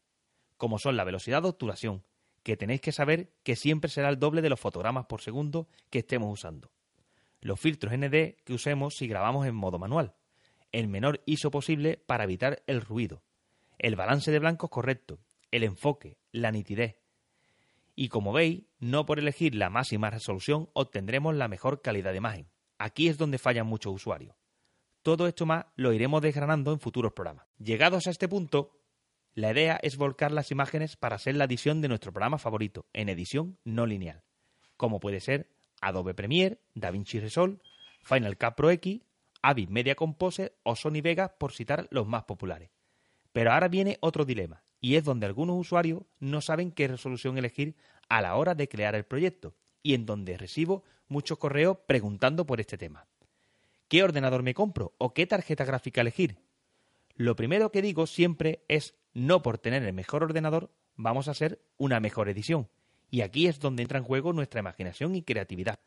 como 0.57 0.79
son 0.79 0.97
la 0.97 1.03
velocidad 1.03 1.41
de 1.41 1.49
obturación, 1.49 2.03
que 2.43 2.57
tenéis 2.57 2.81
que 2.81 2.91
saber 2.91 3.31
que 3.43 3.55
siempre 3.55 3.89
será 3.89 4.09
el 4.09 4.19
doble 4.19 4.41
de 4.41 4.49
los 4.49 4.59
fotogramas 4.59 5.05
por 5.05 5.21
segundo 5.21 5.67
que 5.89 5.99
estemos 5.99 6.31
usando. 6.31 6.71
Los 7.39 7.59
filtros 7.59 7.93
ND 7.93 8.35
que 8.43 8.53
usemos 8.53 8.95
si 8.95 9.07
grabamos 9.07 9.47
en 9.47 9.55
modo 9.55 9.79
manual, 9.79 10.13
el 10.71 10.87
menor 10.87 11.21
ISO 11.25 11.51
posible 11.51 11.97
para 11.97 12.25
evitar 12.25 12.63
el 12.67 12.81
ruido, 12.81 13.23
el 13.79 13.95
balance 13.95 14.31
de 14.31 14.39
blancos 14.39 14.69
correcto, 14.69 15.19
el 15.51 15.63
enfoque, 15.63 16.17
la 16.31 16.51
nitidez. 16.51 17.02
Y 17.95 18.09
como 18.09 18.33
veis, 18.33 18.63
no 18.79 19.05
por 19.05 19.19
elegir 19.19 19.55
la 19.55 19.69
máxima 19.69 20.09
resolución 20.09 20.69
obtendremos 20.73 21.35
la 21.35 21.47
mejor 21.47 21.81
calidad 21.81 22.11
de 22.11 22.17
imagen. 22.17 22.49
Aquí 22.77 23.07
es 23.07 23.17
donde 23.17 23.37
fallan 23.37 23.67
muchos 23.67 23.93
usuarios. 23.93 24.35
Todo 25.03 25.27
esto 25.27 25.45
más 25.45 25.65
lo 25.75 25.93
iremos 25.93 26.21
desgranando 26.21 26.71
en 26.71 26.79
futuros 26.79 27.13
programas. 27.13 27.45
Llegados 27.57 28.07
a 28.07 28.11
este 28.11 28.27
punto, 28.27 28.79
la 29.35 29.51
idea 29.51 29.79
es 29.81 29.97
volcar 29.97 30.31
las 30.31 30.51
imágenes 30.51 30.95
para 30.95 31.17
hacer 31.17 31.35
la 31.35 31.45
edición 31.45 31.81
de 31.81 31.87
nuestro 31.87 32.13
programa 32.13 32.37
favorito, 32.37 32.85
en 32.93 33.09
edición 33.09 33.59
no 33.63 33.85
lineal, 33.85 34.23
como 34.77 34.99
puede 34.99 35.19
ser 35.19 35.49
Adobe 35.81 36.13
Premiere, 36.13 36.61
DaVinci 36.73 37.19
Resolve, 37.19 37.59
Final 38.03 38.37
Cut 38.37 38.55
Pro 38.55 38.69
X, 38.71 39.01
Avid 39.41 39.69
Media 39.69 39.95
Composer 39.95 40.57
o 40.63 40.75
Sony 40.75 41.01
Vega, 41.01 41.35
por 41.37 41.51
citar 41.51 41.87
los 41.91 42.07
más 42.07 42.23
populares. 42.23 42.71
Pero 43.33 43.51
ahora 43.51 43.67
viene 43.67 43.97
otro 43.99 44.23
dilema, 44.23 44.63
y 44.83 44.97
es 44.97 45.05
donde 45.05 45.25
algunos 45.25 45.57
usuarios 45.57 46.03
no 46.19 46.41
saben 46.41 46.69
qué 46.69 46.89
resolución 46.89 47.37
elegir 47.37 47.73
a 48.09 48.21
la 48.21 48.35
hora 48.35 48.53
de 48.53 48.67
crear 48.67 48.95
el 48.95 49.05
proyecto, 49.05 49.55
y 49.81 49.93
en 49.93 50.05
donde 50.05 50.37
recibo 50.37 50.83
muchos 51.07 51.37
correos 51.37 51.77
preguntando 51.87 52.45
por 52.45 52.59
este 52.59 52.77
tema. 52.77 53.07
¿Qué 53.87 54.03
ordenador 54.03 54.43
me 54.43 54.53
compro 54.53 54.93
o 54.97 55.13
qué 55.13 55.25
tarjeta 55.25 55.63
gráfica 55.63 56.01
elegir? 56.01 56.35
Lo 57.15 57.37
primero 57.37 57.71
que 57.71 57.81
digo 57.81 58.05
siempre 58.07 58.65
es 58.67 58.93
no 59.13 59.41
por 59.41 59.57
tener 59.57 59.83
el 59.83 59.93
mejor 59.93 60.21
ordenador 60.21 60.69
vamos 60.97 61.29
a 61.29 61.31
hacer 61.31 61.61
una 61.77 62.01
mejor 62.01 62.27
edición. 62.27 62.67
Y 63.09 63.21
aquí 63.21 63.47
es 63.47 63.61
donde 63.61 63.83
entra 63.83 63.99
en 63.99 64.03
juego 64.03 64.33
nuestra 64.33 64.59
imaginación 64.59 65.15
y 65.15 65.23
creatividad. 65.23 65.79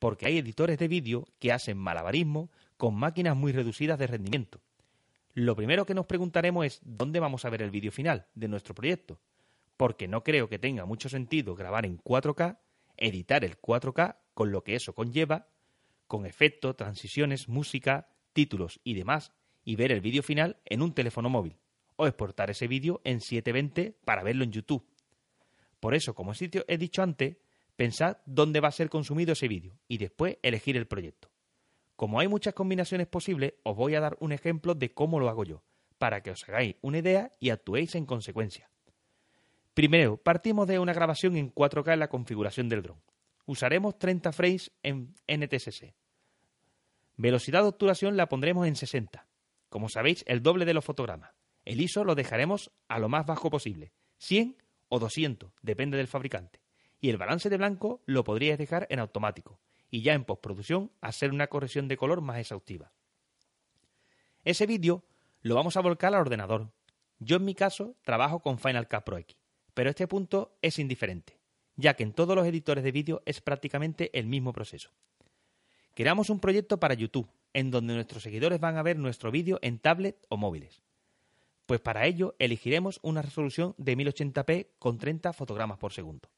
Porque 0.00 0.26
hay 0.26 0.38
editores 0.38 0.76
de 0.80 0.88
vídeo 0.88 1.28
que 1.38 1.52
hacen 1.52 1.78
malabarismo 1.78 2.50
con 2.76 2.96
máquinas 2.96 3.36
muy 3.36 3.52
reducidas 3.52 3.98
de 4.00 4.08
rendimiento. 4.08 4.60
Lo 5.34 5.54
primero 5.54 5.86
que 5.86 5.94
nos 5.94 6.06
preguntaremos 6.06 6.66
es 6.66 6.80
dónde 6.84 7.20
vamos 7.20 7.44
a 7.44 7.50
ver 7.50 7.62
el 7.62 7.70
vídeo 7.70 7.92
final 7.92 8.26
de 8.34 8.48
nuestro 8.48 8.74
proyecto. 8.74 9.20
Porque 9.76 10.08
no 10.08 10.22
creo 10.24 10.48
que 10.48 10.58
tenga 10.58 10.84
mucho 10.84 11.08
sentido 11.08 11.54
grabar 11.54 11.86
en 11.86 11.98
4K, 11.98 12.58
editar 12.96 13.44
el 13.44 13.60
4K 13.60 14.16
con 14.34 14.52
lo 14.52 14.62
que 14.62 14.74
eso 14.74 14.94
conlleva 14.94 15.48
con 16.10 16.26
efectos, 16.26 16.76
transiciones, 16.76 17.48
música, 17.48 18.08
títulos 18.32 18.80
y 18.82 18.94
demás, 18.94 19.30
y 19.64 19.76
ver 19.76 19.92
el 19.92 20.00
vídeo 20.00 20.24
final 20.24 20.56
en 20.64 20.82
un 20.82 20.92
teléfono 20.92 21.30
móvil, 21.30 21.56
o 21.94 22.08
exportar 22.08 22.50
ese 22.50 22.66
vídeo 22.66 23.00
en 23.04 23.20
720 23.20 23.96
para 24.04 24.24
verlo 24.24 24.42
en 24.42 24.50
YouTube. 24.50 24.84
Por 25.78 25.94
eso, 25.94 26.12
como 26.16 26.32
he 26.32 26.78
dicho 26.78 27.02
antes, 27.04 27.36
pensad 27.76 28.16
dónde 28.26 28.58
va 28.58 28.66
a 28.66 28.72
ser 28.72 28.90
consumido 28.90 29.34
ese 29.34 29.46
vídeo 29.46 29.78
y 29.86 29.98
después 29.98 30.38
elegir 30.42 30.76
el 30.76 30.88
proyecto. 30.88 31.29
Como 32.00 32.18
hay 32.18 32.28
muchas 32.28 32.54
combinaciones 32.54 33.08
posibles, 33.08 33.52
os 33.62 33.76
voy 33.76 33.94
a 33.94 34.00
dar 34.00 34.16
un 34.20 34.32
ejemplo 34.32 34.74
de 34.74 34.90
cómo 34.94 35.20
lo 35.20 35.28
hago 35.28 35.44
yo, 35.44 35.62
para 35.98 36.22
que 36.22 36.30
os 36.30 36.48
hagáis 36.48 36.76
una 36.80 36.96
idea 36.96 37.34
y 37.38 37.50
actuéis 37.50 37.94
en 37.94 38.06
consecuencia. 38.06 38.70
Primero, 39.74 40.16
partimos 40.16 40.66
de 40.66 40.78
una 40.78 40.94
grabación 40.94 41.36
en 41.36 41.52
4K 41.54 41.92
en 41.92 42.00
la 42.00 42.08
configuración 42.08 42.70
del 42.70 42.80
dron. 42.80 43.02
Usaremos 43.44 43.98
30 43.98 44.32
frames 44.32 44.72
en 44.82 45.14
NTSC. 45.28 45.92
Velocidad 47.18 47.60
de 47.60 47.68
obturación 47.68 48.16
la 48.16 48.30
pondremos 48.30 48.66
en 48.66 48.76
60. 48.76 49.28
Como 49.68 49.90
sabéis, 49.90 50.24
el 50.26 50.42
doble 50.42 50.64
de 50.64 50.72
los 50.72 50.86
fotogramas. 50.86 51.34
El 51.66 51.82
ISO 51.82 52.02
lo 52.04 52.14
dejaremos 52.14 52.72
a 52.88 52.98
lo 52.98 53.10
más 53.10 53.26
bajo 53.26 53.50
posible, 53.50 53.92
100 54.20 54.56
o 54.88 55.00
200, 55.00 55.52
depende 55.60 55.98
del 55.98 56.08
fabricante. 56.08 56.62
Y 56.98 57.10
el 57.10 57.18
balance 57.18 57.50
de 57.50 57.58
blanco 57.58 58.00
lo 58.06 58.24
podríais 58.24 58.56
dejar 58.56 58.86
en 58.88 59.00
automático, 59.00 59.60
y 59.90 60.02
ya 60.02 60.14
en 60.14 60.24
postproducción 60.24 60.90
hacer 61.00 61.32
una 61.32 61.48
corrección 61.48 61.88
de 61.88 61.96
color 61.96 62.20
más 62.20 62.38
exhaustiva. 62.38 62.92
Ese 64.44 64.66
vídeo 64.66 65.04
lo 65.42 65.54
vamos 65.54 65.76
a 65.76 65.80
volcar 65.80 66.14
al 66.14 66.20
ordenador. 66.20 66.70
Yo 67.18 67.36
en 67.36 67.44
mi 67.44 67.54
caso 67.54 67.96
trabajo 68.02 68.40
con 68.40 68.58
Final 68.58 68.88
Cut 68.88 69.04
Pro 69.04 69.18
X, 69.18 69.36
pero 69.74 69.90
este 69.90 70.06
punto 70.06 70.56
es 70.62 70.78
indiferente 70.78 71.40
ya 71.80 71.94
que 71.94 72.02
en 72.02 72.12
todos 72.12 72.36
los 72.36 72.46
editores 72.46 72.84
de 72.84 72.92
vídeo 72.92 73.22
es 73.26 73.40
prácticamente 73.40 74.16
el 74.18 74.26
mismo 74.26 74.52
proceso. 74.52 74.90
Creamos 75.94 76.30
un 76.30 76.38
proyecto 76.38 76.78
para 76.78 76.94
YouTube, 76.94 77.28
en 77.52 77.70
donde 77.70 77.94
nuestros 77.94 78.22
seguidores 78.22 78.60
van 78.60 78.76
a 78.76 78.82
ver 78.82 78.98
nuestro 78.98 79.30
vídeo 79.30 79.58
en 79.62 79.78
tablet 79.78 80.16
o 80.28 80.36
móviles. 80.36 80.82
Pues 81.66 81.80
para 81.80 82.06
ello 82.06 82.36
elegiremos 82.38 83.00
una 83.02 83.22
resolución 83.22 83.74
de 83.76 83.96
1080p 83.96 84.68
con 84.78 84.98
30 84.98 85.32
fotogramas 85.32 85.78
por 85.78 85.92
segundo. 85.92 86.28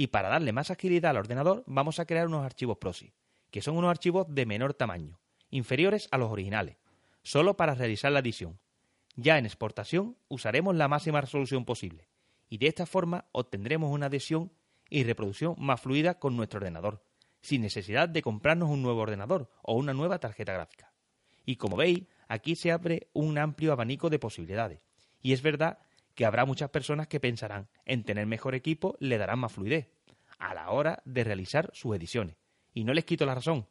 Y 0.00 0.06
para 0.06 0.30
darle 0.30 0.52
más 0.52 0.70
agilidad 0.70 1.10
al 1.10 1.18
ordenador 1.18 1.62
vamos 1.66 2.00
a 2.00 2.06
crear 2.06 2.26
unos 2.26 2.42
archivos 2.42 2.78
PROSI, 2.78 3.12
que 3.50 3.60
son 3.60 3.76
unos 3.76 3.90
archivos 3.90 4.24
de 4.30 4.46
menor 4.46 4.72
tamaño, 4.72 5.20
inferiores 5.50 6.08
a 6.10 6.16
los 6.16 6.30
originales, 6.30 6.78
solo 7.22 7.58
para 7.58 7.74
realizar 7.74 8.10
la 8.10 8.20
edición. 8.20 8.58
Ya 9.16 9.36
en 9.36 9.44
exportación 9.44 10.16
usaremos 10.28 10.74
la 10.74 10.88
máxima 10.88 11.20
resolución 11.20 11.66
posible, 11.66 12.08
y 12.48 12.56
de 12.56 12.68
esta 12.68 12.86
forma 12.86 13.26
obtendremos 13.32 13.92
una 13.92 14.06
adhesión 14.06 14.50
y 14.88 15.04
reproducción 15.04 15.54
más 15.58 15.82
fluida 15.82 16.18
con 16.18 16.34
nuestro 16.34 16.60
ordenador, 16.60 17.04
sin 17.42 17.60
necesidad 17.60 18.08
de 18.08 18.22
comprarnos 18.22 18.70
un 18.70 18.80
nuevo 18.80 19.02
ordenador 19.02 19.50
o 19.60 19.74
una 19.74 19.92
nueva 19.92 20.18
tarjeta 20.18 20.54
gráfica. 20.54 20.94
Y 21.44 21.56
como 21.56 21.76
veis, 21.76 22.06
aquí 22.26 22.56
se 22.56 22.72
abre 22.72 23.10
un 23.12 23.36
amplio 23.36 23.70
abanico 23.70 24.08
de 24.08 24.18
posibilidades. 24.18 24.80
Y 25.20 25.34
es 25.34 25.42
verdad 25.42 25.78
que 26.14 26.24
habrá 26.24 26.44
muchas 26.44 26.70
personas 26.70 27.08
que 27.08 27.20
pensarán 27.20 27.68
en 27.84 28.04
tener 28.04 28.26
mejor 28.26 28.54
equipo 28.54 28.96
le 29.00 29.18
darán 29.18 29.38
más 29.38 29.52
fluidez 29.52 29.90
a 30.38 30.54
la 30.54 30.70
hora 30.70 31.02
de 31.04 31.24
realizar 31.24 31.70
sus 31.72 31.94
ediciones. 31.94 32.36
Y 32.72 32.84
no 32.84 32.94
les 32.94 33.04
quito 33.04 33.26
la 33.26 33.34
razón. 33.34 33.66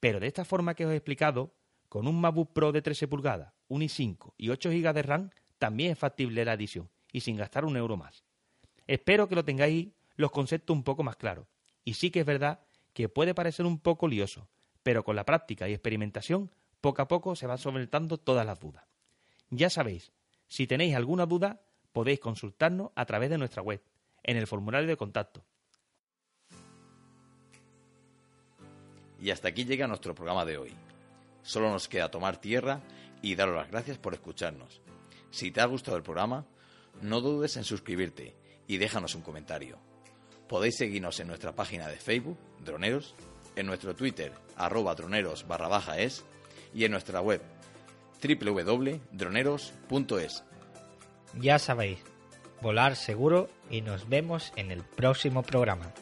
Pero 0.00 0.20
de 0.20 0.26
esta 0.26 0.44
forma 0.44 0.74
que 0.74 0.86
os 0.86 0.92
he 0.92 0.96
explicado, 0.96 1.54
con 1.88 2.06
un 2.06 2.20
MacBook 2.20 2.52
Pro 2.52 2.72
de 2.72 2.82
13 2.82 3.08
pulgadas, 3.08 3.54
un 3.68 3.82
i5 3.82 4.34
y 4.36 4.50
8 4.50 4.70
GB 4.70 4.92
de 4.92 5.02
RAM, 5.02 5.30
también 5.58 5.92
es 5.92 5.98
factible 5.98 6.44
la 6.44 6.52
edición 6.52 6.90
y 7.10 7.20
sin 7.20 7.36
gastar 7.36 7.64
un 7.64 7.76
euro 7.76 7.96
más. 7.96 8.24
Espero 8.86 9.28
que 9.28 9.34
lo 9.34 9.44
tengáis 9.44 9.92
los 10.16 10.30
conceptos 10.30 10.76
un 10.76 10.82
poco 10.82 11.02
más 11.02 11.16
claros. 11.16 11.46
Y 11.84 11.94
sí 11.94 12.10
que 12.10 12.20
es 12.20 12.26
verdad 12.26 12.60
que 12.92 13.08
puede 13.08 13.34
parecer 13.34 13.66
un 13.66 13.78
poco 13.78 14.08
lioso, 14.08 14.48
pero 14.82 15.04
con 15.04 15.16
la 15.16 15.24
práctica 15.24 15.68
y 15.68 15.72
experimentación, 15.72 16.50
poco 16.80 17.02
a 17.02 17.08
poco 17.08 17.34
se 17.34 17.46
van 17.46 17.58
solventando 17.58 18.18
todas 18.18 18.44
las 18.44 18.60
dudas. 18.60 18.84
Ya 19.50 19.70
sabéis, 19.70 20.12
si 20.46 20.66
tenéis 20.66 20.94
alguna 20.94 21.26
duda, 21.26 21.62
podéis 21.92 22.20
consultarnos 22.20 22.90
a 22.94 23.04
través 23.06 23.30
de 23.30 23.38
nuestra 23.38 23.62
web, 23.62 23.82
en 24.22 24.36
el 24.36 24.46
formulario 24.46 24.88
de 24.88 24.96
contacto. 24.96 25.44
Y 29.20 29.30
hasta 29.30 29.48
aquí 29.48 29.64
llega 29.64 29.86
nuestro 29.86 30.14
programa 30.14 30.44
de 30.44 30.58
hoy. 30.58 30.74
Solo 31.42 31.70
nos 31.70 31.88
queda 31.88 32.10
tomar 32.10 32.38
tierra 32.38 32.80
y 33.22 33.34
daros 33.34 33.56
las 33.56 33.70
gracias 33.70 33.98
por 33.98 34.14
escucharnos. 34.14 34.82
Si 35.30 35.50
te 35.50 35.60
ha 35.60 35.66
gustado 35.66 35.96
el 35.96 36.02
programa, 36.02 36.46
no 37.00 37.20
dudes 37.20 37.56
en 37.56 37.64
suscribirte 37.64 38.34
y 38.66 38.76
déjanos 38.76 39.14
un 39.14 39.22
comentario. 39.22 39.78
Podéis 40.48 40.76
seguirnos 40.76 41.20
en 41.20 41.28
nuestra 41.28 41.54
página 41.54 41.88
de 41.88 41.96
Facebook, 41.96 42.38
Droneros, 42.64 43.14
en 43.56 43.66
nuestro 43.66 43.94
Twitter, 43.94 44.32
arroba 44.56 44.94
droneros 44.94 45.46
barra 45.46 45.68
baja 45.68 45.98
es, 45.98 46.24
y 46.74 46.84
en 46.84 46.90
nuestra 46.90 47.20
web, 47.20 47.40
www.droneros.es. 48.24 50.44
Ya 51.40 51.58
sabéis, 51.58 51.98
volar 52.60 52.96
seguro 52.96 53.48
y 53.70 53.80
nos 53.82 54.08
vemos 54.08 54.52
en 54.56 54.70
el 54.70 54.82
próximo 54.82 55.42
programa. 55.42 55.92